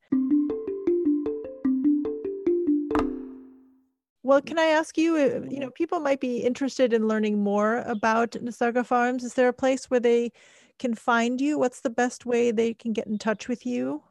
Well, 4.25 4.41
can 4.41 4.57
I 4.57 4.67
ask 4.67 4.97
you, 4.97 5.15
uh, 5.17 5.41
you 5.49 5.59
know, 5.59 5.69
people 5.71 5.99
might 5.99 6.21
be 6.21 6.37
interested 6.37 6.93
in 6.93 7.07
learning 7.07 7.43
more 7.43 7.79
about 7.79 8.31
Nisarga 8.31 8.85
Farms. 8.85 9.23
Is 9.23 9.33
there 9.33 9.49
a 9.49 9.53
place 9.53 9.89
where 9.89 9.99
they 9.99 10.31
can 10.79 10.95
find 10.95 11.39
you? 11.39 11.57
What's 11.59 11.81
the 11.81 11.89
best 11.89 12.25
way 12.25 12.51
they 12.51 12.73
can 12.73 12.93
get 12.93 13.07
in 13.07 13.17
touch 13.17 13.47
with 13.47 13.65
you? 13.65 14.03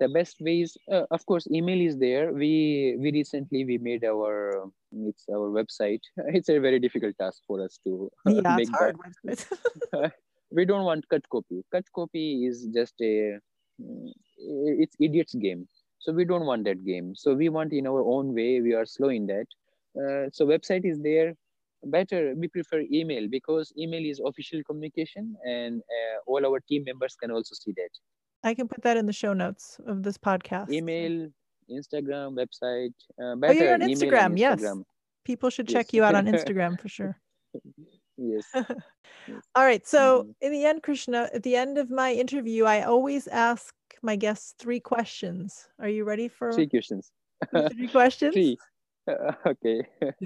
The 0.00 0.08
best 0.08 0.36
ways, 0.40 0.76
uh, 0.90 1.04
of 1.10 1.24
course, 1.26 1.46
email 1.50 1.80
is 1.80 1.98
there. 1.98 2.32
We 2.32 2.96
we 2.98 3.12
recently 3.12 3.64
we 3.64 3.78
made 3.78 4.04
our 4.04 4.62
um, 4.62 4.72
it's 5.06 5.26
our 5.30 5.48
website. 5.50 6.00
It's 6.38 6.48
a 6.48 6.58
very 6.58 6.78
difficult 6.80 7.16
task 7.18 7.42
for 7.46 7.62
us 7.64 7.78
to 7.84 8.10
Yeah, 8.26 8.56
make 8.56 8.68
it's 8.68 8.70
hard. 8.70 8.96
that. 9.24 10.12
we 10.50 10.64
don't 10.64 10.84
want 10.84 11.08
cut 11.08 11.28
copy. 11.28 11.62
Cut 11.72 11.84
copy 11.94 12.46
is 12.46 12.66
just 12.74 12.94
a 13.00 13.38
mm, 13.80 14.10
it's 14.82 14.96
idiot's 15.00 15.34
game. 15.34 15.68
So 15.98 16.12
we 16.12 16.24
don't 16.24 16.46
want 16.46 16.64
that 16.64 16.84
game. 16.84 17.14
So 17.14 17.34
we 17.34 17.48
want 17.48 17.72
in 17.72 17.86
our 17.86 18.02
own 18.02 18.34
way. 18.34 18.60
We 18.60 18.74
are 18.74 18.84
slow 18.84 19.08
in 19.08 19.26
that. 19.26 19.46
Uh, 19.94 20.30
so 20.32 20.46
website 20.46 20.84
is 20.84 21.00
there. 21.00 21.34
Better 21.84 22.34
we 22.36 22.46
prefer 22.48 22.84
email 22.92 23.28
because 23.28 23.72
email 23.76 24.04
is 24.04 24.20
official 24.24 24.62
communication 24.64 25.34
and 25.44 25.80
uh, 25.80 26.18
all 26.30 26.44
our 26.46 26.60
team 26.68 26.84
members 26.84 27.16
can 27.16 27.30
also 27.30 27.54
see 27.58 27.72
that. 27.76 27.90
I 28.44 28.54
can 28.54 28.68
put 28.68 28.82
that 28.82 28.96
in 28.96 29.06
the 29.06 29.12
show 29.12 29.32
notes 29.32 29.80
of 29.86 30.02
this 30.02 30.16
podcast. 30.18 30.70
Email, 30.70 31.28
Instagram, 31.70 32.34
website. 32.36 32.94
Uh, 33.20 33.34
Oh, 33.48 33.50
you're 33.52 33.74
on 33.74 33.82
email 33.82 33.82
and 33.82 33.82
Instagram. 33.92 34.38
Yes. 34.38 34.64
People 35.24 35.50
should 35.50 35.68
Yes. 35.70 35.74
check 35.86 35.92
you 35.92 36.04
out 36.04 36.14
on 36.14 36.26
Instagram 36.34 36.80
for 36.80 36.88
sure. 36.88 37.18
Yes. 38.18 38.44
All 39.54 39.64
right. 39.64 39.84
So, 39.86 40.24
Mhm. 40.24 40.34
in 40.42 40.52
the 40.52 40.64
end, 40.66 40.82
Krishna, 40.82 41.30
at 41.32 41.42
the 41.42 41.56
end 41.56 41.78
of 41.78 41.90
my 41.90 42.12
interview, 42.12 42.64
I 42.66 42.82
always 42.82 43.26
ask 43.26 43.74
my 44.02 44.16
guests 44.16 44.54
three 44.58 44.80
questions. 44.80 45.66
Are 45.80 45.88
you 45.88 46.04
ready 46.04 46.28
for 46.28 46.52
Three 46.52 46.68
questions. 46.68 47.10
three 47.72 47.88
questions? 47.88 48.34
Three. 48.34 48.58
okay. 49.46 49.86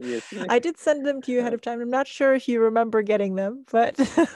yes. 0.00 0.34
I 0.48 0.58
did 0.58 0.78
send 0.78 1.04
them 1.04 1.20
to 1.22 1.32
you 1.32 1.40
ahead 1.40 1.48
uh-huh. 1.48 1.54
of 1.54 1.60
time. 1.62 1.80
I'm 1.80 1.90
not 1.90 2.06
sure 2.06 2.34
if 2.34 2.48
you 2.48 2.60
remember 2.60 3.02
getting 3.02 3.34
them, 3.34 3.64
but 3.70 3.96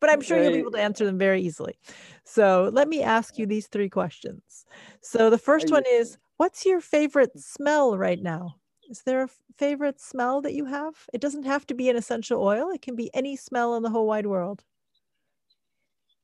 but 0.00 0.10
I'm 0.10 0.20
sure 0.20 0.42
you'll 0.42 0.52
be 0.52 0.58
able 0.58 0.72
to 0.72 0.80
answer 0.80 1.04
them 1.04 1.18
very 1.18 1.40
easily. 1.42 1.78
So 2.24 2.70
let 2.72 2.88
me 2.88 3.02
ask 3.02 3.38
you 3.38 3.46
these 3.46 3.68
three 3.68 3.88
questions. 3.88 4.66
So 5.00 5.30
the 5.30 5.38
first 5.38 5.70
one 5.70 5.84
is, 5.90 6.18
what's 6.36 6.66
your 6.66 6.80
favorite 6.80 7.30
hmm. 7.32 7.38
smell 7.38 7.96
right 7.96 8.20
now? 8.20 8.56
Is 8.90 9.02
there 9.02 9.22
a 9.22 9.28
favorite 9.56 10.00
smell 10.00 10.42
that 10.42 10.52
you 10.54 10.66
have? 10.66 10.94
It 11.12 11.20
doesn't 11.20 11.44
have 11.44 11.66
to 11.68 11.74
be 11.74 11.88
an 11.88 11.96
essential 11.96 12.42
oil. 12.42 12.70
It 12.70 12.82
can 12.82 12.96
be 12.96 13.10
any 13.14 13.36
smell 13.36 13.76
in 13.76 13.82
the 13.82 13.90
whole 13.90 14.06
wide 14.06 14.26
world. 14.26 14.64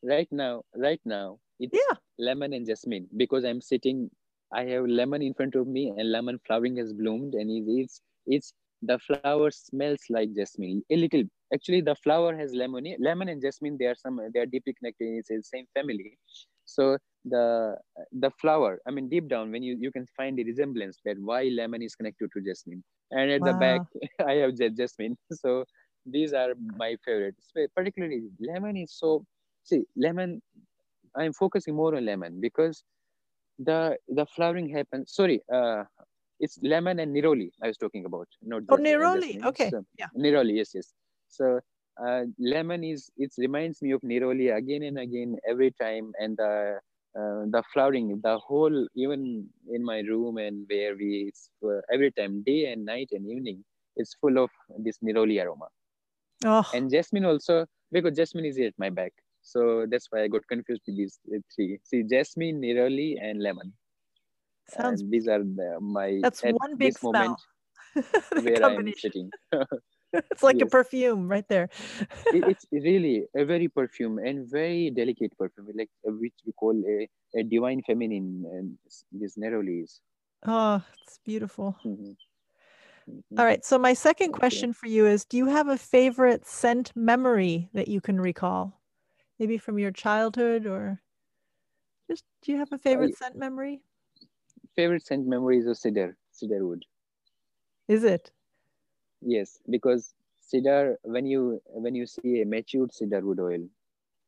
right 0.02 0.28
now 0.30 0.64
right 0.76 1.00
now 1.04 1.38
it's 1.58 1.74
Yeah. 1.74 1.96
lemon 2.18 2.52
and 2.52 2.66
jasmine 2.66 3.08
because 3.16 3.44
i'm 3.44 3.60
sitting 3.60 4.10
i 4.52 4.62
have 4.64 4.84
lemon 4.86 5.22
in 5.22 5.34
front 5.34 5.54
of 5.54 5.66
me 5.66 5.84
and 5.90 6.10
lemon 6.10 6.38
flowering 6.46 6.76
has 6.76 6.92
bloomed 7.00 7.34
and 7.34 7.50
it- 7.58 7.70
it's 7.80 8.00
it's 8.36 8.52
the 8.82 8.98
flower 8.98 9.50
smells 9.50 10.02
like 10.10 10.32
jasmine. 10.34 10.82
A 10.90 10.96
little 10.96 11.22
actually 11.54 11.80
the 11.80 11.94
flower 11.96 12.36
has 12.36 12.54
lemon 12.54 12.84
lemon 12.98 13.28
and 13.28 13.40
jasmine 13.42 13.76
they 13.78 13.86
are 13.86 13.94
some 13.94 14.20
they 14.34 14.40
are 14.40 14.46
deeply 14.54 14.74
connected 14.74 15.06
it's 15.18 15.28
the 15.28 15.42
same 15.42 15.66
family. 15.74 16.16
So 16.64 16.98
the 17.24 17.76
the 18.12 18.30
flower 18.40 18.78
i 18.86 18.90
mean 18.90 19.08
deep 19.08 19.28
down 19.28 19.50
when 19.52 19.62
you 19.62 19.76
you 19.80 19.90
can 19.92 20.06
find 20.18 20.36
the 20.38 20.44
resemblance 20.44 20.98
that 21.04 21.16
why 21.28 21.42
lemon 21.60 21.82
is 21.82 21.94
connected 21.94 22.30
to 22.34 22.40
jasmine. 22.40 22.82
And 23.10 23.30
at 23.30 23.44
the 23.44 23.54
back 23.54 23.82
i 24.32 24.34
have 24.42 24.52
ja- 24.58 24.74
jasmine. 24.80 25.16
So 25.42 25.64
these 26.06 26.32
are 26.32 26.54
my 26.82 26.96
favorites. 27.04 27.52
Particularly 27.76 28.22
lemon 28.40 28.76
is 28.76 28.92
so 28.92 29.24
see 29.62 29.82
lemon 29.96 30.40
i'm 31.16 31.32
focusing 31.32 31.74
more 31.76 31.94
on 31.96 32.04
lemon 32.04 32.40
because 32.40 32.82
the 33.68 33.98
the 34.08 34.26
flowering 34.26 34.68
happens. 34.70 35.12
Sorry 35.14 35.40
uh 35.52 35.84
it's 36.40 36.58
lemon 36.72 36.98
and 37.02 37.14
neroli 37.16 37.48
i 37.62 37.68
was 37.70 37.78
talking 37.84 38.04
about 38.10 38.28
not 38.52 38.62
Oh, 38.68 38.76
uh, 39.04 39.20
neroli. 39.20 39.38
Okay. 39.44 39.72
So, 39.72 39.76
Yeah. 39.98 40.10
neroli 40.24 40.54
yes 40.60 40.70
yes. 40.74 40.88
So 41.28 41.60
uh, 42.04 42.22
lemon 42.38 42.84
is 42.84 43.10
it 43.16 43.32
reminds 43.38 43.82
me 43.82 43.92
of 43.96 44.02
neroli 44.02 44.48
again 44.60 44.82
and 44.88 44.98
again 44.98 45.36
every 45.52 45.70
time 45.84 46.12
and 46.22 46.36
the 46.36 46.52
uh, 47.18 47.42
the 47.54 47.62
flowering 47.72 48.08
the 48.26 48.36
whole 48.46 48.78
even 49.04 49.48
in 49.76 49.84
my 49.84 50.00
room 50.12 50.38
and 50.38 50.66
where 50.70 50.94
we 50.96 51.10
it's, 51.28 51.50
uh, 51.64 51.80
every 51.94 52.10
time 52.12 52.42
day 52.50 52.60
and 52.72 52.84
night 52.84 53.08
and 53.12 53.26
evening 53.34 53.64
it's 53.96 54.14
full 54.20 54.38
of 54.44 54.50
this 54.86 54.98
neroli 55.06 55.38
aroma. 55.44 55.68
Oh, 56.44 56.64
and 56.72 56.90
jasmine 56.90 57.24
also 57.24 57.66
because 57.92 58.16
jasmine 58.16 58.44
is 58.46 58.58
at 58.58 58.74
my 58.78 58.90
back 58.90 59.12
so 59.42 59.86
that's 59.90 60.06
why 60.10 60.22
i 60.22 60.28
got 60.28 60.46
confused 60.48 60.82
with 60.86 60.96
these 60.96 61.18
uh, 61.34 61.38
three 61.54 61.78
see 61.84 62.02
jasmine 62.02 62.60
neroli 62.60 63.14
and 63.20 63.42
lemon 63.42 63.72
sounds. 64.68 65.00
and 65.00 65.10
these 65.12 65.28
are 65.28 65.38
the, 65.40 65.78
my 65.80 66.18
That's 66.22 66.42
at 66.44 66.54
one 66.54 66.76
big 66.76 66.92
this 66.92 67.02
moment 67.02 67.38
smell. 67.94 68.04
Where 68.44 68.64
i'm 68.64 68.92
sitting 68.96 69.30
it's 70.14 70.42
like 70.42 70.60
a 70.60 70.66
perfume 70.66 71.28
right 71.28 71.46
there. 71.48 71.68
it, 72.32 72.44
it's 72.48 72.66
really 72.72 73.24
a 73.36 73.44
very 73.44 73.68
perfume 73.68 74.18
and 74.18 74.48
very 74.50 74.90
delicate 74.90 75.36
perfume 75.38 75.68
like 75.76 75.90
uh, 76.06 76.12
which 76.12 76.34
we 76.46 76.52
call 76.52 76.74
a, 76.86 77.08
a 77.38 77.42
divine 77.44 77.82
feminine 77.86 78.44
and 78.52 78.76
this 79.12 79.36
neroli 79.36 79.84
is 79.84 80.00
oh, 80.46 80.82
it's 81.02 81.18
beautiful. 81.24 81.76
Mhm. 81.84 82.16
Mhm. 83.08 83.22
All 83.38 83.44
right. 83.44 83.64
So 83.64 83.78
my 83.78 83.94
second 83.94 84.32
question 84.32 84.72
for 84.72 84.86
you 84.86 85.06
is 85.06 85.24
do 85.24 85.36
you 85.36 85.46
have 85.46 85.68
a 85.68 85.76
favorite 85.78 86.46
scent 86.46 86.92
memory 86.96 87.68
that 87.72 87.88
you 87.88 88.00
can 88.00 88.20
recall? 88.20 88.79
Maybe 89.40 89.58
from 89.58 89.80
your 89.80 89.92
childhood 89.92 90.66
or 90.68 91.02
just 92.08 92.24
do 92.42 92.52
you 92.52 92.58
have 92.58 92.72
a 92.72 92.78
favorite 92.78 93.14
scent 93.14 93.38
memory? 93.38 93.82
favorite 94.76 95.02
scent 95.04 95.26
memory 95.26 95.58
is 95.58 95.66
of 95.66 95.78
cedar 95.78 96.16
cedar 96.30 96.66
wood 96.66 96.86
Is 97.88 98.04
it? 98.04 98.32
Yes, 99.22 99.60
because 99.70 100.14
cedar 100.40 100.98
when 101.04 101.26
you 101.26 101.62
when 101.68 101.94
you 101.96 102.06
see 102.06 102.40
a 102.40 102.46
matured 102.46 102.92
cedar 102.92 103.20
wood 103.20 103.40
oil, 103.40 103.68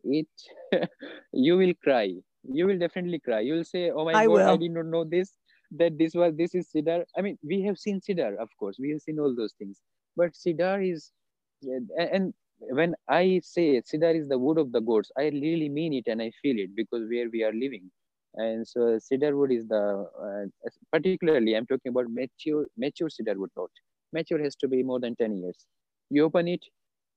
it 0.04 0.28
you 1.32 1.56
will 1.56 1.74
cry. 1.82 2.14
You 2.44 2.66
will 2.66 2.78
definitely 2.78 3.20
cry. 3.20 3.40
You 3.40 3.54
will 3.54 3.64
say, 3.64 3.90
"Oh 3.90 4.04
my 4.04 4.16
I 4.16 4.28
god, 4.28 4.46
I 4.46 4.56
did 4.56 4.72
not 4.72 4.86
know 4.86 5.04
this. 5.04 5.38
That 5.72 5.98
this 5.98 6.14
was 6.14 6.34
this 6.36 6.54
is 6.54 6.68
cedar." 6.70 7.06
I 7.16 7.22
mean, 7.22 7.38
we 7.42 7.62
have 7.62 7.78
seen 7.78 8.00
cedar, 8.00 8.36
of 8.40 8.50
course. 8.58 8.78
We 8.78 8.90
have 8.90 9.02
seen 9.02 9.18
all 9.20 9.34
those 9.34 9.54
things, 9.54 9.80
but 10.16 10.34
cedar 10.36 10.80
is, 10.80 11.12
and 11.96 12.34
when 12.70 12.94
I 13.08 13.40
say 13.42 13.80
cedar 13.84 14.10
is 14.10 14.28
the 14.28 14.38
wood 14.38 14.58
of 14.58 14.72
the 14.72 14.80
gods, 14.80 15.10
I 15.18 15.24
really 15.28 15.68
mean 15.68 15.92
it 15.94 16.04
and 16.06 16.22
I 16.22 16.30
feel 16.42 16.58
it 16.58 16.74
because 16.74 17.08
where 17.08 17.28
we 17.30 17.42
are 17.44 17.52
living 17.52 17.90
and 18.34 18.66
so 18.66 18.98
cedar 18.98 19.36
wood 19.36 19.52
is 19.52 19.66
the 19.68 20.06
uh, 20.26 20.70
particularly 20.92 21.44
i'm 21.44 21.54
talking 21.54 21.78
about 21.80 21.96
mature 22.00 22.54
mature 22.66 22.98
cedar 23.00 23.26
wood 23.28 23.42
not 23.48 23.62
mature 24.10 24.38
has 24.38 24.54
to 24.54 24.66
be 24.66 24.82
more 24.82 24.98
than 24.98 25.14
10 25.16 25.36
years 25.36 25.66
you 26.08 26.24
open 26.24 26.48
it 26.48 26.64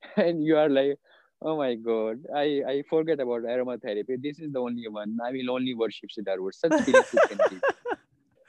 and 0.17 0.43
you 0.43 0.57
are 0.57 0.69
like 0.69 0.97
oh 1.41 1.55
my 1.57 1.75
god 1.75 2.17
i 2.35 2.61
i 2.67 2.83
forget 2.89 3.19
about 3.19 3.43
aromatherapy 3.43 4.17
this 4.21 4.39
is 4.39 4.51
the 4.51 4.59
only 4.59 4.87
one 4.89 5.17
i 5.23 5.31
will 5.31 5.51
only 5.51 5.73
worship 5.73 6.11
cedar 6.11 6.41
wood 6.41 6.53
such 6.53 6.73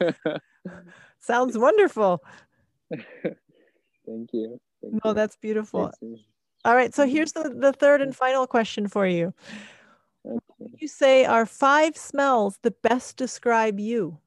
Sounds 1.20 1.56
wonderful. 1.58 2.22
thank 4.06 4.30
you 4.32 4.58
thank 4.82 4.94
No, 5.04 5.12
you. 5.12 5.14
that's 5.14 5.36
beautiful. 5.36 5.90
See. 6.00 6.26
All 6.64 6.74
right. 6.74 6.94
So 6.94 7.04
Mhm. 7.06 7.10
here's 7.10 7.32
the, 7.32 7.50
the 7.54 7.72
third 7.72 8.00
and 8.02 8.14
final 8.14 8.46
question 8.46 8.88
for 8.88 9.06
you. 9.06 9.32
okay 10.26 10.74
You 10.78 10.88
say, 10.88 11.24
are 11.24 11.46
five 11.46 11.96
smells 11.96 12.58
the 12.62 12.70
best 12.70 13.16
describe 13.16 13.78
you? 13.80 14.18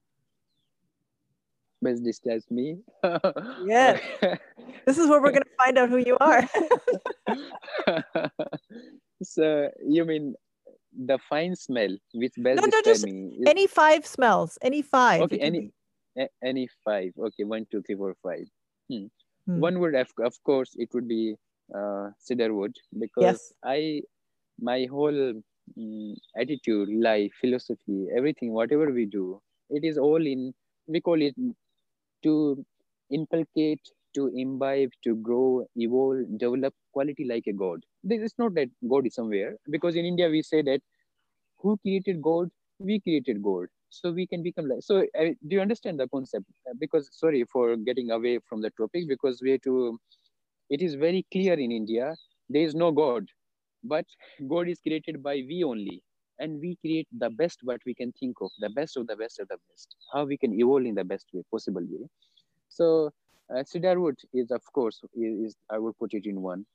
best 1.81 2.03
describes 2.03 2.49
me 2.51 2.79
Yes. 3.63 3.99
This 4.85 4.97
is 4.97 5.07
where 5.07 5.21
we're 5.21 5.31
going 5.31 5.43
to 5.43 5.57
find 5.63 5.77
out 5.77 5.89
who 5.89 5.97
you 5.97 6.17
are. 6.19 6.43
so 9.23 9.69
you 9.85 10.03
mean 10.05 10.35
the 10.91 11.17
fine 11.29 11.55
smell 11.55 11.95
which 12.13 12.33
best 12.37 12.59
No, 12.61 12.65
no, 12.67 12.81
just 12.83 13.05
me 13.05 13.37
any 13.45 13.67
five 13.67 14.05
smells, 14.05 14.57
any 14.61 14.81
five. 14.81 15.21
Okay, 15.23 15.39
any- 15.39 15.71
A- 16.17 16.29
any 16.43 16.67
five 16.83 17.13
okay 17.17 17.43
one 17.45 17.65
two 17.71 17.81
three 17.85 17.95
four 17.95 18.15
five 18.23 18.43
hmm. 18.89 19.05
Hmm. 19.45 19.59
one 19.61 19.79
would 19.79 19.93
have 19.93 20.09
of 20.25 20.33
course 20.43 20.73
it 20.75 20.89
would 20.93 21.07
be 21.07 21.35
uh, 21.75 22.09
cedar 22.17 22.53
wood 22.53 22.75
because 22.99 23.41
Yes. 23.41 23.53
i 23.63 24.01
my 24.69 24.85
whole 24.91 25.19
mm, 25.77 26.13
attitude 26.41 26.89
life 27.07 27.31
philosophy 27.41 28.07
everything 28.17 28.53
whatever 28.53 28.91
we 28.99 29.05
do 29.05 29.41
it 29.69 29.83
is 29.83 29.97
all 29.97 30.25
in 30.33 30.53
we 30.87 30.99
call 31.01 31.21
it 31.21 31.35
to 32.23 32.33
inculcate 33.11 33.89
to 34.13 34.27
imbibe 34.43 34.91
to 35.03 35.15
grow 35.27 35.65
evolve 35.75 36.21
develop 36.37 36.73
quality 36.93 37.25
like 37.25 37.45
a 37.47 37.53
god. 37.53 37.83
This 38.03 38.21
is 38.21 38.33
not 38.37 38.53
that 38.55 38.69
god 38.89 39.05
is 39.07 39.15
somewhere 39.15 39.55
because 39.69 39.95
in 39.95 40.05
india 40.05 40.29
we 40.29 40.41
say 40.41 40.61
that 40.63 40.81
who 41.61 41.77
created 41.77 42.21
god 42.21 42.49
we 42.79 42.99
created 42.99 43.41
god. 43.43 43.67
So 43.89 44.11
we 44.11 44.25
can 44.27 44.43
become 44.43 44.67
like 44.67 44.81
so 44.81 44.99
uh, 45.19 45.25
do 45.47 45.55
you 45.57 45.61
understand 45.61 45.99
the 45.99 46.07
concept? 46.07 46.45
Uh, 46.69 46.73
because 46.79 47.09
sorry 47.11 47.43
for 47.51 47.75
getting 47.77 48.11
away 48.11 48.39
from 48.47 48.61
the 48.61 48.69
topic 48.71 49.07
because 49.07 49.41
we 49.43 49.51
have 49.51 49.61
to 49.61 49.99
it 50.69 50.81
is 50.81 50.95
very 50.95 51.23
clear 51.33 51.55
in 51.65 51.71
india 51.71 52.07
there 52.49 52.63
is 52.69 52.75
no 52.83 52.91
god 52.91 53.25
but 53.93 54.05
god 54.53 54.67
is 54.73 54.79
created 54.87 55.21
by 55.27 55.35
we 55.51 55.63
only 55.71 55.97
and 56.39 56.59
we 56.63 56.75
create 56.83 57.07
the 57.23 57.29
best 57.41 57.59
what 57.69 57.81
we 57.85 57.93
can 58.01 58.11
think 58.19 58.35
of 58.41 58.51
the 58.65 58.69
best 58.79 58.97
of 58.97 59.07
the 59.07 59.15
best 59.21 59.39
of 59.39 59.47
the 59.49 59.57
best 59.69 59.95
how 60.13 60.23
we 60.31 60.37
can 60.43 60.53
evolve 60.63 60.85
in 60.91 60.95
the 61.01 61.07
best 61.13 61.27
way 61.33 61.43
possible 61.55 61.85
way 61.93 62.05
so 62.79 62.87
uh, 63.53 63.63
cedar 63.71 63.99
wood 63.99 64.19
is 64.33 64.51
of 64.51 64.63
course 64.79 65.01
is, 65.13 65.33
is 65.47 65.55
i 65.69 65.77
will 65.77 65.95
put 66.03 66.13
it 66.19 66.25
in 66.33 66.41
one 66.41 66.65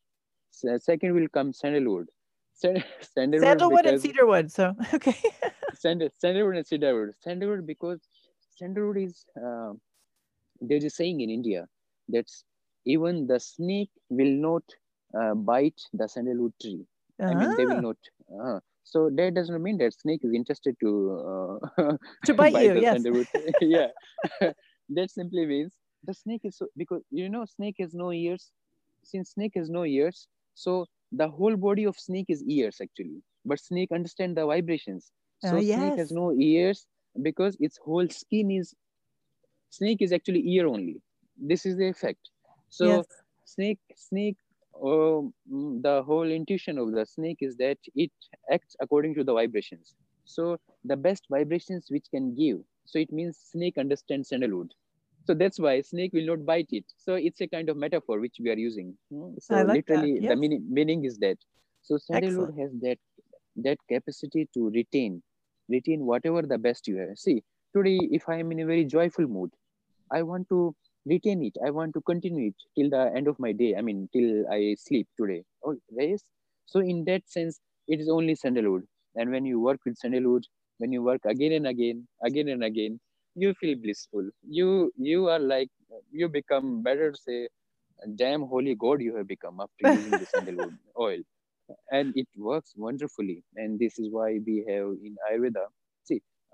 Se- 0.60 0.78
second 0.90 1.14
will 1.14 1.28
come 1.38 1.52
sandalwood 1.52 2.08
Sand- 2.62 2.84
sandalwood 3.14 3.60
Sandalwood 3.60 3.86
and 3.86 4.00
cedarwood. 4.00 4.50
So, 4.52 4.74
okay. 4.94 5.16
Sandal, 5.72 6.08
sandalwood 6.18 6.56
and 6.56 6.66
cedarwood. 6.66 7.14
Sandalwood 7.20 7.66
because 7.66 8.08
sandalwood 8.50 8.96
is 8.98 9.24
uh, 9.36 9.72
there's 10.60 10.84
a 10.84 10.90
saying 10.90 11.20
in 11.20 11.30
India 11.30 11.66
that 12.08 12.26
even 12.86 13.26
the 13.26 13.38
snake 13.40 13.90
will 14.08 14.34
not 14.48 14.62
uh, 15.18 15.34
bite 15.34 15.80
the 15.92 16.08
sandalwood 16.08 16.52
tree. 16.60 16.86
I 17.28 17.34
mean, 17.34 17.54
they 17.56 17.66
will 17.66 17.78
Ah, 17.78 17.88
not. 17.88 17.96
Uh, 18.28 18.60
so 18.84 19.10
that 19.16 19.34
doesn't 19.34 19.62
mean 19.62 19.78
that 19.78 19.94
snake 19.94 20.20
is 20.24 20.32
interested 20.34 20.76
to 20.80 21.60
uh, 21.78 21.96
To 22.24 22.34
bite 22.34 22.58
you, 22.60 22.74
yes. 22.74 23.10
yeah, 23.60 23.88
that 24.90 25.10
simply 25.10 25.46
means 25.46 25.76
the 26.04 26.14
snake 26.14 26.42
is 26.44 26.56
so 26.56 26.68
because 26.76 27.02
you 27.10 27.28
know 27.28 27.44
snake 27.44 27.76
has 27.80 27.94
no 27.94 28.12
ears. 28.12 28.52
Since 29.04 29.30
snake 29.30 29.52
has 29.56 29.70
no 29.70 29.84
ears, 29.84 30.28
so 30.54 30.86
the 31.12 31.28
whole 31.28 31.56
body 31.56 31.84
of 31.84 31.98
snake 31.98 32.26
is 32.28 32.42
ears 32.44 32.80
actually. 32.82 33.22
But 33.44 33.60
snake 33.60 33.90
understand 33.92 34.36
the 34.36 34.46
vibrations. 34.46 35.12
So 35.38 35.60
Ah, 35.60 35.96
snake 35.96 35.96
has 35.96 36.12
no 36.12 36.32
ears 36.32 36.86
because 37.22 37.56
its 37.60 37.78
whole 37.78 38.08
skin 38.08 38.50
is 38.50 38.74
snake 39.70 40.00
is 40.02 40.12
actually 40.12 40.46
ear 40.48 40.66
only. 40.66 41.02
This 41.36 41.66
is 41.66 41.76
the 41.76 41.88
effect. 41.88 42.30
So 42.78 42.86
yes. 42.86 43.06
snake 43.44 43.78
snake 43.96 44.36
um, 44.82 45.32
the 45.82 46.02
whole 46.04 46.28
intuition 46.38 46.78
of 46.78 46.92
the 46.92 47.06
snake 47.06 47.38
is 47.40 47.56
that 47.56 47.78
it 47.94 48.10
acts 48.52 48.76
according 48.80 49.14
to 49.16 49.24
the 49.24 49.32
vibrations. 49.32 49.94
So 50.24 50.58
the 50.84 50.96
best 50.96 51.24
vibrations 51.30 51.86
which 51.90 52.06
can 52.10 52.34
give. 52.34 52.58
So 52.86 52.98
it 52.98 53.12
means 53.12 53.38
snake 53.38 53.78
understands 53.78 54.28
sandalwood. 54.30 54.72
So 55.26 55.34
that's 55.34 55.58
why 55.58 55.80
snake 55.82 56.12
will 56.12 56.26
not 56.26 56.44
bite 56.44 56.68
it. 56.70 56.84
So 56.96 57.14
it's 57.14 57.40
a 57.40 57.46
kind 57.46 57.68
of 57.68 57.76
metaphor 57.76 58.20
which 58.20 58.36
we 58.40 58.50
are 58.50 58.58
using. 58.58 58.96
Mm, 59.12 59.40
so 59.40 59.62
like 59.62 59.84
literally 59.88 60.20
the 60.26 60.36
meaning, 60.36 60.66
meaning 60.68 61.04
is 61.04 61.18
that. 61.18 61.38
So 61.82 61.98
sandalwood 61.98 62.54
has 62.58 62.70
that 62.82 62.98
that 63.56 63.78
capacity 63.88 64.48
to 64.54 64.70
retain 64.70 65.22
retain 65.68 66.00
whatever 66.04 66.42
the 66.42 66.58
best 66.58 66.88
you 66.88 66.96
have. 66.98 67.16
See 67.16 67.42
today 67.76 67.98
if 68.18 68.28
i 68.28 68.36
am 68.38 68.52
in 68.52 68.60
a 68.60 68.66
very 68.66 68.84
joyful 68.84 69.26
mood 69.36 69.50
i 70.18 70.22
want 70.22 70.48
to 70.48 70.58
retain 71.06 71.42
it. 71.42 71.56
I 71.64 71.70
want 71.70 71.94
to 71.94 72.00
continue 72.02 72.48
it 72.48 72.54
till 72.76 72.90
the 72.90 73.12
end 73.14 73.28
of 73.28 73.38
my 73.38 73.52
day. 73.52 73.74
I 73.76 73.82
mean, 73.82 74.08
till 74.12 74.46
I 74.50 74.74
sleep 74.78 75.08
today. 75.18 75.44
Oh, 75.64 75.76
yes. 75.90 76.22
So 76.66 76.80
in 76.80 77.04
that 77.04 77.28
sense, 77.28 77.60
it 77.88 78.00
is 78.00 78.08
only 78.08 78.34
sandalwood. 78.34 78.86
And 79.16 79.30
when 79.30 79.44
you 79.44 79.60
work 79.60 79.80
with 79.84 79.96
sandalwood, 79.98 80.44
when 80.78 80.92
you 80.92 81.02
work 81.02 81.20
again 81.24 81.52
and 81.52 81.66
again, 81.66 82.06
again 82.22 82.48
and 82.48 82.64
again, 82.64 83.00
you 83.34 83.54
feel 83.54 83.76
blissful. 83.76 84.28
You 84.48 84.92
you 84.96 85.28
are 85.28 85.38
like 85.38 85.68
you 86.10 86.28
become 86.28 86.82
better 86.82 87.14
say, 87.14 87.48
damn 88.16 88.42
holy 88.42 88.74
god 88.74 89.00
you 89.02 89.16
have 89.16 89.26
become 89.28 89.60
after 89.60 89.86
using 89.96 90.16
the 90.18 90.26
sandalwood 90.26 90.76
oil, 90.98 91.20
and 91.90 92.12
it 92.16 92.28
works 92.36 92.72
wonderfully. 92.76 93.42
And 93.56 93.78
this 93.78 93.98
is 93.98 94.10
why 94.10 94.38
we 94.46 94.64
have 94.68 94.88
in 95.08 95.16
Ayurveda. 95.30 95.66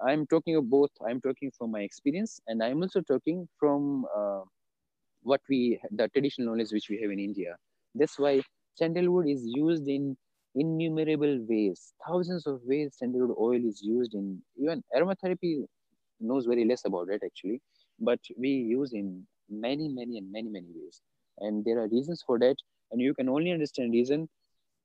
I'm 0.07 0.27
talking 0.27 0.57
of 0.57 0.69
both. 0.71 0.91
I'm 1.07 1.21
talking 1.21 1.51
from 1.57 1.71
my 1.73 1.81
experience, 1.81 2.41
and 2.47 2.63
I'm 2.63 2.83
also 2.83 3.01
talking 3.03 3.49
from 3.59 4.07
uh, 4.17 4.43
what 5.23 5.41
we 5.49 5.81
the 5.91 6.09
traditional 6.09 6.49
knowledge 6.53 6.73
which 6.73 6.89
we 6.91 7.01
have 7.03 7.11
in 7.11 7.19
India. 7.19 7.57
That's 7.95 8.19
why 8.19 8.43
sandalwood 8.75 9.29
is 9.29 9.43
used 9.45 9.89
in 9.89 10.17
innumerable 10.55 11.39
ways, 11.49 11.93
thousands 12.07 12.47
of 12.47 12.61
ways. 12.65 12.95
Sandalwood 12.99 13.37
oil 13.39 13.65
is 13.73 13.83
used 13.83 14.15
in 14.15 14.43
even 14.59 14.83
aromatherapy 14.97 15.65
knows 16.21 16.47
very 16.47 16.65
less 16.65 16.85
about 16.85 17.09
it 17.11 17.23
actually, 17.25 17.61
but 17.99 18.21
we 18.39 18.49
use 18.51 18.93
in 18.93 19.27
many, 19.49 19.89
many, 19.89 20.19
and 20.19 20.31
many, 20.33 20.49
many 20.51 20.69
ways. 20.75 21.01
And 21.39 21.65
there 21.65 21.81
are 21.81 21.89
reasons 21.89 22.23
for 22.27 22.39
that, 22.41 22.57
and 22.91 23.01
you 23.01 23.15
can 23.15 23.29
only 23.29 23.53
understand 23.53 23.93
reason 23.93 24.29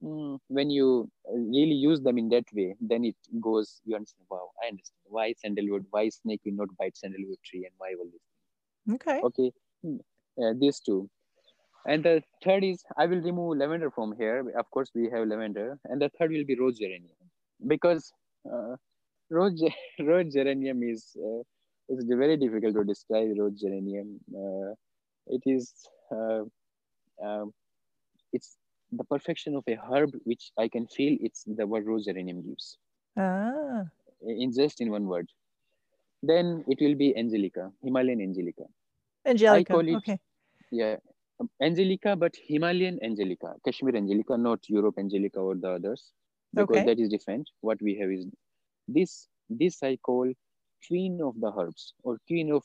when 0.06 0.70
you 0.70 1.10
uh, 1.28 1.38
really 1.38 1.74
use 1.74 2.02
them 2.02 2.18
in 2.18 2.30
that 2.30 2.46
way, 2.54 2.76
then 2.80 3.04
it 3.04 3.16
goes, 3.42 3.82
you 3.86 3.96
understand, 3.96 4.26
wow, 4.30 4.52
I 4.64 4.68
understand. 4.68 4.98
Why 5.06 5.34
sandalwood? 5.38 5.86
Why 5.90 6.10
snake 6.10 6.42
will 6.46 6.54
not 6.54 6.70
bite 6.78 6.96
sandalwood 6.96 7.38
tree? 7.44 7.66
And 7.66 7.74
why 7.78 7.96
all 8.00 8.06
this? 8.12 8.96
Okay. 8.96 9.22
Okay, 9.24 9.52
mm, 9.84 10.00
uh, 10.42 10.54
these 10.60 10.80
two. 10.80 11.10
And 11.88 12.04
the 12.04 12.24
third 12.44 12.64
is, 12.64 12.84
I 12.98 13.06
will 13.06 13.22
remove 13.22 13.58
lavender 13.58 13.92
from 13.92 14.16
here. 14.18 14.52
Of 14.58 14.70
course, 14.72 14.92
we 14.94 15.10
have 15.12 15.28
lavender. 15.28 15.80
And 15.86 16.02
the 16.02 16.10
third 16.18 16.32
will 16.32 16.46
be 16.46 16.56
rose 16.56 16.78
geranium. 16.78 17.12
Because 17.66 18.12
uh, 18.52 18.76
rose, 19.30 19.64
rose 20.00 20.34
geranium 20.34 20.84
is, 20.84 21.16
uh, 21.18 21.42
it's 21.90 22.06
very 22.06 22.38
difficult 22.38 22.76
to 22.76 22.84
describe 22.84 23.30
rose 23.38 23.60
geranium. 23.60 24.20
Uh, 24.36 24.74
it 25.28 25.42
is, 25.46 25.74
uh, 26.12 26.44
um, 27.24 27.54
it's 28.34 28.58
the 28.98 29.04
perfection 29.06 29.56
of 29.56 29.64
a 29.68 29.76
herb 29.76 30.16
which 30.24 30.52
I 30.58 30.68
can 30.70 30.88
feel 30.88 31.18
it's 31.22 31.44
the 31.46 31.68
word 31.68 31.86
rose 31.88 32.06
geranium 32.06 32.42
gives 32.42 32.78
Ah, 33.18 33.86
in 34.22 34.52
just 34.52 34.82
in 34.82 34.92
one 34.92 35.08
word. 35.08 35.30
Then 36.24 36.64
it 36.68 36.80
will 36.82 36.96
be 36.96 37.16
Angelica, 37.18 37.72
Himalayan 37.84 38.22
Angelica. 38.22 38.66
Angelica. 39.26 39.74
call 39.76 39.88
it- 39.88 39.96
okay. 39.98 40.20
Yeah, 40.72 40.98
um, 41.40 41.50
Angelica, 41.62 42.16
but 42.16 42.36
Himalayan 42.36 43.00
Angelica, 43.04 43.56
Kashmir 43.66 43.96
Angelica, 43.96 44.38
not 44.38 44.70
Europe 44.70 44.98
Angelica 45.00 45.40
or 45.40 45.56
the 45.56 45.70
others, 45.72 46.14
because 46.54 46.72
Okay. 46.72 46.86
that 46.86 47.00
is 47.00 47.10
different. 47.10 47.50
What 47.62 47.82
we 47.82 47.96
have 47.96 48.12
is 48.12 48.28
this. 48.88 49.28
This 49.50 49.84
I 49.84 49.98
call 49.98 50.34
queen 50.88 51.20
of 51.22 51.40
the 51.40 51.52
herbs 51.58 51.94
or 52.04 52.18
queen 52.28 52.52
of 52.52 52.64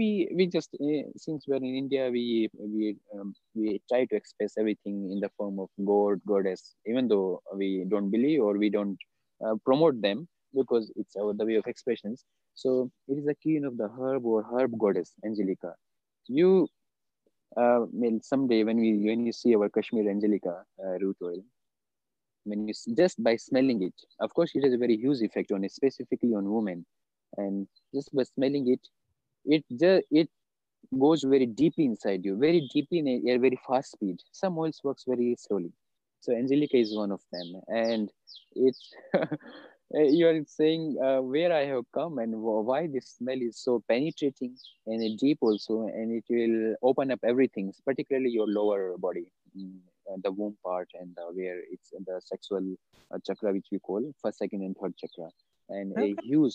we 0.00 0.28
we 0.36 0.46
just 0.46 0.70
uh, 0.80 1.02
since 1.16 1.46
we're 1.48 1.56
in 1.56 1.76
India 1.82 2.10
we 2.10 2.48
we 2.58 2.96
um, 3.14 3.34
we 3.54 3.80
try 3.90 4.04
to 4.04 4.16
express 4.16 4.54
everything 4.58 5.10
in 5.12 5.20
the 5.20 5.30
form 5.36 5.58
of 5.58 5.68
god 5.90 6.20
goddess 6.26 6.74
even 6.86 7.08
though 7.08 7.40
we 7.54 7.84
don't 7.88 8.10
believe 8.10 8.42
or 8.42 8.54
we 8.64 8.70
don't 8.70 8.98
uh, 9.44 9.54
promote 9.64 10.00
them 10.02 10.28
because 10.54 10.90
it's 10.96 11.16
our 11.16 11.34
the 11.34 11.44
way 11.44 11.56
of 11.56 11.66
expressions. 11.66 12.24
So 12.54 12.90
it 13.08 13.18
is 13.18 13.24
the 13.26 13.34
queen 13.42 13.64
of 13.64 13.76
the 13.76 13.88
herb 13.88 14.24
or 14.24 14.42
herb 14.42 14.78
goddess 14.78 15.12
Angelica. 15.24 15.74
You 16.26 16.68
uh, 17.56 17.84
well, 17.92 18.18
someday 18.22 18.64
when 18.64 18.78
we 18.78 18.98
when 18.98 19.26
you 19.26 19.32
see 19.32 19.54
our 19.54 19.68
Kashmir 19.68 20.08
Angelica 20.08 20.64
uh, 20.84 20.98
root 21.00 21.16
oil, 21.22 21.42
when 22.44 22.66
you 22.68 22.74
just 22.96 23.22
by 23.22 23.36
smelling 23.36 23.82
it, 23.82 23.94
of 24.20 24.32
course, 24.34 24.52
it 24.54 24.64
has 24.64 24.72
a 24.72 24.78
very 24.78 24.96
huge 24.96 25.20
effect 25.20 25.52
on 25.52 25.68
specifically 25.68 26.34
on 26.34 26.50
women, 26.52 26.84
and 27.36 27.66
just 27.94 28.14
by 28.14 28.22
smelling 28.22 28.68
it, 28.68 28.80
it 29.44 29.64
just 29.78 30.06
it 30.10 30.28
goes 30.98 31.22
very 31.22 31.46
deep 31.46 31.74
inside 31.78 32.24
you, 32.24 32.36
very 32.36 32.68
deep 32.72 32.88
in 32.90 33.08
a, 33.08 33.34
a 33.34 33.38
very 33.38 33.58
fast 33.66 33.92
speed. 33.92 34.20
Some 34.32 34.58
oils 34.58 34.80
works 34.84 35.04
very 35.06 35.36
slowly. 35.38 35.72
So 36.20 36.32
Angelica 36.32 36.76
is 36.76 36.96
one 36.96 37.12
of 37.12 37.20
them, 37.32 37.60
and 37.68 38.10
it's 38.54 38.92
you 39.90 40.26
are 40.26 40.40
saying 40.46 40.96
uh, 41.02 41.22
where 41.22 41.52
I 41.52 41.64
have 41.66 41.84
come 41.92 42.18
and 42.18 42.34
why 42.34 42.88
this 42.88 43.16
smell 43.18 43.40
is 43.40 43.58
so 43.58 43.82
penetrating 43.88 44.56
and 44.86 45.18
deep 45.18 45.38
also, 45.40 45.82
and 45.82 46.10
it 46.12 46.24
will 46.28 46.74
open 46.82 47.10
up 47.10 47.20
everything, 47.24 47.72
particularly 47.84 48.30
your 48.30 48.46
lower 48.48 48.96
body, 48.98 49.30
mm, 49.56 49.78
the 50.22 50.32
womb 50.32 50.56
part, 50.64 50.88
and 50.94 51.16
uh, 51.18 51.30
where 51.32 51.60
it's 51.70 51.90
the 51.90 52.20
sexual 52.24 52.76
uh, 53.14 53.18
chakra, 53.24 53.52
which 53.52 53.66
we 53.70 53.78
call 53.78 54.02
first, 54.22 54.38
second, 54.38 54.62
and 54.62 54.76
third 54.76 54.94
chakra, 54.96 55.30
and 55.68 55.92
okay. 55.92 56.14
a 56.18 56.22
huge, 56.22 56.54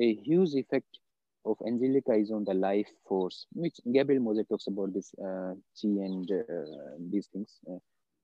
a 0.00 0.14
huge 0.14 0.54
effect 0.54 0.98
of 1.44 1.56
Angelica 1.66 2.12
is 2.14 2.30
on 2.30 2.44
the 2.44 2.54
life 2.54 2.88
force, 3.08 3.46
which 3.52 3.78
Gabriel 3.92 4.22
Mojay 4.22 4.48
talks 4.48 4.66
about 4.68 4.92
this 4.94 5.12
uh, 5.18 5.54
chi 5.80 5.88
and 6.08 6.30
uh, 6.32 6.86
these 7.10 7.20
things. 7.22 7.50
Uh, 7.62 7.72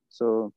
so 0.09 0.53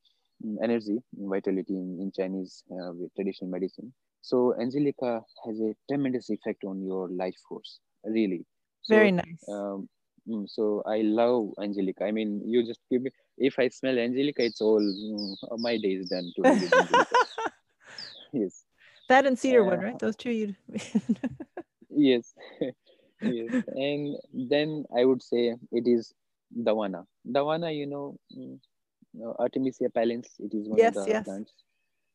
Mm, 0.46 0.58
energy, 0.64 0.98
vitality 1.14 1.74
in, 1.76 1.98
in 2.02 2.12
Chinese 2.12 2.64
uh, 2.72 2.92
traditional 3.16 3.50
medicine. 3.50 3.92
So 4.22 4.54
Angelica 4.60 5.22
has 5.46 5.60
a 5.60 5.74
tremendous 5.90 6.30
effect 6.30 6.64
on 6.66 6.82
your 6.84 7.10
life 7.10 7.36
force, 7.48 7.80
really. 8.04 8.46
So, 8.82 8.96
Very 8.96 9.12
nice. 9.12 9.44
Um, 9.48 9.90
mm, 10.28 10.48
so 10.48 10.84
I 10.86 11.02
love 11.02 11.54
Angelica. 11.62 12.04
I 12.06 12.12
mean, 12.12 12.42
you 12.46 12.66
just 12.66 12.82
give 12.92 13.02
me, 13.04 13.12
if 13.38 13.58
I 13.60 13.70
smell 13.70 13.98
Angelica, 13.98 14.44
it's 14.44 14.62
all, 14.62 14.80
mm, 14.82 15.36
my 15.60 15.78
day 15.78 15.94
is 16.00 16.08
done 16.10 16.32
to 16.36 16.44
yes. 18.34 18.67
That 19.08 19.26
and 19.26 19.40
cedarwood, 19.40 19.80
uh, 19.80 19.84
right? 19.84 20.00
Those 20.00 20.16
two 20.16 20.32
you 20.32 20.56
yes. 21.90 22.34
yes. 23.22 23.64
And 23.68 24.18
then 24.34 24.86
I 24.96 25.06
would 25.06 25.24
say 25.24 25.56
it 25.72 25.88
is 25.88 26.14
Dawana. 26.56 27.06
Dawana, 27.30 27.76
you 27.76 27.88
know, 27.88 28.18
uh, 28.38 29.34
Artemisia 29.40 29.90
pallens. 29.90 30.28
It 30.40 30.54
is 30.54 30.68
one 30.68 30.78
yes, 30.78 30.96
of 30.98 31.06
the 31.06 31.12
yes. 31.12 31.24
plants. 31.26 31.54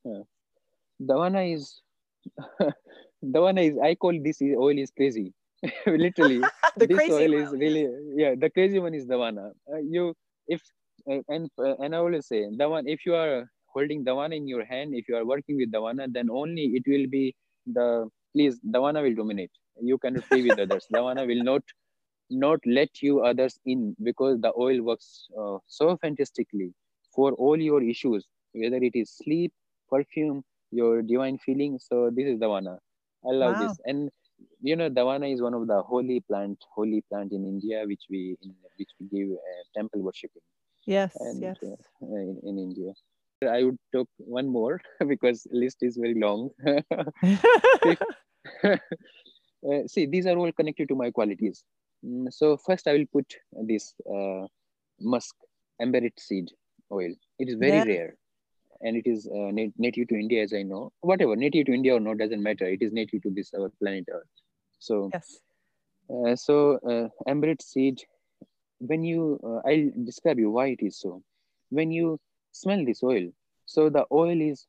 Uh, 0.06 0.24
Dawana 1.00 1.54
is 1.54 1.80
Dawana 3.24 3.70
is 3.70 3.78
I 3.82 3.94
call 3.94 4.18
this 4.22 4.40
oil 4.42 4.78
is 4.78 4.90
crazy. 4.90 5.32
Literally, 5.86 6.42
this 6.76 7.10
oil 7.10 7.32
is 7.34 7.50
really 7.52 7.88
yeah. 8.16 8.34
The 8.38 8.50
crazy 8.50 8.78
one 8.78 8.94
is 8.94 9.06
Dawana. 9.06 9.52
Uh, 9.72 9.78
you 9.78 10.14
if 10.46 10.60
uh, 11.10 11.20
and 11.28 11.50
uh, 11.58 11.76
and 11.78 11.94
I 11.94 11.98
always 11.98 12.26
say 12.26 12.46
Dawana 12.50 12.84
if 12.86 13.06
you 13.06 13.14
are 13.14 13.48
holding 13.72 14.04
Dawana 14.04 14.36
in 14.36 14.48
your 14.48 14.64
hand, 14.64 14.94
if 14.94 15.08
you 15.08 15.16
are 15.16 15.24
working 15.24 15.56
with 15.56 15.72
Dawana, 15.72 16.12
then 16.12 16.30
only 16.30 16.64
it 16.74 16.84
will 16.86 17.06
be 17.08 17.34
the 17.66 18.08
please 18.32 18.58
Dawana 18.60 19.02
will 19.02 19.14
dominate. 19.14 19.50
You 19.80 19.98
cannot 19.98 20.28
play 20.28 20.42
with 20.42 20.58
others. 20.58 20.86
Dawana 20.94 21.26
will 21.26 21.42
not 21.42 21.62
not 22.30 22.60
let 22.66 23.02
you 23.02 23.20
others 23.20 23.58
in 23.66 23.94
because 24.02 24.40
the 24.40 24.52
oil 24.58 24.80
works 24.82 25.26
uh, 25.38 25.58
so 25.66 25.96
fantastically 25.98 26.72
for 27.14 27.32
all 27.32 27.56
your 27.56 27.82
issues, 27.82 28.26
whether 28.52 28.76
it 28.76 28.94
is 28.94 29.10
sleep, 29.10 29.52
perfume, 29.90 30.42
your 30.70 31.02
divine 31.02 31.38
feeling. 31.38 31.78
So 31.78 32.10
this 32.14 32.26
is 32.26 32.38
Dawana. 32.38 32.78
I 33.24 33.32
love 33.32 33.54
wow. 33.56 33.68
this. 33.68 33.78
And 33.84 34.10
you 34.60 34.76
know, 34.76 34.88
Dawana 34.90 35.32
is 35.32 35.42
one 35.42 35.54
of 35.54 35.66
the 35.66 35.82
holy 35.82 36.20
plant, 36.20 36.58
holy 36.74 37.04
plant 37.08 37.32
in 37.32 37.44
India, 37.44 37.84
which 37.86 38.04
we 38.10 38.36
in, 38.42 38.54
which 38.78 38.90
we 38.98 39.06
give 39.06 39.30
uh, 39.32 39.62
temple 39.76 40.02
worshiping. 40.02 40.42
Yes, 40.86 41.14
and, 41.20 41.40
yes. 41.40 41.56
Uh, 41.62 41.76
in, 42.02 42.40
in 42.42 42.58
India. 42.58 42.92
I 43.48 43.64
would 43.64 43.78
talk 43.94 44.08
one 44.18 44.48
more 44.48 44.80
because 45.08 45.46
list 45.50 45.78
is 45.82 45.96
very 45.96 46.14
long. 46.14 46.50
uh, 48.64 48.76
see, 49.86 50.06
these 50.06 50.26
are 50.26 50.36
all 50.36 50.52
connected 50.52 50.88
to 50.88 50.94
my 50.94 51.10
qualities. 51.10 51.64
Mm, 52.04 52.32
so 52.32 52.56
first, 52.56 52.86
I 52.86 52.92
will 52.94 53.06
put 53.12 53.34
this 53.52 53.94
uh, 54.12 54.46
musk, 55.00 55.34
ambrette 55.80 56.18
seed 56.18 56.50
oil. 56.90 57.14
It 57.38 57.48
is 57.48 57.56
very 57.56 57.78
yeah. 57.78 57.84
rare, 57.84 58.16
and 58.80 58.96
it 58.96 59.06
is 59.06 59.26
uh, 59.26 59.50
nat- 59.52 59.78
native 59.78 60.08
to 60.08 60.14
India, 60.14 60.42
as 60.42 60.52
I 60.52 60.62
know. 60.62 60.92
Whatever, 61.00 61.36
native 61.36 61.66
to 61.66 61.72
India 61.72 61.94
or 61.94 62.00
not 62.00 62.18
doesn't 62.18 62.42
matter. 62.42 62.66
It 62.66 62.82
is 62.82 62.92
native 62.92 63.22
to 63.22 63.30
this 63.30 63.52
our 63.54 63.70
planet 63.80 64.04
Earth. 64.12 64.26
So, 64.78 65.10
yes. 65.12 65.40
Uh, 66.10 66.36
so 66.36 66.78
uh, 66.88 67.08
ambrette 67.30 67.62
seed. 67.62 68.02
When 68.78 69.04
you, 69.04 69.38
uh, 69.44 69.68
I'll 69.68 69.90
describe 70.04 70.38
you 70.40 70.50
why 70.50 70.68
it 70.68 70.80
is 70.80 70.98
so. 70.98 71.22
When 71.70 71.92
you 71.92 72.18
smell 72.52 72.84
this 72.84 73.02
oil, 73.02 73.30
so 73.66 73.88
the 73.88 74.04
oil 74.12 74.40
is 74.40 74.66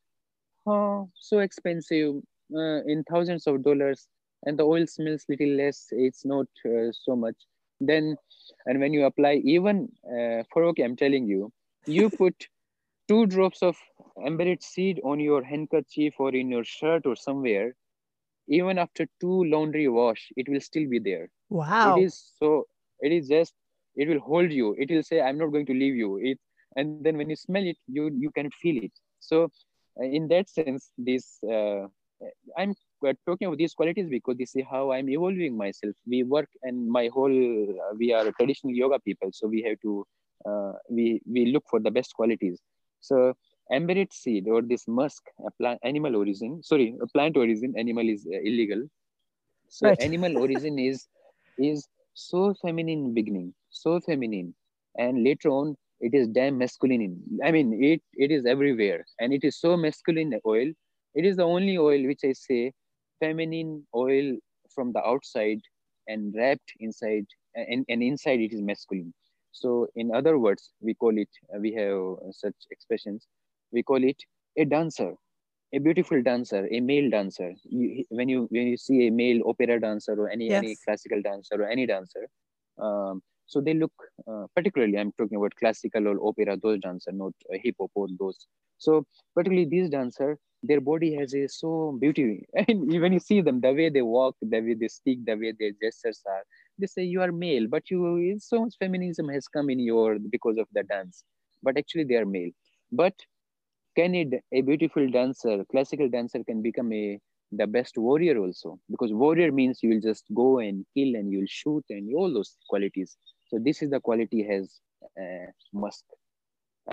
oh, 0.65 1.09
so 1.15 1.39
expensive 1.39 2.15
uh, 2.55 2.81
in 2.86 3.03
thousands 3.09 3.47
of 3.47 3.63
dollars, 3.63 4.07
and 4.43 4.57
the 4.57 4.63
oil 4.63 4.88
smells 4.88 5.25
little 5.29 5.55
less. 5.55 5.88
It's 5.91 6.25
not 6.25 6.47
uh, 6.65 6.91
so 6.91 7.15
much. 7.15 7.36
Then, 7.79 8.15
and 8.65 8.79
when 8.79 8.93
you 8.93 9.05
apply, 9.05 9.41
even 9.43 9.89
uh, 10.07 10.43
for 10.51 10.63
okay, 10.65 10.84
I'm 10.84 10.95
telling 10.95 11.27
you, 11.27 11.51
you 11.86 12.09
put 12.17 12.47
two 13.07 13.25
drops 13.25 13.61
of 13.61 13.77
ambrette 14.25 14.63
seed 14.63 14.99
on 15.03 15.19
your 15.19 15.43
handkerchief 15.43 16.13
or 16.17 16.34
in 16.34 16.49
your 16.49 16.63
shirt 16.63 17.05
or 17.05 17.15
somewhere 17.15 17.75
even 18.47 18.77
after 18.77 19.05
two 19.19 19.43
laundry 19.45 19.88
wash 19.88 20.31
it 20.38 20.47
will 20.49 20.61
still 20.61 20.88
be 20.89 20.99
there 20.99 21.29
wow 21.49 21.95
it 21.95 22.03
is 22.03 22.31
so 22.39 22.65
it 23.01 23.11
is 23.11 23.27
just 23.27 23.53
it 23.95 24.07
will 24.07 24.19
hold 24.19 24.51
you 24.51 24.75
it 24.77 24.89
will 24.89 25.03
say 25.03 25.21
i'm 25.21 25.38
not 25.38 25.51
going 25.51 25.65
to 25.65 25.73
leave 25.73 25.95
you 25.95 26.17
it 26.21 26.39
and 26.76 27.03
then 27.05 27.17
when 27.17 27.30
you 27.30 27.36
smell 27.36 27.65
it 27.74 27.78
you 27.88 28.09
you 28.26 28.32
can 28.32 28.49
feel 28.61 28.78
it 28.84 28.91
so 29.19 29.43
uh, 29.99 30.05
in 30.05 30.28
that 30.28 30.49
sense 30.49 30.91
this 30.97 31.39
uh, 31.43 31.86
i'm 32.57 32.74
talking 33.28 33.47
about 33.47 33.57
these 33.57 33.74
qualities 33.74 34.09
because 34.09 34.38
this 34.38 34.55
is 34.55 34.63
how 34.69 34.91
i'm 34.91 35.09
evolving 35.09 35.57
myself 35.57 35.95
we 36.07 36.24
work 36.24 36.49
and 36.63 36.88
my 36.88 37.09
whole 37.13 37.38
uh, 37.84 37.93
we 37.97 38.13
are 38.13 38.26
traditional 38.39 38.74
yoga 38.74 38.99
people 38.99 39.30
so 39.32 39.47
we 39.47 39.61
have 39.61 39.80
to 39.82 40.05
uh, 40.45 40.74
we 40.89 41.21
we 41.26 41.45
look 41.47 41.63
for 41.69 41.80
the 41.80 41.91
best 41.91 42.13
qualities. 42.13 42.59
So 42.99 43.34
ambrette 43.71 44.13
seed 44.13 44.47
or 44.47 44.61
this 44.61 44.88
musk, 44.88 45.24
a 45.45 45.51
plant, 45.51 45.80
animal 45.84 46.15
origin, 46.15 46.61
sorry, 46.63 46.95
a 47.01 47.07
plant 47.07 47.38
origin, 47.38 47.74
animal 47.78 48.07
is 48.07 48.26
uh, 48.28 48.39
illegal. 48.39 48.84
So 49.69 49.88
right. 49.88 49.99
animal 49.99 50.38
origin 50.38 50.80
is 50.89 51.07
is 51.57 51.88
so 52.13 52.53
feminine 52.61 53.13
beginning, 53.13 53.53
so 53.69 53.99
feminine, 53.99 54.53
and 54.97 55.24
later 55.24 55.49
on 55.49 55.76
it 56.04 56.14
is 56.14 56.28
damn 56.28 56.58
masculine. 56.58 57.16
I 57.47 57.51
mean, 57.56 57.68
it 57.91 58.01
it 58.14 58.30
is 58.38 58.45
everywhere, 58.45 59.06
and 59.20 59.34
it 59.38 59.43
is 59.49 59.60
so 59.66 59.76
masculine 59.78 60.34
oil. 60.45 60.70
It 61.16 61.26
is 61.30 61.38
the 61.38 61.49
only 61.56 61.78
oil 61.78 62.06
which 62.12 62.24
I 62.30 62.34
say 62.34 62.74
feminine 63.20 63.88
oil 63.95 64.38
from 64.76 64.91
the 64.93 65.04
outside 65.12 65.62
and 66.08 66.34
wrapped 66.38 66.72
inside, 66.80 67.26
and, 67.56 67.86
and 67.88 68.04
inside 68.04 68.39
it 68.41 68.54
is 68.54 68.62
masculine. 68.62 69.14
So 69.51 69.88
in 69.95 70.14
other 70.14 70.38
words, 70.39 70.72
we 70.82 70.93
call 70.95 71.18
it, 71.18 71.30
uh, 71.56 71.60
we 71.60 71.72
have 71.74 71.99
such 72.32 72.56
expressions, 72.72 73.28
we 73.72 73.84
call 73.84 74.04
it 74.04 74.18
a 74.58 74.66
dancer, 74.66 75.14
a 75.74 75.80
beautiful 75.80 76.22
dancer, 76.22 76.68
a 76.72 76.80
male 76.80 77.10
dancer. 77.10 77.54
You, 77.64 78.04
when 78.10 78.28
you 78.28 78.47
when 78.49 78.68
you 78.68 78.78
see 78.78 79.08
a 79.08 79.12
male 79.12 79.41
opera 79.45 79.80
dancer 79.80 80.14
or 80.14 80.30
any, 80.30 80.49
yes. 80.49 80.64
any 80.64 80.76
classical 80.84 81.22
dancer 81.22 81.56
or 81.62 81.68
any 81.76 81.86
dancer, 81.86 82.28
um, 82.80 83.22
so 83.54 83.62
they 83.62 83.76
look, 83.76 83.93
uh, 84.28 84.45
particularly 84.56 84.97
I'm 84.97 85.12
talking 85.12 85.38
about 85.38 85.54
classical 85.60 86.08
or 86.08 86.18
opera, 86.28 86.58
those 86.58 86.80
dancer, 86.80 87.12
not 87.12 87.34
uh, 87.54 87.58
hip 87.64 87.76
hop 87.80 87.91
or 87.93 88.08
those. 88.20 88.47
So 88.80 89.06
particularly 89.36 89.70
these 89.70 89.89
dancers, 89.89 90.39
their 90.64 90.82
body 90.82 91.14
has 91.20 91.36
a 91.36 91.47
so 91.47 91.95
beauty. 92.01 92.45
And 92.68 92.99
when 93.04 93.14
you 93.14 93.20
see 93.20 93.41
them, 93.41 93.62
the 93.62 93.74
way 93.74 93.89
they 93.89 94.01
walk, 94.01 94.36
the 94.41 94.62
way 94.62 94.74
they 94.74 94.88
speak, 94.88 95.24
the 95.26 95.36
way 95.36 95.54
their 95.60 95.74
gestures 95.84 96.22
are, 96.26 96.43
they 96.80 96.88
say 96.88 97.04
you 97.04 97.22
are 97.22 97.32
male, 97.32 97.68
but 97.70 97.91
you 97.91 98.01
so 98.39 98.62
much 98.64 98.74
feminism 98.80 99.30
has 99.30 99.47
come 99.47 99.70
in 99.70 99.80
your 99.80 100.18
because 100.32 100.58
of 100.58 100.68
the 100.74 100.84
dance. 100.84 101.24
But 101.62 101.78
actually 101.78 102.06
they 102.06 102.16
are 102.16 102.26
male. 102.26 102.51
But 102.91 103.14
can 103.95 104.16
it, 104.16 104.34
a 104.51 104.62
beautiful 104.62 105.08
dancer, 105.12 105.64
classical 105.70 106.10
dancer 106.10 106.43
can 106.43 106.64
become 106.64 106.91
a 106.91 107.20
the 107.56 107.68
best 107.68 107.97
warrior 107.97 108.38
also 108.43 108.80
because 108.89 109.14
warrior 109.14 109.51
means 109.51 109.80
you 109.84 109.89
will 109.89 110.01
just 110.01 110.26
go 110.34 110.60
and 110.60 110.86
kill 110.95 111.16
and 111.20 111.32
you'll 111.32 111.54
shoot 111.62 111.84
and 111.89 112.14
all 112.16 112.34
those 112.34 112.58
qualities 112.68 113.16
so 113.54 113.60
this 113.64 113.84
is 113.84 113.91
the 113.91 114.01
quality 114.01 114.43
has 114.43 114.82
uh, 115.22 115.51
musk. 115.74 116.06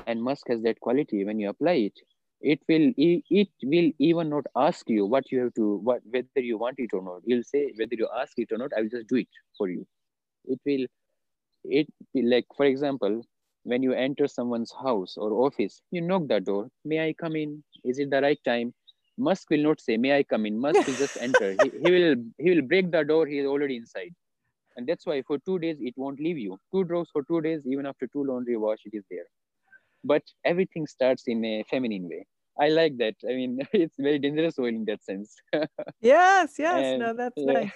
And 0.07 0.23
musk 0.23 0.49
has 0.49 0.63
that 0.63 0.81
quality. 0.81 1.25
When 1.25 1.41
you 1.41 1.49
apply 1.51 1.73
it 1.91 1.95
it 2.43 2.61
will 2.69 2.93
it 2.97 3.49
will 3.63 3.93
even 3.99 4.31
not 4.31 4.47
ask 4.57 4.89
you 4.91 5.07
what 5.07 5.31
you 5.33 5.41
have 5.41 5.55
to 5.55 5.77
what 5.79 6.03
whether 6.11 6.27
you 6.37 6.59
want 6.59 6.77
it 6.79 6.91
or 6.95 7.03
not. 7.03 7.23
You'll 7.25 7.45
say 7.45 7.73
whether 7.77 7.95
you 7.97 8.09
ask 8.21 8.33
it 8.39 8.53
or 8.53 8.59
not 8.59 8.71
i 8.77 8.81
will 8.83 8.89
just 8.91 9.09
do 9.09 9.17
it 9.17 9.29
for 9.59 9.69
you. 9.71 9.87
It 10.47 10.61
will 10.67 10.87
it 11.65 11.89
like 12.15 12.47
for 12.57 12.67
example 12.67 13.23
when 13.65 13.83
you 13.83 13.93
enter 13.93 14.27
someone's 14.27 14.73
house 14.73 15.17
or 15.19 15.33
office 15.47 15.83
you 15.91 16.01
knock 16.01 16.29
the 16.29 16.41
door 16.41 16.69
may 16.85 17.09
i 17.09 17.13
come 17.15 17.37
in? 17.37 17.65
Is 17.85 17.99
it 17.99 18.11
the 18.11 18.23
right 18.23 18.41
time? 18.45 18.75
Musk 19.19 19.51
will 19.51 19.63
not 19.63 19.81
say 19.81 19.97
may 19.99 20.17
i 20.19 20.23
come 20.25 20.47
in? 20.47 20.59
Musk 20.61 20.87
will 20.87 20.97
just 20.97 21.17
enter. 21.21 21.53
He, 21.55 21.73
he 21.83 21.91
will 21.91 22.17
he 22.39 22.51
will 22.51 22.63
break 22.63 22.91
the 22.93 23.05
door. 23.05 23.27
He 23.27 23.39
is 23.41 23.47
already 23.47 23.77
inside 23.77 24.15
and 24.81 24.89
that's 24.89 25.07
why 25.07 25.21
for 25.23 25.39
two 25.47 25.59
days 25.59 25.77
it 25.81 25.95
won't 25.97 26.21
leave 26.21 26.39
you. 26.39 26.59
Two 26.73 26.85
drops 26.85 27.11
for 27.13 27.23
two 27.25 27.41
days 27.43 27.67
even 27.67 27.87
after 27.87 28.07
two 28.07 28.25
laundry 28.25 28.57
wash 28.57 28.79
it 28.87 28.97
is 28.97 29.05
there. 29.11 29.27
But 30.03 30.23
everything 30.45 30.87
starts 30.87 31.25
in 31.27 31.45
a 31.45 31.63
feminine 31.71 32.09
way. 32.09 32.27
I 32.59 32.69
like 32.69 32.97
that. 32.99 33.15
I 33.29 33.35
mean 33.41 33.59
it's 33.73 33.97
very 33.99 34.19
dangerous 34.19 34.59
oil 34.59 34.69
in 34.69 34.85
that 34.87 35.05
sense. 35.05 35.37
Yes 36.01 36.55
yes. 36.59 36.85
And, 36.85 37.01
no 37.01 37.15
that's 37.15 37.35
yeah. 37.37 37.53
nice 37.61 37.73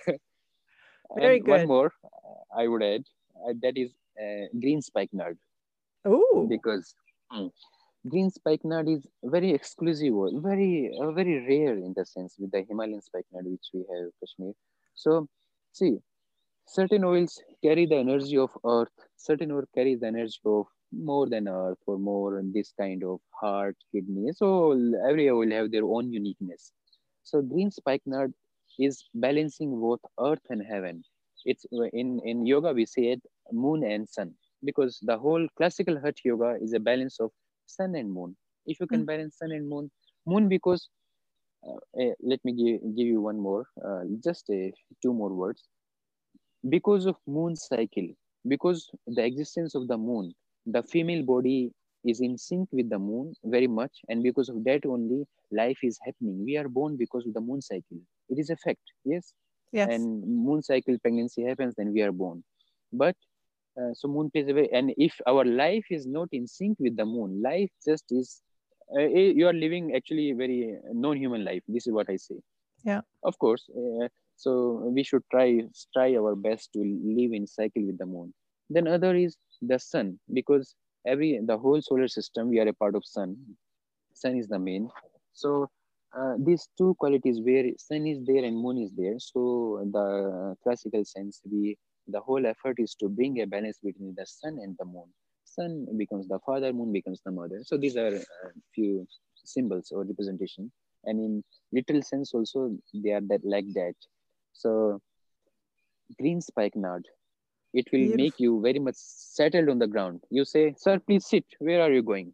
Very 1.16 1.36
And 1.36 1.44
good. 1.44 1.50
one 1.57 1.66
more 1.68 1.92
uh, 2.05 2.61
i 2.62 2.66
would 2.66 2.82
add 2.82 3.05
uh, 3.44 3.52
that 3.62 3.76
is 3.82 3.90
uh, 4.24 4.44
green 4.62 4.80
spikenard 4.88 5.38
oh 6.12 6.46
because 6.55 6.94
mm, 7.32 7.50
green 8.09 8.30
spikenard 8.30 8.88
is 8.88 9.07
very 9.22 9.50
exclusive 9.59 10.14
oil, 10.14 10.40
very 10.40 10.72
uh, 11.00 11.11
very 11.12 11.36
rare 11.50 11.76
in 11.86 11.92
the 11.96 12.05
sense 12.05 12.36
with 12.38 12.50
the 12.52 12.62
himalayan 12.68 13.00
spike 13.00 13.26
spikenard 13.26 13.52
which 13.52 13.68
we 13.74 13.80
have 13.92 14.09
kashmir. 14.20 14.52
So 14.94 15.28
see 15.72 15.92
certain 16.66 17.04
oils 17.04 17.42
carry 17.62 17.86
the 17.86 17.96
energy 17.96 18.36
of 18.38 18.50
earth. 18.64 18.92
Certain 19.16 19.50
oil 19.52 19.64
carries 19.74 20.00
the 20.00 20.06
energy 20.08 20.38
of 20.44 20.66
more 20.92 21.28
than 21.28 21.48
earth 21.48 21.78
or 21.86 21.98
more 21.98 22.38
and 22.38 22.52
this 22.54 22.72
kind 22.78 23.02
of 23.04 23.20
heart 23.40 23.76
kidney. 23.92 24.32
So 24.32 24.72
every 25.08 25.28
oil 25.30 25.50
have 25.50 25.70
their 25.70 25.84
own 25.84 26.12
uniqueness. 26.12 26.72
So 27.22 27.42
green 27.42 27.70
spikenard 27.70 28.34
is 28.78 29.08
balancing 29.14 29.78
both 29.80 30.00
earth 30.20 30.44
and 30.50 30.62
heaven. 30.62 31.04
It's 31.44 31.64
in 31.92 32.20
in 32.24 32.46
yoga 32.46 32.72
we 32.72 32.86
say 32.86 33.04
it 33.14 33.22
moon 33.52 33.84
and 33.84 34.08
sun 34.08 34.34
because 34.64 34.98
the 35.02 35.16
whole 35.18 35.46
classical 35.56 35.96
hatha 36.04 36.22
yoga 36.24 36.50
is 36.60 36.72
a 36.74 36.80
balance 36.80 37.20
of 37.20 37.30
sun 37.66 37.94
and 37.94 38.12
moon. 38.12 38.36
If 38.66 38.80
you 38.80 38.86
can 38.86 39.04
Mm. 39.04 39.06
balance 39.06 39.36
sun 39.38 39.52
and 39.52 39.68
moon 39.68 39.90
moon 40.26 40.48
because 40.48 40.88
uh, 41.68 41.80
eh, 42.00 42.12
let 42.22 42.40
me 42.44 42.52
give, 42.52 42.96
give 42.96 43.06
you 43.06 43.20
one 43.20 43.38
more 43.38 43.66
uh, 43.86 44.02
just 44.22 44.48
a 44.50 44.72
two 45.02 45.12
more 45.12 45.32
words 45.32 45.68
because 46.68 47.06
of 47.06 47.16
moon 47.26 47.56
cycle 47.56 48.08
because 48.48 48.90
the 49.06 49.24
existence 49.24 49.74
of 49.74 49.86
the 49.88 49.96
moon 49.96 50.32
the 50.66 50.82
female 50.82 51.22
body 51.22 51.70
is 52.04 52.20
in 52.20 52.36
sync 52.36 52.68
with 52.72 52.88
the 52.90 52.98
moon 52.98 53.34
very 53.44 53.66
much 53.66 53.92
and 54.08 54.22
because 54.22 54.48
of 54.48 54.62
that 54.64 54.84
only 54.86 55.24
life 55.50 55.78
is 55.82 55.98
happening. 56.04 56.44
We 56.44 56.56
are 56.56 56.68
born 56.68 56.96
because 56.96 57.26
of 57.26 57.34
the 57.34 57.40
moon 57.40 57.62
cycle. 57.62 57.98
It 58.28 58.38
is 58.38 58.50
a 58.50 58.56
fact 58.56 58.80
yes? 59.04 59.32
Yes. 59.72 59.88
And 59.90 60.22
moon 60.26 60.62
cycle 60.62 60.96
pregnancy 60.98 61.42
happens 61.44 61.74
then 61.76 61.92
we 61.92 62.02
are 62.02 62.12
born. 62.12 62.44
But 62.92 63.16
uh, 63.78 63.92
so 63.94 64.08
moon 64.08 64.30
plays 64.30 64.48
a 64.48 64.52
very 64.52 64.70
and 64.72 64.92
if 64.96 65.14
our 65.26 65.44
life 65.44 65.86
is 65.90 66.06
not 66.06 66.28
in 66.32 66.46
sync 66.46 66.78
with 66.78 66.96
the 66.96 67.04
moon 67.04 67.42
life 67.42 67.70
just 67.84 68.04
is 68.10 68.40
uh, 68.96 69.00
eh, 69.02 69.32
you 69.34 69.48
are 69.48 69.52
living 69.52 69.94
actually 69.96 70.30
a 70.30 70.34
very 70.34 70.76
non-human 70.92 71.44
life. 71.44 71.62
This 71.68 71.86
is 71.86 71.92
what 71.92 72.08
i 72.10 72.16
say. 72.16 72.36
Yeah. 72.84 73.00
of 73.22 73.38
course 73.38 73.62
uh, 73.70 74.08
so 74.37 74.91
we 74.95 75.03
should 75.03 75.22
try 75.30 75.62
try 75.93 76.14
our 76.16 76.35
best 76.35 76.72
to 76.72 76.80
live 76.80 77.32
in 77.32 77.47
cycle 77.47 77.85
with 77.85 77.99
the 77.99 78.07
moon. 78.07 78.32
Then 78.70 78.87
other 78.89 79.14
is 79.14 79.37
the 79.62 79.78
sun 79.78 80.18
because 80.32 80.74
every 81.07 81.41
the 81.45 81.57
whole 81.57 81.80
solar 81.80 82.09
system 82.09 82.49
we 82.51 82.61
are 82.61 82.68
a 82.68 82.72
part 82.72 82.95
of 82.95 83.05
sun. 83.05 83.37
Sun 84.12 84.37
is 84.37 84.49
the 84.49 84.59
main. 84.59 84.89
So 85.32 85.68
uh, 86.16 86.35
these 86.39 86.68
two 86.78 86.95
qualities 86.99 87.41
where 87.41 87.64
sun 87.78 88.07
is 88.07 88.24
there 88.24 88.45
and 88.45 88.57
moon 88.57 88.78
is 88.78 88.93
there 88.93 89.18
so 89.18 89.85
the 89.93 90.57
classical 90.62 91.05
sense 91.05 91.41
we 91.51 91.76
the 92.07 92.20
whole 92.20 92.47
effort 92.47 92.76
is 92.78 92.95
to 92.95 93.09
bring 93.09 93.41
a 93.41 93.47
balance 93.47 93.78
between 93.82 94.14
the 94.16 94.26
sun 94.26 94.59
and 94.62 94.76
the 94.78 94.85
moon. 94.85 95.09
Sun 95.45 95.87
becomes 95.97 96.28
the 96.28 96.39
father 96.45 96.72
moon 96.72 96.93
becomes 96.93 97.20
the 97.24 97.30
mother. 97.30 97.61
So 97.62 97.76
these 97.76 97.97
are 97.97 98.14
a 98.14 98.22
few 98.74 99.07
symbols 99.45 99.91
or 99.93 100.05
representation 100.05 100.70
and 101.07 101.20
in 101.20 101.45
literal 101.72 102.03
sense 102.03 102.32
also 102.35 102.76
they 102.95 103.11
are 103.11 103.20
that 103.28 103.45
like 103.45 103.66
that 103.74 103.95
so 104.55 105.00
green 106.18 106.40
spikenard 106.40 107.07
it 107.74 107.88
will 107.92 108.09
make 108.16 108.34
you 108.38 108.61
very 108.62 108.78
much 108.78 108.94
settled 108.96 109.68
on 109.68 109.78
the 109.80 109.86
ground. 109.88 110.20
You 110.30 110.44
say 110.44 110.74
sir 110.78 110.98
please 111.00 111.26
sit. 111.26 111.44
Where 111.59 111.82
are 111.82 111.92
you 111.92 112.02
going? 112.02 112.32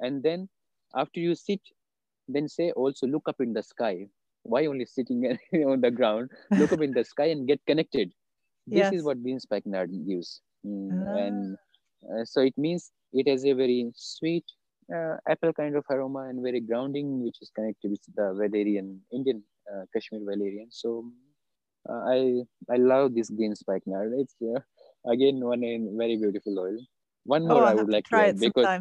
And 0.00 0.22
then 0.22 0.48
after 0.96 1.20
you 1.20 1.34
sit 1.36 1.60
then 2.28 2.48
say 2.48 2.72
also 2.72 3.06
look 3.06 3.28
up 3.28 3.40
in 3.40 3.52
the 3.52 3.62
sky. 3.62 4.06
Why 4.42 4.66
only 4.66 4.86
sitting 4.86 5.24
on 5.72 5.80
the 5.80 5.90
ground? 5.92 6.30
Look 6.50 6.72
up 6.72 6.82
in 6.82 6.92
the 6.92 7.04
sky 7.04 7.26
and 7.26 7.46
get 7.46 7.60
connected. 7.66 8.12
This 8.66 8.90
Yes. 8.90 8.92
is 8.94 9.04
what 9.04 9.22
green 9.22 9.38
spikenard 9.40 9.90
gives. 10.08 10.40
Mm, 10.66 10.90
Ah. 11.06 11.16
and 11.26 11.56
uh, 12.10 12.24
so 12.24 12.40
it 12.42 12.56
means 12.58 12.90
it 13.12 13.28
has 13.28 13.44
a 13.44 13.52
very 13.52 13.92
sweet 13.94 14.44
uh, 14.94 15.16
apple 15.28 15.52
kind 15.52 15.76
of 15.76 15.84
aroma 15.90 16.22
and 16.30 16.42
very 16.42 16.60
grounding 16.60 17.22
which 17.24 17.38
is 17.40 17.50
connected 17.54 17.90
with 17.92 18.02
the 18.16 18.26
valerian 18.40 19.00
indian 19.12 19.42
uh, 19.72 19.84
kashmir 19.94 20.20
valerian. 20.32 20.68
So 20.70 21.04
uh, 21.88 22.02
i 22.12 22.42
i 22.70 22.76
love 22.76 23.14
this 23.14 23.30
green 23.30 23.54
spikenard 23.54 24.12
it's 24.18 24.34
uh, 24.42 24.60
again 25.10 25.40
one 25.40 25.62
in 25.64 25.96
very 25.96 26.16
beautiful 26.16 26.58
oil. 26.58 26.78
One 27.24 27.46
more 27.46 27.64
i'll 27.64 27.68
i 27.70 27.74
would 27.74 27.86
to 27.86 27.92
like 27.92 28.04
to 28.04 28.10
try 28.10 28.26
add 28.28 28.36
it 28.36 28.40
because 28.40 28.80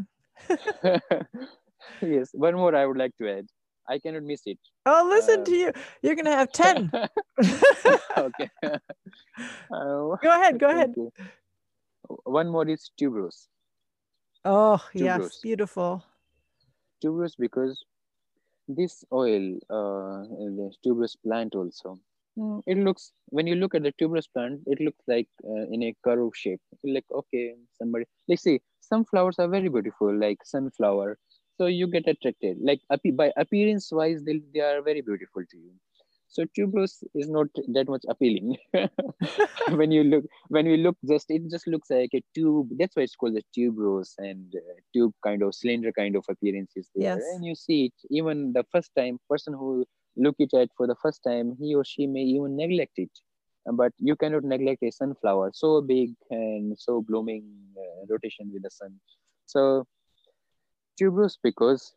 yes 2.02 2.30
one 2.34 2.56
more 2.56 2.76
i 2.76 2.86
would 2.86 2.98
like 2.98 3.16
to 3.18 3.30
add. 3.38 3.48
I 3.92 3.98
cannot 3.98 4.22
miss 4.24 4.42
it. 4.46 4.60
Oh 4.86 5.08
listen 5.10 5.40
Uh, 5.42 5.44
to 5.46 5.56
you. 5.56 5.72
You're 6.04 6.16
gonna 6.16 6.36
have 6.36 6.52
10 6.52 6.92
okay. 8.18 8.50
Uh, 9.72 10.16
go 10.22 10.30
ahead 10.36 10.60
go 10.60 10.70
ahead. 10.70 10.94
okay. 10.98 11.10
one 12.24 12.50
more 12.50 12.68
is 12.68 12.92
tuberose. 13.02 13.48
Oh 14.46 14.80
yes 14.94 15.40
beautiful. 15.42 16.04
Tuberose 17.04 17.36
because 17.40 17.84
this 18.68 19.04
oil 19.12 19.58
uh, 19.70 20.22
the 20.60 20.72
tuberose 20.86 21.18
plant 21.24 21.56
also 21.56 22.00
it 22.66 22.78
looks 22.78 23.12
when 23.28 23.48
you 23.48 23.56
look 23.56 23.76
at 23.76 23.84
the 23.84 23.94
tuberose 24.00 24.30
plant 24.34 24.62
it 24.66 24.80
looks 24.80 25.04
like 25.08 25.28
uh, 25.44 25.66
in 25.72 25.84
a 25.84 25.96
curve 26.04 26.32
shape. 26.36 26.62
Like 26.84 27.06
okay 27.12 27.56
somebody 27.78 28.06
like 28.28 28.40
see 28.40 28.62
some 28.80 29.06
flowers 29.06 29.40
are 29.40 29.48
very 29.48 29.70
beautiful 29.70 30.18
like 30.18 30.40
sunflower. 30.44 31.18
So 31.58 31.66
you 31.66 31.88
get 31.88 32.08
attracted. 32.08 32.58
Like 32.62 32.82
by 33.14 33.32
appearance 33.38 33.90
wise 33.92 34.24
they, 34.24 34.42
they 34.54 34.62
are 34.62 34.82
very 34.82 35.02
beautiful 35.02 35.44
to 35.52 35.58
you. 35.58 35.72
So 36.32 36.46
tuberose 36.56 37.04
is 37.16 37.28
not 37.28 37.48
that 37.74 37.90
much 37.90 38.04
appealing. 38.08 38.58
When 39.80 39.92
you 39.92 40.04
look 40.04 40.26
when 40.50 40.68
we 40.68 40.78
look 40.78 40.98
just 41.08 41.26
it 41.30 41.50
just 41.50 41.68
looks 41.68 41.90
like 41.90 42.12
a 42.14 42.22
tube. 42.36 42.70
That's 42.78 42.96
why 42.96 43.04
it's 43.04 43.16
called 43.16 43.36
the 43.36 43.44
tuberose 43.56 44.14
and 44.20 44.54
uh, 44.56 44.76
tube 44.94 45.14
kind 45.24 45.42
of 45.44 45.56
cylinder 45.56 45.92
kind 45.92 46.16
of 46.16 46.26
appearance 46.30 46.72
is 46.76 46.90
there. 46.96 47.16
Yes. 47.16 47.24
and 47.34 47.46
you 47.46 47.56
see 47.56 47.86
it 47.88 47.94
even 48.12 48.54
the 48.54 48.64
first 48.72 48.92
time 48.96 49.20
person 49.28 49.54
who 49.54 49.86
look 50.20 50.36
it 50.40 50.54
at 50.54 50.70
for 50.78 50.88
the 50.88 50.96
first 51.02 51.22
time 51.24 51.56
he 51.60 51.76
or 51.76 51.84
she 51.86 52.08
may 52.08 52.22
even 52.22 52.56
neglect 52.56 52.98
it. 52.98 53.12
But 53.72 53.94
you 53.98 54.16
cannot 54.16 54.44
neglect 54.44 54.84
a 54.84 54.92
sunflower 54.92 55.52
so 55.54 55.82
big 55.82 56.14
and 56.32 56.78
so 56.78 57.02
blooming 57.02 57.46
uh, 57.78 58.06
rotation 58.10 58.50
with 58.54 58.64
the 58.64 58.72
sun. 58.72 59.00
So 59.46 59.86
tuberose 61.00 61.38
because 61.44 61.94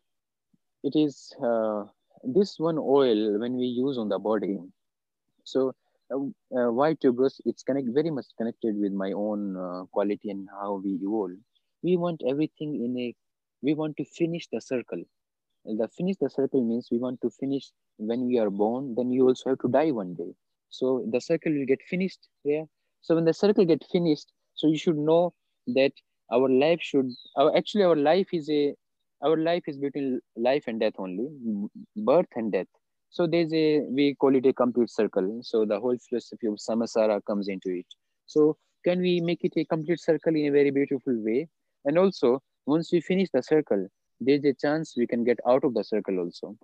it 0.83 0.95
is 0.95 1.33
uh, 1.43 1.85
this 2.23 2.59
one 2.59 2.77
oil 2.77 3.39
when 3.39 3.55
we 3.57 3.65
use 3.65 3.97
on 3.97 4.09
the 4.09 4.19
body. 4.19 4.59
So 5.43 5.73
uh, 6.13 6.17
uh, 6.57 6.71
why 6.71 6.93
tuberose? 6.95 7.39
It's 7.45 7.63
connect 7.63 7.89
very 7.93 8.11
much 8.11 8.27
connected 8.37 8.79
with 8.79 8.93
my 8.93 9.11
own 9.13 9.57
uh, 9.57 9.83
quality 9.91 10.29
and 10.29 10.47
how 10.61 10.81
we 10.83 10.99
evolve. 11.01 11.37
We 11.81 11.97
want 11.97 12.21
everything 12.27 12.83
in 12.85 12.97
a 12.99 13.15
we 13.61 13.73
want 13.73 13.97
to 13.97 14.05
finish 14.05 14.47
the 14.51 14.61
circle 14.61 15.03
the 15.65 15.87
finish 15.87 16.17
the 16.21 16.29
circle 16.29 16.63
means 16.63 16.89
we 16.91 16.97
want 16.97 17.19
to 17.21 17.29
finish 17.29 17.71
when 17.97 18.25
we 18.25 18.37
are 18.37 18.49
born 18.49 18.93
then 18.95 19.11
you 19.11 19.27
also 19.27 19.51
have 19.51 19.59
to 19.59 19.67
die 19.69 19.91
one 19.91 20.13
day. 20.13 20.31
So 20.69 21.05
the 21.11 21.21
circle 21.21 21.53
will 21.53 21.65
get 21.65 21.81
finished 21.89 22.27
yeah 22.43 22.63
so 23.01 23.15
when 23.15 23.25
the 23.25 23.33
circle 23.33 23.65
get 23.65 23.83
finished 23.91 24.31
so 24.55 24.67
you 24.67 24.77
should 24.77 24.97
know 24.97 25.33
that 25.67 25.91
our 26.31 26.49
life 26.49 26.79
should 26.81 27.09
our 27.37 27.55
actually 27.55 27.83
our 27.83 27.95
life 27.95 28.27
is 28.33 28.49
a 28.49 28.73
our 29.23 29.37
life 29.37 29.63
is 29.67 29.77
between 29.77 30.19
life 30.35 30.63
and 30.67 30.79
death 30.79 30.93
only 30.97 31.27
birth 31.95 32.27
and 32.35 32.51
death. 32.51 32.67
So 33.09 33.27
there's 33.27 33.53
a 33.53 33.81
we 33.81 34.15
call 34.15 34.35
it 34.35 34.45
a 34.45 34.53
complete 34.53 34.89
circle. 34.89 35.39
So 35.43 35.65
the 35.65 35.79
whole 35.79 35.97
philosophy 36.09 36.47
of 36.47 36.55
samsara 36.55 37.21
comes 37.25 37.47
into 37.47 37.69
it. 37.69 37.85
So 38.25 38.57
can 38.83 38.99
we 38.99 39.21
make 39.21 39.43
it 39.43 39.53
a 39.55 39.65
complete 39.65 39.99
circle 39.99 40.35
in 40.35 40.47
a 40.47 40.51
very 40.51 40.71
beautiful 40.71 41.13
way? 41.23 41.47
And 41.85 41.97
also 41.97 42.41
once 42.65 42.91
we 42.91 43.01
finish 43.01 43.29
the 43.33 43.43
circle 43.43 43.87
there's 44.25 44.45
a 44.45 44.53
chance 44.53 44.95
we 45.01 45.07
can 45.13 45.23
get 45.23 45.39
out 45.47 45.63
of 45.63 45.73
the 45.73 45.83
circle 45.83 46.19
also 46.23 46.55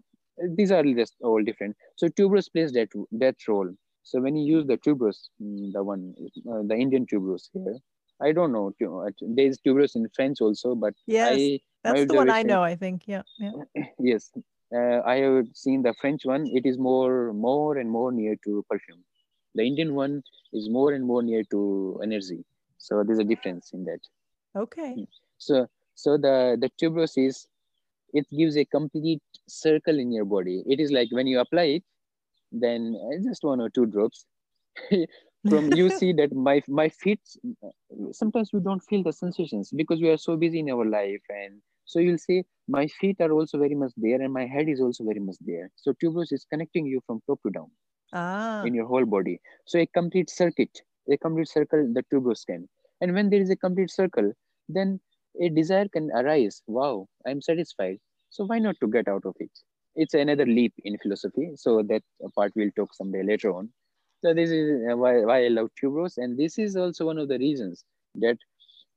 these 0.58 0.72
are 0.72 0.84
just 1.02 1.16
all 1.22 1.44
different 1.44 1.76
so 1.96 2.08
tuberose 2.08 2.52
plays 2.52 2.72
that 2.72 2.90
that 3.12 3.36
role 3.48 3.70
so 4.04 4.22
when 4.26 4.36
you 4.36 4.46
use 4.56 4.66
the 4.68 4.78
tuberose 4.78 5.24
mm, 5.42 5.72
the 5.74 5.84
one 5.92 6.04
uh, 6.52 6.62
the 6.72 6.78
indian 6.86 7.06
tuberose 7.06 7.50
here 7.54 7.78
i 8.28 8.32
don't 8.32 8.54
know 8.58 8.68
uh, 8.88 9.10
there's 9.40 9.60
tuberose 9.66 9.96
in 9.96 10.08
french 10.16 10.42
also 10.42 10.76
but 10.86 10.94
yes 11.08 11.34
i 11.34 11.60
That's 11.84 12.06
the 12.06 12.16
one 12.16 12.30
I 12.30 12.44
know, 12.44 12.62
I 12.62 12.76
think. 12.76 13.04
Yeah. 13.06 13.22
Yeah. 13.40 13.52
yes. 14.00 14.32
Uh, 14.76 15.02
I 15.06 15.16
have 15.18 15.48
seen 15.54 15.82
the 15.82 15.94
French 16.00 16.26
one. 16.26 16.46
It 16.48 16.66
is 16.66 16.78
more, 16.78 17.34
more 17.34 17.78
and 17.78 17.90
more 17.90 18.12
near 18.12 18.36
to 18.44 18.66
perfume. 18.70 19.04
The 19.56 19.64
Indian 19.64 19.96
one 19.96 20.22
is 20.54 20.70
more 20.70 20.94
and 20.94 21.06
more 21.06 21.24
near 21.24 21.44
to 21.52 22.00
energy. 22.04 22.46
So 22.78 23.04
there's 23.04 23.20
a 23.20 23.24
difference 23.24 23.72
in 23.74 23.86
that. 23.86 24.00
Okay. 24.56 24.94
Hmm. 24.94 25.04
So, 25.38 25.68
so 25.96 26.18
the 26.18 26.58
the 26.60 26.70
tuberose 26.80 27.48
it 28.14 28.26
gives 28.36 28.58
a 28.58 28.66
complete 28.66 29.22
circle 29.48 30.00
in 30.00 30.12
your 30.12 30.26
body. 30.26 30.64
It 30.68 30.80
is 30.80 30.92
like 30.92 31.10
when 31.12 31.28
you 31.28 31.40
apply 31.40 31.64
it, 31.64 31.84
then 32.52 32.96
just 33.24 33.44
one 33.44 33.62
or 33.62 33.70
two 33.70 33.86
drops. 33.86 34.26
from 35.48 35.72
you 35.74 35.90
see 36.00 36.12
that 36.14 36.34
my 36.34 36.62
my 36.68 36.90
feet 36.90 37.22
sometimes 38.12 38.50
we 38.54 38.60
don't 38.60 38.84
feel 38.90 39.04
the 39.04 39.14
sensations 39.14 39.72
because 39.76 40.02
we 40.02 40.10
are 40.10 40.18
so 40.18 40.36
busy 40.36 40.60
in 40.60 40.70
our 40.70 40.86
life 40.86 41.22
and 41.30 41.62
so 41.86 42.00
you'll 42.00 42.18
see 42.18 42.44
my 42.68 42.86
feet 42.88 43.18
are 43.22 43.32
also 43.32 43.58
very 43.58 43.76
much 43.76 43.92
there 43.98 44.22
and 44.22 44.34
my 44.34 44.46
head 44.46 44.68
is 44.68 44.82
also 44.82 45.04
very 45.04 45.20
much 45.20 45.38
there 45.42 45.70
so 45.76 45.94
tuberose 45.94 46.34
is 46.34 46.46
connecting 46.52 46.86
you 46.86 47.00
from 47.06 47.22
top 47.28 47.40
to 47.44 47.50
down 47.52 47.72
ah. 48.14 48.64
in 48.64 48.74
your 48.74 48.86
whole 48.86 49.06
body 49.06 49.40
so 49.66 49.80
a 49.80 49.86
complete 49.88 50.30
circuit 50.30 50.82
a 51.12 51.18
complete 51.18 51.48
circle 51.48 51.88
the 51.94 52.04
tuberose 52.12 52.46
can 52.46 52.68
and 53.02 53.14
when 53.14 53.30
there 53.30 53.42
is 53.42 53.50
a 53.50 53.56
complete 53.56 53.90
circle 53.90 54.32
then 54.68 55.00
a 55.40 55.50
desire 55.50 55.88
can 55.88 56.10
arise 56.12 56.62
wow 56.68 57.08
i'm 57.28 57.42
satisfied 57.42 57.98
so 58.30 58.46
why 58.46 58.60
not 58.60 58.76
to 58.82 58.88
get 58.88 59.08
out 59.08 59.26
of 59.26 59.36
it 59.40 59.52
it's 59.96 60.14
another 60.14 60.46
leap 60.46 60.74
in 60.84 60.98
philosophy 60.98 61.52
so 61.56 61.82
that 61.84 62.04
part 62.36 62.52
we'll 62.56 62.76
talk 62.76 62.94
someday 62.94 63.24
later 63.24 63.54
on 63.54 63.70
so 64.22 64.34
this 64.34 64.50
is 64.50 64.82
uh, 64.92 64.98
why, 64.98 65.24
why 65.24 65.46
I 65.46 65.48
love 65.48 65.70
tuberose, 65.82 66.18
and 66.18 66.38
this 66.38 66.58
is 66.58 66.76
also 66.76 67.06
one 67.06 67.18
of 67.18 67.30
the 67.30 67.38
reasons 67.38 67.86
that 68.16 68.38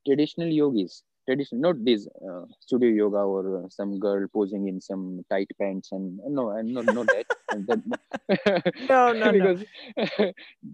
traditional 0.05 0.49
yogis, 0.49 1.05
traditional 1.29 1.61
not 1.61 1.85
this 1.85 2.09
uh, 2.29 2.45
studio 2.59 2.89
yoga 2.91 3.19
or 3.19 3.65
uh, 3.65 3.69
some 3.69 4.01
girl 4.01 4.27
posing 4.35 4.67
in 4.67 4.81
some 4.81 5.25
tight 5.31 5.49
pants 5.61 5.93
and 5.93 6.19
uh, 6.21 6.29
no, 6.29 6.51
and 6.51 6.75
not 6.75 6.87
not 6.87 7.07
that. 7.07 7.27
that 7.69 8.73
no, 8.89 9.13
no, 9.13 9.33
because 9.37 9.65
no. 9.97 10.33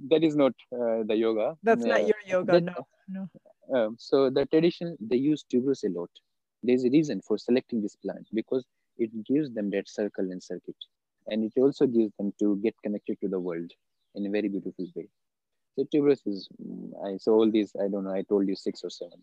that 0.09 0.25
is 0.25 0.35
not 0.35 0.53
uh, 0.73 1.05
the 1.07 1.15
yoga. 1.15 1.57
That's 1.63 1.85
not 1.85 2.01
uh, 2.01 2.07
your 2.07 2.21
yoga. 2.27 2.53
That, 2.53 2.63
no, 2.63 2.87
no. 3.09 3.29
Um, 3.75 3.97
so 3.99 4.31
the 4.31 4.47
tradition 4.47 4.97
they 5.01 5.17
use 5.17 5.45
tuberose 5.53 5.85
a 5.85 5.99
lot. 5.99 6.11
There's 6.63 6.85
a 6.85 6.91
reason 6.91 7.21
for 7.21 7.39
selecting 7.39 7.83
this 7.83 7.97
plant 7.97 8.27
because 8.33 8.65
it 8.97 9.11
gives 9.25 9.53
them 9.53 9.71
that 9.71 9.89
circle 9.89 10.31
and 10.31 10.43
circuit, 10.43 10.77
and 11.29 11.45
it 11.45 11.53
also 11.61 11.87
gives 11.87 12.13
them 12.19 12.33
to 12.41 12.57
get 12.57 12.75
connected 12.83 13.19
to 13.21 13.29
the 13.29 13.39
world 13.39 13.71
in 14.15 14.27
a 14.27 14.31
very 14.31 14.49
beautiful 14.49 14.87
way. 14.97 15.09
So 15.77 15.85
tuberose 15.85 16.27
is, 16.27 16.49
mm, 16.61 16.91
I 17.05 17.17
so 17.19 17.35
all 17.35 17.51
these, 17.51 17.73
I 17.81 17.89
don't 17.89 18.05
know, 18.05 18.13
I 18.13 18.23
told 18.23 18.49
you 18.49 18.57
six 18.57 18.83
or 18.83 18.91
seven. 18.91 19.21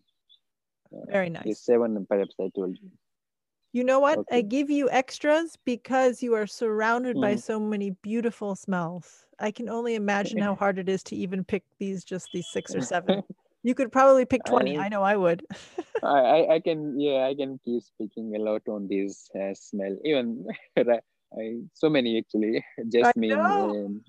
Uh, 0.92 1.04
very 1.10 1.28
nice. 1.28 1.60
Seven, 1.60 2.06
perhaps 2.08 2.34
I 2.40 2.50
told 2.54 2.78
you. 2.80 2.90
You 3.72 3.84
know 3.84 3.98
what? 3.98 4.18
Okay. 4.20 4.38
I 4.38 4.40
give 4.40 4.70
you 4.70 4.88
extras 4.88 5.58
because 5.66 6.22
you 6.22 6.32
are 6.34 6.46
surrounded 6.46 7.16
mm. 7.16 7.20
by 7.20 7.36
so 7.36 7.60
many 7.60 7.90
beautiful 7.90 8.54
smells. 8.54 9.26
I 9.38 9.50
can 9.50 9.68
only 9.68 9.96
imagine 9.96 10.38
how 10.38 10.54
hard 10.62 10.78
it 10.78 10.88
is 10.88 11.02
to 11.04 11.16
even 11.16 11.44
pick 11.44 11.62
these, 11.78 12.02
just 12.02 12.28
these 12.32 12.46
six 12.48 12.74
or 12.74 12.80
seven. 12.80 13.22
you 13.66 13.74
could 13.74 13.90
probably 13.90 14.24
pick 14.24 14.44
20. 14.44 14.78
I, 14.78 14.84
I 14.84 14.88
know 14.88 15.02
I 15.02 15.16
would. 15.16 15.42
I, 16.04 16.46
I 16.54 16.60
can, 16.60 17.00
yeah, 17.00 17.26
I 17.26 17.34
can 17.34 17.58
keep 17.64 17.82
speaking 17.82 18.36
a 18.36 18.38
lot 18.38 18.62
on 18.68 18.86
this 18.86 19.28
uh, 19.34 19.54
smell. 19.54 19.96
Even 20.04 20.46
I, 20.78 21.56
so 21.72 21.90
many 21.90 22.16
actually. 22.18 22.64
Jasmine, 22.92 23.32
um, 23.32 24.04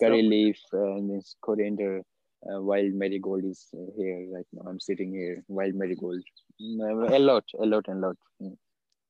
curry 0.00 0.22
so... 0.22 0.28
leaf 0.28 0.58
and 0.72 1.10
this 1.10 1.36
coriander. 1.40 2.02
Uh, 2.42 2.60
wild 2.60 2.94
marigold 2.94 3.44
is 3.44 3.68
here 3.96 4.26
right 4.34 4.46
now. 4.52 4.68
I'm 4.68 4.80
sitting 4.80 5.12
here. 5.12 5.44
Wild 5.46 5.74
marigold. 5.74 6.22
Mm, 6.60 7.12
a 7.14 7.18
lot, 7.18 7.44
a 7.60 7.66
lot, 7.66 7.86
a 7.86 7.94
lot. 7.94 8.16
Mm. 8.42 8.56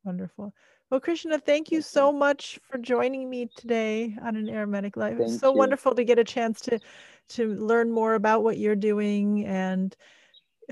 Wonderful. 0.05 0.53
Well, 0.91 0.99
Krishna, 0.99 1.39
thank 1.39 1.71
you 1.71 1.83
so 1.83 2.11
much 2.11 2.59
for 2.69 2.77
joining 2.77 3.31
me 3.31 3.49
today 3.57 4.17
on 4.23 4.35
an 4.35 4.49
aromatic 4.49 4.97
life. 4.97 5.19
Thank 5.19 5.31
it's 5.31 5.41
so 5.41 5.53
you. 5.53 5.59
wonderful 5.59 5.95
to 5.95 6.03
get 6.05 6.19
a 6.19 6.25
chance 6.25 6.61
to 6.63 6.81
to 7.31 7.55
learn 7.55 7.93
more 7.93 8.15
about 8.15 8.43
what 8.43 8.59
you're 8.59 8.75
doing 8.75 9.47
and 9.47 9.95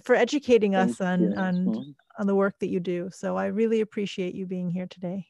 for 0.02 0.16
educating 0.16 0.72
thank 0.72 0.90
us 0.90 1.00
on 1.00 1.20
you. 1.22 1.34
on 1.36 1.54
mm-hmm. 1.54 1.90
on 2.18 2.26
the 2.26 2.34
work 2.34 2.58
that 2.58 2.68
you 2.68 2.80
do. 2.80 3.10
So 3.12 3.36
I 3.36 3.46
really 3.46 3.80
appreciate 3.80 4.34
you 4.34 4.44
being 4.44 4.70
here 4.70 4.88
today. 4.88 5.26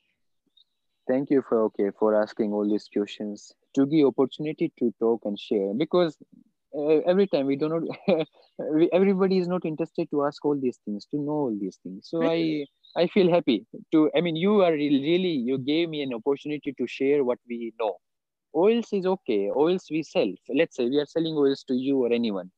Thank 1.07 1.29
you 1.29 1.45
for 1.47 1.65
okay 1.65 1.91
for 1.99 2.15
asking 2.15 2.55
all 2.55 2.67
these 2.67 2.89
questions 2.91 3.53
to 3.75 3.85
give 3.85 4.07
opportunity 4.07 4.73
to 4.79 4.95
talk 4.99 5.21
and 5.27 5.39
share 5.39 5.75
because 5.75 6.17
every 7.07 7.27
time 7.27 7.47
we 7.47 7.57
do 7.57 7.69
not 7.69 7.83
everybody 8.93 9.39
is 9.39 9.49
not 9.49 9.65
interested 9.65 10.09
to 10.11 10.25
ask 10.25 10.45
all 10.45 10.59
these 10.61 10.79
things 10.85 11.07
to 11.07 11.17
know 11.19 11.39
all 11.47 11.57
these 11.61 11.79
things. 11.83 12.09
So 12.09 12.23
i 12.25 12.65
i 12.97 13.07
feel 13.07 13.31
happy 13.31 13.67
to 13.93 14.11
i 14.17 14.21
mean 14.21 14.37
you 14.37 14.63
are 14.63 14.73
really 14.73 15.35
you 15.49 15.59
gave 15.59 15.89
me 15.89 16.03
an 16.03 16.13
opportunity 16.15 16.75
to 16.79 16.87
share 16.87 17.25
what 17.25 17.39
we 17.49 17.73
know. 17.81 17.97
Oils 18.55 18.89
is 18.93 19.07
okay. 19.07 19.51
Oils 19.55 19.87
we 19.91 20.03
sell. 20.03 20.33
Let's 20.49 20.77
say 20.77 20.87
we 20.89 20.99
are 20.99 21.07
selling 21.07 21.35
oils 21.37 21.65
to 21.69 21.75
you 21.75 21.99
or 22.05 22.13
anyone. 22.13 22.51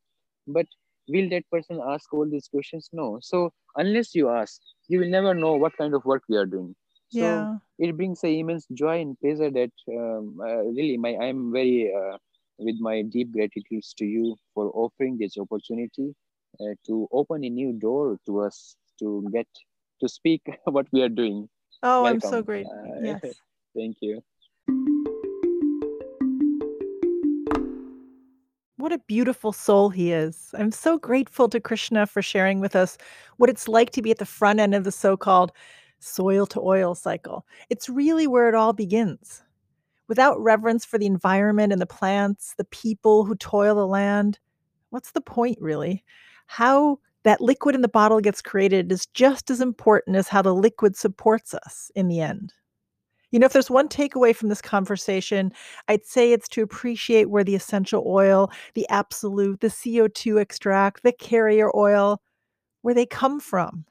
But 0.46 0.66
will 1.08 1.28
that 1.30 1.50
person 1.50 1.80
ask 1.84 2.12
all 2.14 2.28
these 2.30 2.48
questions? 2.48 2.88
No. 2.92 3.18
So 3.20 3.52
unless 3.76 4.14
you 4.14 4.30
ask 4.30 4.60
you 4.88 4.98
will 4.98 5.08
never 5.08 5.34
know 5.34 5.54
what 5.54 5.76
kind 5.76 5.94
of 5.94 6.04
work 6.04 6.22
we 6.28 6.36
are 6.36 6.46
doing. 6.46 6.74
So 7.10 7.18
yeah. 7.18 7.56
it 7.78 7.96
brings 7.96 8.22
a 8.22 8.38
immense 8.38 8.66
joy 8.72 9.00
and 9.00 9.18
pleasure 9.20 9.50
that 9.50 9.72
um, 9.88 10.38
uh, 10.40 10.62
really 10.78 10.96
my 10.96 11.16
i'm 11.16 11.52
very 11.52 11.92
uh, 12.00 12.16
with 12.60 12.76
my 12.78 13.02
deep 13.02 13.32
gratitude 13.32 13.82
to 13.98 14.04
you 14.04 14.36
for 14.54 14.70
offering 14.74 15.16
this 15.18 15.36
opportunity 15.38 16.14
uh, 16.60 16.74
to 16.86 17.08
open 17.12 17.44
a 17.44 17.50
new 17.50 17.72
door 17.72 18.18
to 18.26 18.40
us 18.40 18.76
to 18.98 19.26
get 19.32 19.46
to 20.00 20.08
speak 20.08 20.42
what 20.64 20.86
we 20.92 21.02
are 21.02 21.08
doing 21.08 21.48
oh 21.82 22.02
Welcome. 22.02 22.20
i'm 22.24 22.32
so 22.32 22.42
great 22.42 22.66
uh, 22.66 23.00
yes 23.02 23.20
thank 23.76 23.96
you 24.00 24.22
What 28.80 28.92
a 28.92 28.98
beautiful 28.98 29.52
soul 29.52 29.90
he 29.90 30.10
is. 30.10 30.54
I'm 30.54 30.72
so 30.72 30.96
grateful 30.96 31.50
to 31.50 31.60
Krishna 31.60 32.06
for 32.06 32.22
sharing 32.22 32.60
with 32.60 32.74
us 32.74 32.96
what 33.36 33.50
it's 33.50 33.68
like 33.68 33.90
to 33.90 34.00
be 34.00 34.10
at 34.10 34.16
the 34.16 34.24
front 34.24 34.58
end 34.58 34.74
of 34.74 34.84
the 34.84 34.90
so 34.90 35.18
called 35.18 35.52
soil 35.98 36.46
to 36.46 36.60
oil 36.60 36.94
cycle. 36.94 37.44
It's 37.68 37.90
really 37.90 38.26
where 38.26 38.48
it 38.48 38.54
all 38.54 38.72
begins. 38.72 39.42
Without 40.10 40.42
reverence 40.42 40.84
for 40.84 40.98
the 40.98 41.06
environment 41.06 41.72
and 41.72 41.80
the 41.80 41.86
plants, 41.86 42.54
the 42.58 42.64
people 42.64 43.24
who 43.24 43.36
toil 43.36 43.76
the 43.76 43.86
land, 43.86 44.40
what's 44.88 45.12
the 45.12 45.20
point 45.20 45.56
really? 45.60 46.02
How 46.46 46.98
that 47.22 47.40
liquid 47.40 47.76
in 47.76 47.82
the 47.82 47.86
bottle 47.86 48.20
gets 48.20 48.42
created 48.42 48.90
is 48.90 49.06
just 49.06 49.50
as 49.50 49.60
important 49.60 50.16
as 50.16 50.26
how 50.26 50.42
the 50.42 50.52
liquid 50.52 50.96
supports 50.96 51.54
us 51.54 51.92
in 51.94 52.08
the 52.08 52.20
end. 52.20 52.52
You 53.30 53.38
know, 53.38 53.46
if 53.46 53.52
there's 53.52 53.70
one 53.70 53.86
takeaway 53.86 54.34
from 54.34 54.48
this 54.48 54.60
conversation, 54.60 55.52
I'd 55.86 56.04
say 56.04 56.32
it's 56.32 56.48
to 56.48 56.62
appreciate 56.64 57.30
where 57.30 57.44
the 57.44 57.54
essential 57.54 58.02
oil, 58.04 58.50
the 58.74 58.88
absolute, 58.88 59.60
the 59.60 59.68
CO2 59.68 60.40
extract, 60.40 61.04
the 61.04 61.12
carrier 61.12 61.70
oil, 61.76 62.20
where 62.82 62.94
they 62.94 63.06
come 63.06 63.38
from 63.38 63.84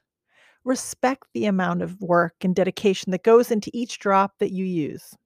respect 0.64 1.28
the 1.32 1.46
amount 1.46 1.80
of 1.80 1.98
work 2.02 2.34
and 2.42 2.54
dedication 2.54 3.10
that 3.10 3.22
goes 3.22 3.50
into 3.50 3.70
each 3.72 3.98
drop 3.98 4.34
that 4.38 4.52
you 4.52 4.66
use. 4.66 5.16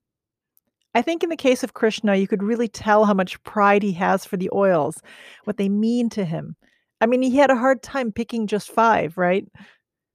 I 0.94 1.02
think 1.02 1.22
in 1.22 1.28
the 1.28 1.36
case 1.36 1.64
of 1.64 1.74
Krishna, 1.74 2.14
you 2.16 2.28
could 2.28 2.42
really 2.42 2.68
tell 2.68 3.04
how 3.04 3.14
much 3.14 3.42
pride 3.42 3.82
he 3.82 3.92
has 3.92 4.24
for 4.24 4.36
the 4.36 4.50
oils, 4.52 5.02
what 5.44 5.56
they 5.56 5.68
mean 5.68 6.08
to 6.10 6.24
him. 6.24 6.56
I 7.00 7.06
mean, 7.06 7.22
he 7.22 7.36
had 7.36 7.50
a 7.50 7.56
hard 7.56 7.82
time 7.82 8.12
picking 8.12 8.46
just 8.46 8.70
five, 8.70 9.18
right? 9.18 9.46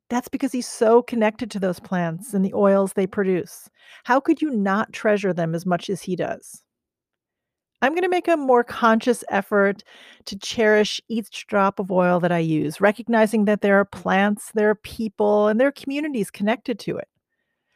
That's 0.09 0.29
because 0.29 0.51
he's 0.51 0.67
so 0.67 1.01
connected 1.03 1.51
to 1.51 1.59
those 1.59 1.79
plants 1.79 2.33
and 2.33 2.43
the 2.43 2.53
oils 2.53 2.93
they 2.93 3.05
produce. 3.05 3.69
How 4.05 4.19
could 4.19 4.41
you 4.41 4.49
not 4.49 4.93
treasure 4.93 5.33
them 5.33 5.53
as 5.53 5.65
much 5.65 5.89
as 5.89 6.01
he 6.01 6.15
does? 6.15 6.63
I'm 7.81 7.93
going 7.93 8.03
to 8.03 8.09
make 8.09 8.27
a 8.27 8.35
more 8.35 8.63
conscious 8.63 9.23
effort 9.29 9.83
to 10.25 10.37
cherish 10.37 10.99
each 11.07 11.47
drop 11.47 11.79
of 11.79 11.91
oil 11.91 12.19
that 12.19 12.31
I 12.31 12.39
use, 12.39 12.81
recognizing 12.81 13.45
that 13.45 13.61
there 13.61 13.79
are 13.79 13.85
plants, 13.85 14.51
there 14.53 14.69
are 14.69 14.75
people, 14.75 15.47
and 15.47 15.59
there 15.59 15.67
are 15.67 15.73
communities 15.73 16.31
connected 16.31 16.79
to 16.79 16.97
it. 16.97 17.07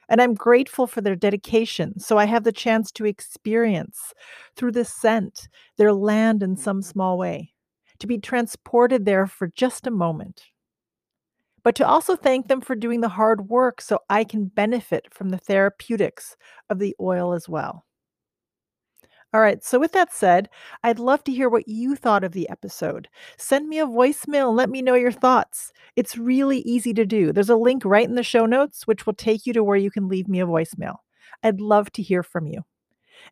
And 0.09 0.21
I'm 0.21 0.33
grateful 0.33 0.87
for 0.87 1.01
their 1.01 1.15
dedication. 1.15 1.99
So 1.99 2.17
I 2.17 2.25
have 2.25 2.43
the 2.43 2.51
chance 2.51 2.91
to 2.93 3.05
experience 3.05 4.13
through 4.55 4.73
the 4.73 4.85
scent 4.85 5.47
their 5.77 5.93
land 5.93 6.43
in 6.43 6.55
some 6.55 6.79
mm-hmm. 6.79 6.89
small 6.89 7.17
way, 7.17 7.53
to 7.99 8.07
be 8.07 8.17
transported 8.17 9.05
there 9.05 9.27
for 9.27 9.47
just 9.47 9.87
a 9.87 9.91
moment. 9.91 10.43
But 11.63 11.75
to 11.75 11.87
also 11.87 12.15
thank 12.17 12.49
them 12.49 12.59
for 12.59 12.75
doing 12.75 13.01
the 13.01 13.09
hard 13.09 13.47
work 13.49 13.79
so 13.79 13.99
I 14.09 14.25
can 14.25 14.45
benefit 14.45 15.13
from 15.13 15.29
the 15.29 15.37
therapeutics 15.37 16.35
of 16.69 16.79
the 16.79 16.93
oil 16.99 17.33
as 17.33 17.47
well. 17.47 17.85
All 19.33 19.41
right. 19.41 19.63
So, 19.63 19.79
with 19.79 19.93
that 19.93 20.13
said, 20.13 20.47
I'd 20.83 20.99
love 20.99 21.23
to 21.23 21.31
hear 21.31 21.49
what 21.49 21.67
you 21.67 21.95
thought 21.95 22.23
of 22.23 22.33
the 22.33 22.47
episode. 22.49 23.07
Send 23.37 23.67
me 23.67 23.79
a 23.79 23.87
voicemail 23.87 24.49
and 24.49 24.57
let 24.57 24.69
me 24.69 24.83
know 24.83 24.93
your 24.93 25.11
thoughts. 25.11 25.73
It's 25.95 26.17
really 26.17 26.59
easy 26.59 26.93
to 26.93 27.05
do. 27.05 27.33
There's 27.33 27.49
a 27.49 27.55
link 27.55 27.83
right 27.83 28.07
in 28.07 28.13
the 28.13 28.23
show 28.23 28.45
notes, 28.45 28.85
which 28.85 29.05
will 29.07 29.13
take 29.13 29.47
you 29.47 29.53
to 29.53 29.63
where 29.63 29.77
you 29.77 29.89
can 29.89 30.07
leave 30.07 30.27
me 30.27 30.39
a 30.39 30.45
voicemail. 30.45 30.97
I'd 31.41 31.61
love 31.61 31.91
to 31.93 32.03
hear 32.03 32.21
from 32.21 32.45
you. 32.45 32.61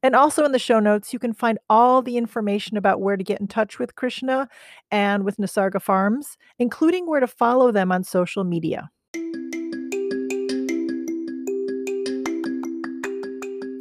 And 0.02 0.16
also 0.16 0.44
in 0.44 0.54
the 0.54 0.60
show 0.60 0.80
notes, 0.80 1.14
you 1.14 1.20
can 1.20 1.34
find 1.34 1.60
all 1.70 2.02
the 2.02 2.18
information 2.18 2.78
about 2.78 3.02
where 3.02 3.18
to 3.18 3.24
get 3.24 3.42
in 3.42 3.48
touch 3.48 3.78
with 3.78 3.96
Krishna 3.96 4.48
and 4.90 5.24
with 5.24 5.38
Nisarga 5.38 5.82
Farms, 5.82 6.38
including 6.58 7.08
where 7.08 7.20
to 7.20 7.28
follow 7.28 7.72
them 7.72 7.92
on 7.92 8.04
social 8.04 8.44
media. 8.44 8.90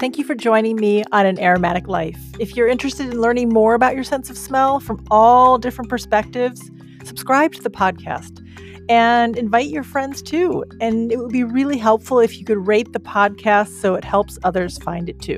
Thank 0.00 0.16
you 0.16 0.24
for 0.24 0.34
joining 0.34 0.76
me 0.76 1.04
on 1.12 1.26
An 1.26 1.38
Aromatic 1.38 1.86
Life. 1.86 2.18
If 2.38 2.56
you're 2.56 2.68
interested 2.68 3.10
in 3.10 3.20
learning 3.20 3.50
more 3.50 3.74
about 3.74 3.94
your 3.94 4.02
sense 4.02 4.30
of 4.30 4.38
smell 4.38 4.80
from 4.80 5.04
all 5.10 5.58
different 5.58 5.90
perspectives, 5.90 6.70
subscribe 7.04 7.52
to 7.52 7.60
the 7.60 7.68
podcast 7.68 8.42
and 8.88 9.36
invite 9.36 9.68
your 9.68 9.82
friends 9.82 10.22
too. 10.22 10.64
And 10.80 11.12
it 11.12 11.18
would 11.18 11.32
be 11.32 11.44
really 11.44 11.76
helpful 11.76 12.18
if 12.18 12.38
you 12.38 12.46
could 12.46 12.66
rate 12.66 12.94
the 12.94 12.98
podcast 12.98 13.78
so 13.78 13.94
it 13.94 14.02
helps 14.02 14.38
others 14.42 14.78
find 14.78 15.10
it 15.10 15.20
too. 15.20 15.36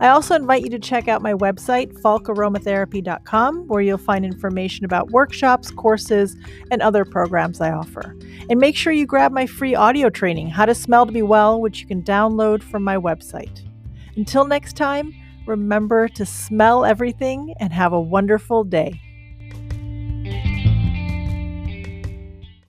I 0.00 0.08
also 0.08 0.34
invite 0.34 0.64
you 0.64 0.70
to 0.70 0.80
check 0.80 1.06
out 1.06 1.22
my 1.22 1.34
website, 1.34 1.92
falkaromatherapy.com, 2.00 3.68
where 3.68 3.82
you'll 3.82 3.98
find 3.98 4.24
information 4.24 4.84
about 4.84 5.12
workshops, 5.12 5.70
courses, 5.70 6.34
and 6.72 6.82
other 6.82 7.04
programs 7.04 7.60
I 7.60 7.70
offer. 7.70 8.16
And 8.50 8.58
make 8.58 8.74
sure 8.74 8.92
you 8.92 9.06
grab 9.06 9.30
my 9.30 9.46
free 9.46 9.76
audio 9.76 10.10
training, 10.10 10.48
How 10.48 10.64
to 10.64 10.74
Smell 10.74 11.06
to 11.06 11.12
Be 11.12 11.22
Well, 11.22 11.60
which 11.60 11.82
you 11.82 11.86
can 11.86 12.02
download 12.02 12.64
from 12.64 12.82
my 12.82 12.96
website. 12.96 13.65
Until 14.16 14.46
next 14.46 14.76
time, 14.76 15.14
remember 15.46 16.08
to 16.08 16.26
smell 16.26 16.84
everything 16.84 17.54
and 17.60 17.72
have 17.72 17.92
a 17.92 18.00
wonderful 18.00 18.64
day. 18.64 19.00